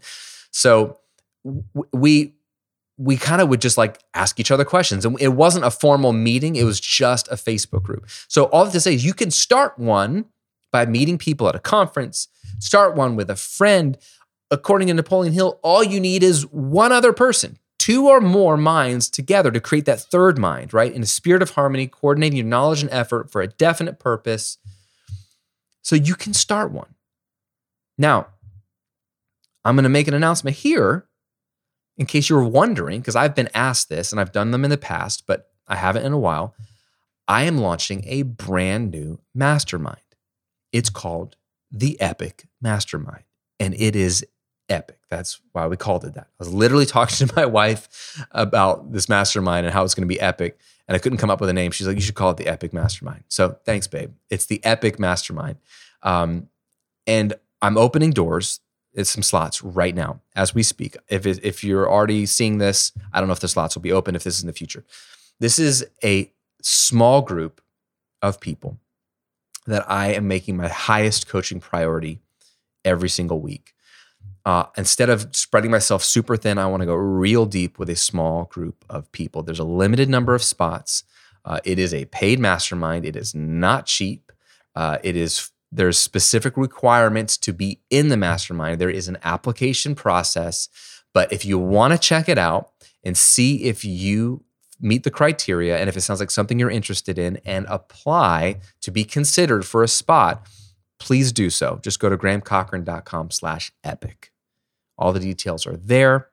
so 0.51 0.99
we 1.93 2.36
we 2.99 3.17
kind 3.17 3.43
of 3.43 3.49
would 3.49 3.61
just 3.61 3.77
like 3.77 4.03
ask 4.15 4.41
each 4.41 4.51
other 4.51 4.65
questions. 4.65 5.05
And 5.05 5.21
it 5.21 5.29
wasn't 5.29 5.65
a 5.65 5.71
formal 5.71 6.13
meeting, 6.13 6.57
it 6.57 6.65
was 6.65 6.81
just 6.81 7.29
a 7.29 7.35
Facebook 7.35 7.83
group. 7.83 8.09
So, 8.29 8.45
all 8.45 8.71
to 8.71 8.81
say 8.81 8.95
is 8.95 9.05
you 9.05 9.15
can 9.15 9.31
start 9.31 9.79
one 9.79 10.27
by 10.73 10.87
meeting 10.87 11.19
people 11.19 11.49
at 11.49 11.55
a 11.55 11.61
conference, 11.61 12.29
start 12.59 12.95
one 12.95 13.17
with 13.17 13.31
a 13.31 13.37
friend. 13.37 13.99
According 14.51 14.89
to 14.89 14.95
Napoleon 14.95 15.33
Hill, 15.33 15.59
all 15.63 15.83
you 15.83 15.99
need 15.99 16.23
is 16.23 16.47
one 16.47 16.93
other 16.93 17.13
person, 17.13 17.59
two 17.79 18.07
or 18.07 18.21
more 18.21 18.57
minds 18.57 19.11
together 19.11 19.51
to 19.51 19.61
create 19.61 19.87
that 19.87 20.01
third 20.01 20.39
mind, 20.39 20.73
right? 20.73 20.93
In 20.93 21.03
a 21.03 21.07
spirit 21.07 21.43
of 21.43 21.51
harmony, 21.51 21.89
coordinating 21.89 22.37
your 22.37 22.47
knowledge 22.47 22.81
and 22.81 22.91
effort 22.93 23.31
for 23.31 23.43
a 23.43 23.49
definite 23.49 23.99
purpose. 23.99 24.59
So, 25.83 25.97
you 25.97 26.15
can 26.15 26.33
start 26.33 26.71
one. 26.71 26.95
Now, 27.99 28.29
I'm 29.65 29.75
going 29.75 29.83
to 29.83 29.89
make 29.89 30.07
an 30.09 30.15
announcement 30.15 30.57
here 30.57 31.06
in 31.99 32.07
case 32.07 32.29
you 32.29 32.37
were 32.37 32.45
wondering, 32.45 33.01
because 33.01 33.17
I've 33.17 33.35
been 33.35 33.49
asked 33.55 33.89
this 33.89 34.13
and 34.13 34.21
I've 34.21 34.33
done 34.33 34.51
them 34.51 34.65
in 34.65 34.71
the 34.71 34.79
past, 34.79 35.27
but 35.27 35.51
I 35.67 35.77
haven't 35.77 36.05
in 36.05 36.13
a 36.13 36.19
while. 36.19 36.55
I 37.29 37.43
am 37.45 37.59
launching 37.59 38.05
a 38.07 38.23
brand 38.23 38.91
new 38.91 39.19
mastermind. 39.35 40.01
It's 40.73 40.91
called 40.91 41.37
the 41.71 42.01
Epic 42.01 42.47
Mastermind, 42.61 43.25
and 43.59 43.75
it 43.75 43.97
is 43.97 44.25
epic. 44.69 44.99
That's 45.11 45.41
why 45.53 45.67
we 45.67 45.77
called 45.77 46.05
it 46.05 46.15
that. 46.15 46.27
I 46.27 46.35
was 46.39 46.53
literally 46.53 46.87
talking 46.87 47.27
to 47.27 47.35
my 47.35 47.47
wife 47.47 48.25
about 48.31 48.93
this 48.93 49.09
mastermind 49.09 49.67
and 49.67 49.73
how 49.73 49.85
it's 49.85 49.95
going 49.95 50.09
to 50.09 50.15
be 50.15 50.21
epic, 50.21 50.59
and 50.87 50.95
I 50.95 50.99
couldn't 50.99 51.19
come 51.19 51.31
up 51.31 51.41
with 51.41 51.51
a 51.51 51.55
name. 51.55 51.73
She's 51.73 51.87
like, 51.87 51.97
"You 51.97 52.03
should 52.03 52.15
call 52.15 52.31
it 52.31 52.37
the 52.37 52.47
Epic 52.47 52.73
Mastermind." 52.73 53.25
So 53.29 53.59
thanks, 53.65 53.87
babe. 53.87 54.13
It's 54.31 54.47
the 54.47 54.65
Epic 54.65 54.99
Mastermind, 54.99 55.59
um, 56.03 56.49
and 57.07 57.35
I'm 57.63 57.77
opening 57.77 58.11
doors. 58.11 58.61
It's 58.97 59.11
some 59.11 59.23
slots 59.23 59.63
right 59.63 59.95
now 59.95 60.21
as 60.35 60.55
we 60.55 60.63
speak. 60.63 60.97
If 61.09 61.27
it, 61.27 61.41
if 61.43 61.63
you're 61.63 61.89
already 61.89 62.27
seeing 62.27 62.59
this, 62.59 62.93
I 63.13 63.21
don't 63.21 63.29
know 63.29 63.35
if 63.35 63.41
the 63.41 63.49
slots 63.49 63.77
will 63.77 63.83
be 63.83 63.93
open. 63.93 64.17
If 64.17 64.25
this 64.25 64.37
is 64.37 64.43
in 64.43 64.47
the 64.47 64.53
future, 64.53 64.85
this 65.39 65.59
is 65.59 65.87
a 66.03 66.33
small 66.63 67.23
group 67.23 67.61
of 68.23 68.41
people 68.41 68.79
that 69.67 69.89
I 69.91 70.15
am 70.15 70.27
making 70.27 70.57
my 70.57 70.69
highest 70.69 71.29
coaching 71.29 71.61
priority 71.61 72.21
every 72.85 73.09
single 73.09 73.41
week. 73.41 73.75
Uh, 74.47 74.65
instead 74.77 75.11
of 75.11 75.35
spreading 75.35 75.73
myself 75.73 76.05
super 76.05 76.37
thin, 76.37 76.57
I 76.57 76.67
want 76.67 76.81
to 76.81 76.87
go 76.87 76.95
real 76.95 77.47
deep 77.47 77.79
with 77.79 77.91
a 77.91 77.97
small 77.97 78.45
group 78.45 78.85
of 78.89 79.11
people. 79.11 79.43
There's 79.43 79.59
a 79.59 79.65
limited 79.65 80.09
number 80.09 80.35
of 80.35 80.43
spots. 80.43 81.03
Uh, 81.45 81.59
it 81.65 81.79
is 81.79 81.93
a 81.93 82.05
paid 82.07 82.39
mastermind. 82.39 83.05
It 83.05 83.17
is 83.17 83.35
not 83.35 83.87
cheap. 83.87 84.31
Uh, 84.75 84.99
it 85.03 85.17
is 85.17 85.51
there's 85.73 85.99
specific 85.99 86.57
requirements 86.57 87.37
to 87.39 87.53
be 87.53 87.81
in 87.91 88.09
the 88.09 88.17
mastermind. 88.17 88.81
There 88.81 88.91
is 88.91 89.09
an 89.09 89.19
application 89.23 89.95
process, 89.95 90.69
but 91.13 91.33
if 91.33 91.45
you 91.45 91.59
want 91.59 91.93
to 91.93 91.99
check 91.99 92.29
it 92.29 92.39
out 92.39 92.71
and 93.05 93.17
see 93.17 93.65
if 93.65 93.85
you 93.85 94.45
meet 94.81 95.05
the 95.05 95.11
criteria 95.11 95.79
and 95.79 95.89
if 95.89 95.97
it 95.97 96.03
sounds 96.03 96.21
like 96.21 96.31
something 96.31 96.59
you're 96.59 96.71
interested 96.71 97.19
in 97.19 97.39
and 97.45 97.67
apply 97.69 98.61
to 98.83 98.91
be 98.91 99.05
considered 99.05 99.65
for 99.65 99.83
a 99.83 99.89
spot, 99.89 100.47
please 100.99 101.33
do 101.33 101.51
so. 101.51 101.81
Just 101.83 102.01
go 102.01 102.09
to 102.09 102.17
grahamcochrane.com 102.17 103.31
slash 103.31 103.73
epic. 103.83 104.33
All 104.99 105.13
the 105.13 105.21
details 105.21 105.67
are 105.67 105.77
there. 105.77 106.29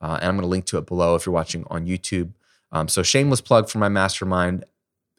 Uh, 0.00 0.18
and 0.20 0.28
I'm 0.28 0.36
going 0.36 0.42
to 0.42 0.48
link 0.48 0.66
to 0.66 0.78
it 0.78 0.86
below 0.86 1.14
if 1.14 1.24
you're 1.24 1.32
watching 1.32 1.64
on 1.68 1.86
YouTube. 1.86 2.32
Um, 2.72 2.88
so 2.88 3.02
shameless 3.02 3.40
plug 3.40 3.68
for 3.68 3.78
my 3.78 3.88
mastermind. 3.88 4.64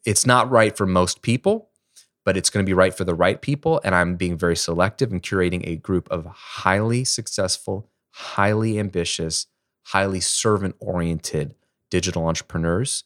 It's 0.06 0.26
not 0.26 0.52
right 0.52 0.78
for 0.78 0.86
most 0.86 1.22
people, 1.22 1.70
but 2.26 2.36
it's 2.36 2.50
going 2.50 2.66
to 2.66 2.70
be 2.70 2.74
right 2.74 2.94
for 2.94 3.06
the 3.06 3.16
right 3.16 3.42
people. 3.42 3.80
And 3.84 3.96
I'm 3.96 4.16
being 4.16 4.38
very 4.38 4.56
selective 4.56 5.12
and 5.12 5.22
curating 5.22 5.66
a 5.66 5.78
group 5.78 6.10
of 6.12 6.26
highly 6.26 7.04
successful, 7.04 7.90
highly 8.12 8.78
ambitious, 8.80 9.48
highly 9.84 10.20
servant 10.20 10.76
oriented 10.80 11.56
digital 11.92 12.28
entrepreneurs 12.28 13.04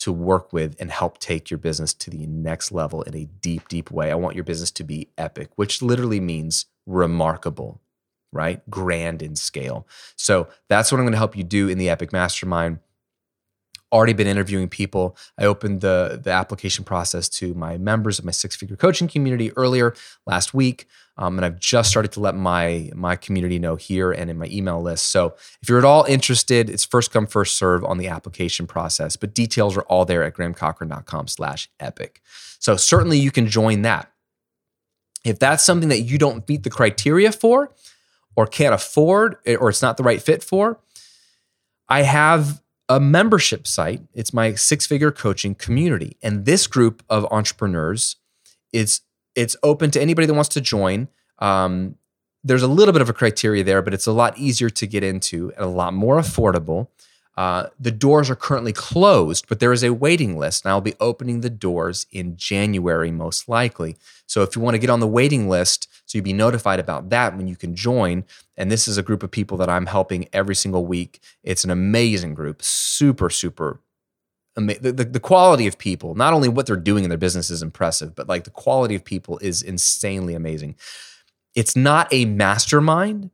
to 0.00 0.10
work 0.10 0.52
with 0.52 0.74
and 0.80 0.90
help 0.90 1.18
take 1.18 1.50
your 1.50 1.58
business 1.58 1.94
to 1.94 2.10
the 2.10 2.26
next 2.26 2.72
level 2.72 3.02
in 3.02 3.14
a 3.14 3.26
deep, 3.26 3.68
deep 3.68 3.90
way. 3.90 4.10
I 4.10 4.16
want 4.16 4.34
your 4.34 4.42
business 4.42 4.72
to 4.72 4.84
be 4.84 5.08
epic, 5.16 5.50
which 5.54 5.80
literally 5.80 6.18
means 6.18 6.66
remarkable, 6.86 7.80
right? 8.32 8.68
Grand 8.68 9.22
in 9.22 9.36
scale. 9.36 9.86
So 10.16 10.48
that's 10.68 10.90
what 10.90 10.98
I'm 10.98 11.04
going 11.04 11.12
to 11.12 11.18
help 11.18 11.36
you 11.36 11.44
do 11.44 11.68
in 11.68 11.78
the 11.78 11.88
Epic 11.88 12.12
Mastermind 12.12 12.80
already 13.92 14.12
been 14.14 14.26
interviewing 14.26 14.68
people. 14.68 15.16
I 15.38 15.44
opened 15.44 15.82
the 15.82 16.20
the 16.22 16.30
application 16.30 16.84
process 16.84 17.28
to 17.30 17.54
my 17.54 17.76
members 17.78 18.18
of 18.18 18.24
my 18.24 18.32
six 18.32 18.56
figure 18.56 18.76
coaching 18.76 19.08
community 19.08 19.52
earlier 19.56 19.94
last 20.26 20.54
week, 20.54 20.88
um, 21.16 21.38
and 21.38 21.44
I've 21.44 21.60
just 21.60 21.90
started 21.90 22.12
to 22.12 22.20
let 22.20 22.34
my 22.34 22.90
my 22.94 23.16
community 23.16 23.58
know 23.58 23.76
here 23.76 24.10
and 24.10 24.30
in 24.30 24.38
my 24.38 24.46
email 24.46 24.80
list. 24.80 25.06
So 25.06 25.34
if 25.62 25.68
you're 25.68 25.78
at 25.78 25.84
all 25.84 26.04
interested, 26.04 26.70
it's 26.70 26.84
first 26.84 27.12
come 27.12 27.26
first 27.26 27.56
serve 27.56 27.84
on 27.84 27.98
the 27.98 28.08
application 28.08 28.66
process, 28.66 29.16
but 29.16 29.34
details 29.34 29.76
are 29.76 29.82
all 29.82 30.04
there 30.04 30.22
at 30.22 30.34
grahamcochrane.com/epic. 30.34 32.22
So 32.58 32.76
certainly 32.76 33.18
you 33.18 33.30
can 33.30 33.46
join 33.46 33.82
that. 33.82 34.10
If 35.24 35.38
that's 35.38 35.62
something 35.62 35.88
that 35.90 36.00
you 36.00 36.18
don't 36.18 36.48
meet 36.48 36.64
the 36.64 36.70
criteria 36.70 37.30
for, 37.30 37.72
or 38.36 38.46
can't 38.46 38.74
afford, 38.74 39.36
or 39.46 39.68
it's 39.68 39.82
not 39.82 39.96
the 39.96 40.02
right 40.02 40.22
fit 40.22 40.42
for, 40.42 40.80
I 41.88 42.02
have 42.02 42.62
a 42.96 43.00
membership 43.00 43.66
site. 43.66 44.02
It's 44.12 44.34
my 44.34 44.54
six 44.54 44.86
figure 44.86 45.10
coaching 45.10 45.54
community. 45.54 46.16
And 46.22 46.44
this 46.44 46.66
group 46.66 47.02
of 47.08 47.26
entrepreneurs 47.30 48.16
it's 48.72 49.02
it's 49.34 49.56
open 49.62 49.90
to 49.92 50.00
anybody 50.00 50.26
that 50.26 50.34
wants 50.34 50.50
to 50.50 50.60
join. 50.60 51.08
Um, 51.38 51.96
there's 52.44 52.62
a 52.62 52.68
little 52.68 52.92
bit 52.92 53.02
of 53.02 53.08
a 53.08 53.12
criteria 53.12 53.64
there, 53.64 53.80
but 53.82 53.94
it's 53.94 54.06
a 54.06 54.12
lot 54.12 54.36
easier 54.36 54.68
to 54.70 54.86
get 54.86 55.02
into 55.02 55.52
and 55.56 55.64
a 55.64 55.68
lot 55.68 55.94
more 55.94 56.18
affordable. 56.18 56.88
Uh, 57.36 57.68
the 57.80 57.90
doors 57.90 58.28
are 58.28 58.36
currently 58.36 58.72
closed, 58.72 59.48
but 59.48 59.58
there 59.58 59.72
is 59.72 59.82
a 59.82 59.94
waiting 59.94 60.36
list, 60.38 60.64
and 60.64 60.70
I'll 60.70 60.82
be 60.82 60.94
opening 61.00 61.40
the 61.40 61.50
doors 61.50 62.06
in 62.10 62.36
January, 62.36 63.10
most 63.10 63.48
likely. 63.48 63.96
So 64.26 64.42
if 64.42 64.54
you 64.54 64.60
want 64.60 64.74
to 64.74 64.78
get 64.78 64.90
on 64.90 65.00
the 65.00 65.06
waiting 65.06 65.48
list, 65.48 65.88
so 66.04 66.18
you'll 66.18 66.24
be 66.24 66.34
notified 66.34 66.78
about 66.78 67.08
that 67.08 67.36
when 67.36 67.46
you 67.46 67.56
can 67.56 67.74
join. 67.74 68.24
And 68.56 68.70
this 68.70 68.86
is 68.86 68.98
a 68.98 69.02
group 69.02 69.22
of 69.22 69.30
people 69.30 69.56
that 69.58 69.70
I'm 69.70 69.86
helping 69.86 70.28
every 70.32 70.54
single 70.54 70.84
week. 70.84 71.20
It's 71.42 71.64
an 71.64 71.70
amazing 71.70 72.34
group, 72.34 72.62
super, 72.62 73.30
super. 73.30 73.80
Ama- 74.58 74.78
the, 74.78 74.92
the, 74.92 75.04
the 75.04 75.20
quality 75.20 75.66
of 75.66 75.78
people, 75.78 76.14
not 76.14 76.34
only 76.34 76.50
what 76.50 76.66
they're 76.66 76.76
doing 76.76 77.04
in 77.04 77.08
their 77.08 77.16
business 77.16 77.48
is 77.48 77.62
impressive, 77.62 78.14
but 78.14 78.28
like 78.28 78.44
the 78.44 78.50
quality 78.50 78.94
of 78.94 79.04
people 79.04 79.38
is 79.38 79.62
insanely 79.62 80.34
amazing. 80.34 80.76
It's 81.54 81.74
not 81.76 82.12
a 82.12 82.26
mastermind 82.26 83.30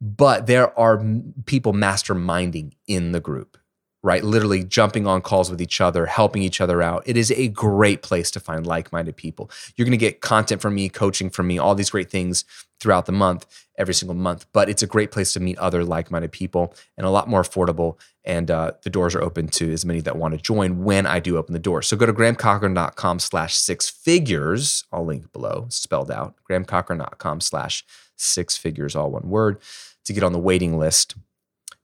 but 0.00 0.46
there 0.46 0.76
are 0.78 1.04
people 1.46 1.72
masterminding 1.72 2.72
in 2.86 3.12
the 3.12 3.20
group 3.20 3.56
right? 4.02 4.24
Literally 4.24 4.64
jumping 4.64 5.06
on 5.06 5.20
calls 5.20 5.50
with 5.50 5.60
each 5.60 5.80
other 5.80 6.06
helping 6.06 6.42
each 6.42 6.60
other 6.60 6.80
out. 6.80 7.02
It 7.04 7.16
is 7.16 7.30
a 7.32 7.48
great 7.48 8.02
place 8.02 8.30
to 8.30 8.40
find 8.40 8.66
like-minded 8.66 9.16
people. 9.16 9.50
You're 9.76 9.84
going 9.84 9.90
to 9.92 9.98
get 9.98 10.20
content 10.20 10.62
from 10.62 10.74
me 10.74 10.88
coaching 10.88 11.28
from 11.28 11.46
me 11.46 11.58
all 11.58 11.74
these 11.74 11.90
great 11.90 12.10
things 12.10 12.44
throughout 12.80 13.06
the 13.06 13.12
month 13.12 13.66
every 13.78 13.94
single 13.94 14.14
month 14.14 14.46
but 14.52 14.68
it's 14.68 14.82
a 14.82 14.86
great 14.86 15.10
place 15.10 15.32
to 15.32 15.40
meet 15.40 15.58
other 15.58 15.84
like-minded 15.84 16.32
people 16.32 16.74
and 16.96 17.06
a 17.06 17.10
lot 17.10 17.28
more 17.28 17.42
affordable 17.42 17.98
and 18.24 18.50
uh, 18.50 18.72
the 18.82 18.90
doors 18.90 19.14
are 19.14 19.22
open 19.22 19.48
to 19.48 19.72
as 19.72 19.84
many 19.84 20.00
that 20.00 20.16
want 20.16 20.32
to 20.34 20.40
join 20.40 20.82
when 20.82 21.06
i 21.06 21.20
do 21.20 21.36
open 21.36 21.52
the 21.52 21.58
door. 21.58 21.82
So 21.82 21.96
go 21.96 22.06
to 22.06 22.12
grahamcochrane.com 22.12 23.18
slash 23.18 23.54
six 23.54 23.88
figures 23.88 24.84
i'll 24.92 25.04
link 25.04 25.32
below 25.32 25.66
spelled 25.68 26.10
out 26.10 26.34
grahamcochrane.com 26.50 27.40
slash 27.40 27.84
six 28.16 28.56
figures 28.56 28.96
all 28.96 29.10
one 29.10 29.28
word 29.28 29.58
to 30.04 30.12
get 30.12 30.22
on 30.22 30.32
the 30.32 30.38
waiting 30.38 30.78
list 30.78 31.14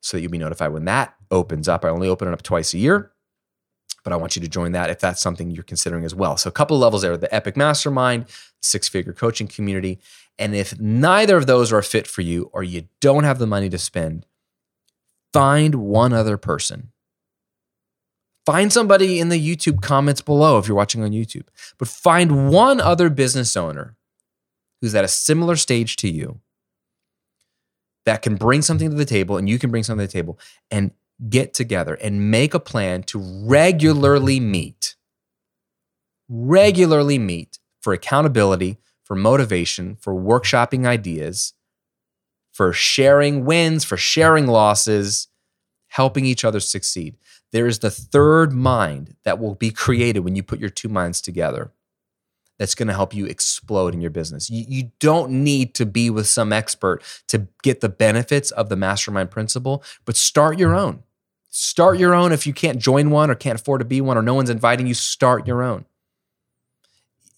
so 0.00 0.16
that 0.16 0.20
you'll 0.20 0.30
be 0.30 0.38
notified 0.38 0.72
when 0.72 0.84
that 0.84 1.14
opens 1.30 1.68
up. 1.68 1.84
I 1.84 1.88
only 1.88 2.08
open 2.08 2.28
it 2.28 2.32
up 2.32 2.42
twice 2.42 2.74
a 2.74 2.78
year, 2.78 3.12
but 4.04 4.12
I 4.12 4.16
want 4.16 4.36
you 4.36 4.42
to 4.42 4.48
join 4.48 4.72
that 4.72 4.90
if 4.90 5.00
that's 5.00 5.20
something 5.20 5.50
you're 5.50 5.64
considering 5.64 6.04
as 6.04 6.14
well. 6.14 6.36
So, 6.36 6.48
a 6.48 6.52
couple 6.52 6.78
levels 6.78 7.02
there 7.02 7.16
the 7.16 7.34
Epic 7.34 7.56
Mastermind, 7.56 8.26
six 8.62 8.88
figure 8.88 9.12
coaching 9.12 9.48
community. 9.48 9.98
And 10.38 10.54
if 10.54 10.78
neither 10.78 11.36
of 11.36 11.46
those 11.46 11.72
are 11.72 11.78
a 11.78 11.82
fit 11.82 12.06
for 12.06 12.20
you 12.20 12.50
or 12.52 12.62
you 12.62 12.88
don't 13.00 13.24
have 13.24 13.38
the 13.38 13.46
money 13.46 13.68
to 13.70 13.78
spend, 13.78 14.26
find 15.32 15.74
one 15.74 16.12
other 16.12 16.36
person. 16.36 16.92
Find 18.44 18.72
somebody 18.72 19.18
in 19.18 19.28
the 19.28 19.44
YouTube 19.44 19.82
comments 19.82 20.20
below 20.20 20.58
if 20.58 20.68
you're 20.68 20.76
watching 20.76 21.02
on 21.02 21.10
YouTube, 21.10 21.48
but 21.78 21.88
find 21.88 22.48
one 22.48 22.80
other 22.80 23.10
business 23.10 23.56
owner 23.56 23.96
who's 24.80 24.94
at 24.94 25.04
a 25.04 25.08
similar 25.08 25.56
stage 25.56 25.96
to 25.96 26.08
you 26.08 26.40
that 28.06 28.22
can 28.22 28.36
bring 28.36 28.62
something 28.62 28.88
to 28.88 28.96
the 28.96 29.04
table 29.04 29.36
and 29.36 29.48
you 29.48 29.58
can 29.58 29.70
bring 29.70 29.82
something 29.82 30.06
to 30.06 30.10
the 30.10 30.18
table 30.18 30.38
and 30.70 30.92
get 31.28 31.52
together 31.52 31.94
and 31.94 32.30
make 32.30 32.54
a 32.54 32.60
plan 32.60 33.02
to 33.02 33.18
regularly 33.18 34.40
meet, 34.40 34.94
regularly 36.28 37.18
meet 37.18 37.58
for 37.82 37.92
accountability, 37.92 38.78
for 39.04 39.14
motivation, 39.16 39.96
for 40.00 40.14
workshopping 40.14 40.86
ideas, 40.86 41.52
for 42.52 42.72
sharing 42.72 43.44
wins, 43.44 43.84
for 43.84 43.96
sharing 43.96 44.46
losses, 44.46 45.28
helping 45.88 46.24
each 46.24 46.44
other 46.44 46.60
succeed. 46.60 47.16
There 47.52 47.66
is 47.66 47.80
the 47.80 47.90
third 47.90 48.52
mind 48.52 49.16
that 49.24 49.38
will 49.38 49.54
be 49.54 49.70
created 49.70 50.20
when 50.20 50.36
you 50.36 50.42
put 50.42 50.60
your 50.60 50.70
two 50.70 50.88
minds 50.88 51.20
together 51.20 51.72
that's 52.58 52.74
going 52.74 52.88
to 52.88 52.94
help 52.94 53.14
you 53.14 53.26
explode 53.26 53.94
in 53.94 54.00
your 54.00 54.10
business. 54.10 54.48
You, 54.48 54.64
you 54.68 54.90
don't 54.98 55.30
need 55.30 55.74
to 55.74 55.86
be 55.86 56.10
with 56.10 56.26
some 56.26 56.52
expert 56.52 57.02
to 57.28 57.46
get 57.62 57.80
the 57.80 57.88
benefits 57.88 58.50
of 58.50 58.68
the 58.68 58.76
mastermind 58.76 59.30
principle, 59.30 59.82
but 60.04 60.16
start 60.16 60.58
your 60.58 60.70
mm-hmm. 60.70 60.86
own. 60.86 61.02
Start 61.50 61.98
your 61.98 62.14
own. 62.14 62.32
If 62.32 62.46
you 62.46 62.52
can't 62.52 62.78
join 62.78 63.10
one 63.10 63.30
or 63.30 63.34
can't 63.34 63.58
afford 63.58 63.80
to 63.80 63.86
be 63.86 64.00
one 64.00 64.18
or 64.18 64.22
no 64.22 64.34
one's 64.34 64.50
inviting 64.50 64.86
you, 64.86 64.94
start 64.94 65.46
your 65.46 65.62
own. 65.62 65.86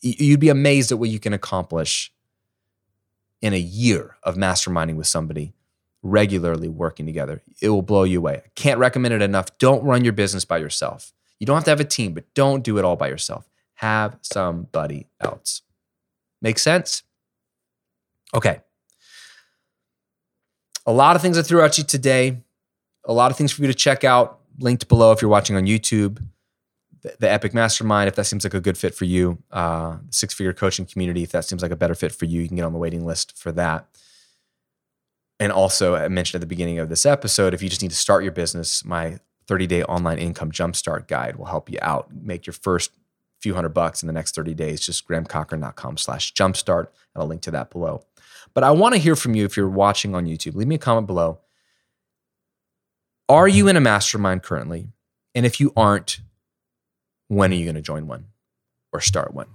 You'd 0.01 0.41
be 0.41 0.49
amazed 0.49 0.93
at 0.93 0.99
what 0.99 1.09
you 1.09 1.19
can 1.19 1.33
accomplish 1.33 2.13
in 3.41 3.53
a 3.53 3.59
year 3.59 4.17
of 4.23 4.37
masterminding 4.37 4.97
with 4.97 5.07
somebody 5.07 5.53
regularly 6.03 6.69
working 6.69 7.07
together. 7.07 7.43
It 7.61 7.71
will 7.71 7.83
blow 7.83 8.05
you 8.05 8.19
away. 8.19 8.43
Can't 8.55 8.79
recommend 8.79 9.15
it 9.15 9.23
enough. 9.23 9.57
Don't 9.59 9.85
run 9.85 10.05
your 10.05 10.13
business 10.13 10.45
by 10.45 10.59
yourself. 10.59 11.13
You 11.39 11.47
don't 11.47 11.57
have 11.57 11.65
to 11.65 11.71
have 11.71 11.81
a 11.81 11.85
team, 11.85 12.13
but 12.15 12.33
don't 12.35 12.65
do 12.65 12.79
it 12.79 12.85
all 12.85 12.97
by 12.97 13.09
yourself 13.09 13.49
have 13.79 14.19
somebody 14.23 15.07
else. 15.21 15.63
Make 16.43 16.59
sense? 16.59 17.05
Okay. 18.35 18.61
A 20.85 20.93
lot 20.93 21.15
of 21.15 21.23
things 21.23 21.39
I 21.39 21.43
threw 21.43 21.63
at 21.63 21.79
you 21.79 21.85
today. 21.85 22.43
A 23.05 23.13
lot 23.13 23.31
of 23.31 23.37
things 23.37 23.53
for 23.53 23.63
you 23.63 23.69
to 23.69 23.75
check 23.75 24.03
out, 24.03 24.41
linked 24.59 24.89
below 24.89 25.13
if 25.13 25.23
you're 25.23 25.31
watching 25.31 25.55
on 25.55 25.65
YouTube. 25.65 26.23
the, 27.03 27.31
Epic 27.31 27.55
Mastermind, 27.55 28.09
if 28.09 28.17
that 28.17 28.25
seems 28.25 28.43
like 28.43 28.55
a 28.55 28.61
good 28.61 28.77
fit 28.77 28.97
for 28.97 29.05
you, 29.05 29.39
uh, 29.53 29.99
six 30.11 30.35
figure 30.35 30.53
coaching 30.53 30.85
community, 30.85 31.23
if 31.23 31.31
that 31.31 31.45
seems 31.45 31.63
like 31.63 31.71
a 31.71 31.77
better 31.77 31.95
fit 31.95 32.11
for 32.11 32.25
you, 32.25 32.43
you 32.43 32.49
can 32.49 32.57
get 32.57 32.65
on 32.65 32.73
the 32.73 32.79
waiting 32.79 33.07
list 33.07 33.39
for 33.39 33.53
that. 33.53 33.87
And 35.39 35.53
also, 35.53 35.95
I 35.95 36.09
mentioned 36.09 36.41
at 36.41 36.41
the 36.41 36.49
beginning 36.49 36.81
of 36.81 36.89
this 36.89 37.07
episode, 37.07 37.55
if 37.55 37.63
you 37.63 37.69
just 37.69 37.81
need 37.81 37.91
to 37.91 37.97
start 37.97 38.25
your 38.25 38.33
business, 38.33 38.85
my 38.85 39.21
30 39.47 39.69
day 39.69 39.83
online 39.85 40.19
income 40.19 40.51
jumpstart 40.51 41.07
guide 41.07 41.37
will 41.37 41.47
help 41.47 41.71
you 41.71 41.79
out. 41.81 42.09
Make 42.13 42.45
your 42.45 42.55
first 42.55 42.91
few 43.41 43.55
hundred 43.55 43.71
bucks 43.71 44.03
in 44.03 44.07
the 44.07 44.13
next 44.13 44.35
30 44.35 44.55
days. 44.55 44.81
Just 44.81 45.07
grahamcochrane.com 45.09 45.97
slash 45.97 46.33
jumpstart. 46.35 46.87
And 47.15 47.23
I'll 47.23 47.27
link 47.27 47.43
to 47.43 47.51
that 47.53 47.71
below. 47.71 48.03
But 48.55 48.65
I 48.65 48.71
want 48.71 48.95
to 48.95 49.01
hear 49.01 49.17
from 49.17 49.35
you 49.35 49.45
if 49.45 49.57
you're 49.57 49.69
watching 49.69 50.15
on 50.15 50.27
YouTube. 50.27 50.55
Leave 50.55 50.69
me 50.69 50.77
a 50.77 50.79
comment 50.79 51.07
below. 51.07 51.41
Are 53.29 53.49
you 53.49 53.69
in 53.69 53.77
a 53.77 53.81
mastermind 53.81 54.43
currently? 54.43 54.89
And 55.35 55.45
if 55.45 55.61
you 55.61 55.73
aren't, 55.77 56.21
when 57.29 57.53
are 57.53 57.55
you 57.55 57.65
going 57.65 57.75
to 57.75 57.83
join 57.83 58.07
one 58.07 58.27
or 58.93 59.01
start 59.01 59.35
one? 59.35 59.49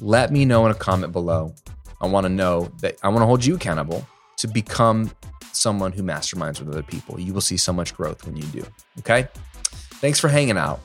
Let 0.00 0.32
me 0.32 0.44
know 0.44 0.64
in 0.64 0.72
a 0.72 0.76
comment 0.76 1.12
below. 1.12 1.54
I 2.00 2.06
want 2.06 2.24
to 2.24 2.28
know 2.28 2.70
that 2.80 2.96
I 3.02 3.08
want 3.08 3.22
to 3.22 3.26
hold 3.26 3.44
you 3.44 3.56
accountable 3.56 4.06
to 4.38 4.48
become 4.48 5.10
someone 5.52 5.92
who 5.92 6.02
masterminds 6.02 6.60
with 6.60 6.68
other 6.68 6.82
people. 6.82 7.18
You 7.18 7.32
will 7.32 7.40
see 7.40 7.56
so 7.56 7.72
much 7.72 7.94
growth 7.94 8.26
when 8.26 8.36
you 8.36 8.42
do. 8.44 8.66
Okay? 9.00 9.28
Thanks 10.00 10.20
for 10.20 10.28
hanging 10.28 10.58
out. 10.58 10.80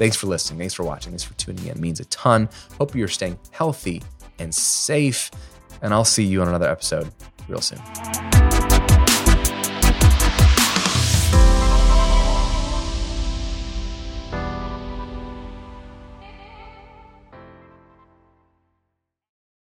Thanks 0.00 0.16
for 0.16 0.28
listening. 0.28 0.58
Thanks 0.58 0.72
for 0.72 0.82
watching. 0.82 1.12
Thanks 1.12 1.24
for 1.24 1.34
tuning 1.34 1.66
in. 1.66 1.72
It 1.72 1.78
means 1.78 2.00
a 2.00 2.06
ton. 2.06 2.48
Hope 2.78 2.94
you're 2.94 3.06
staying 3.06 3.38
healthy 3.50 4.02
and 4.38 4.54
safe. 4.54 5.30
And 5.82 5.92
I'll 5.92 6.06
see 6.06 6.24
you 6.24 6.40
on 6.40 6.48
another 6.48 6.70
episode 6.70 7.12
real 7.48 7.60
soon. 7.60 7.78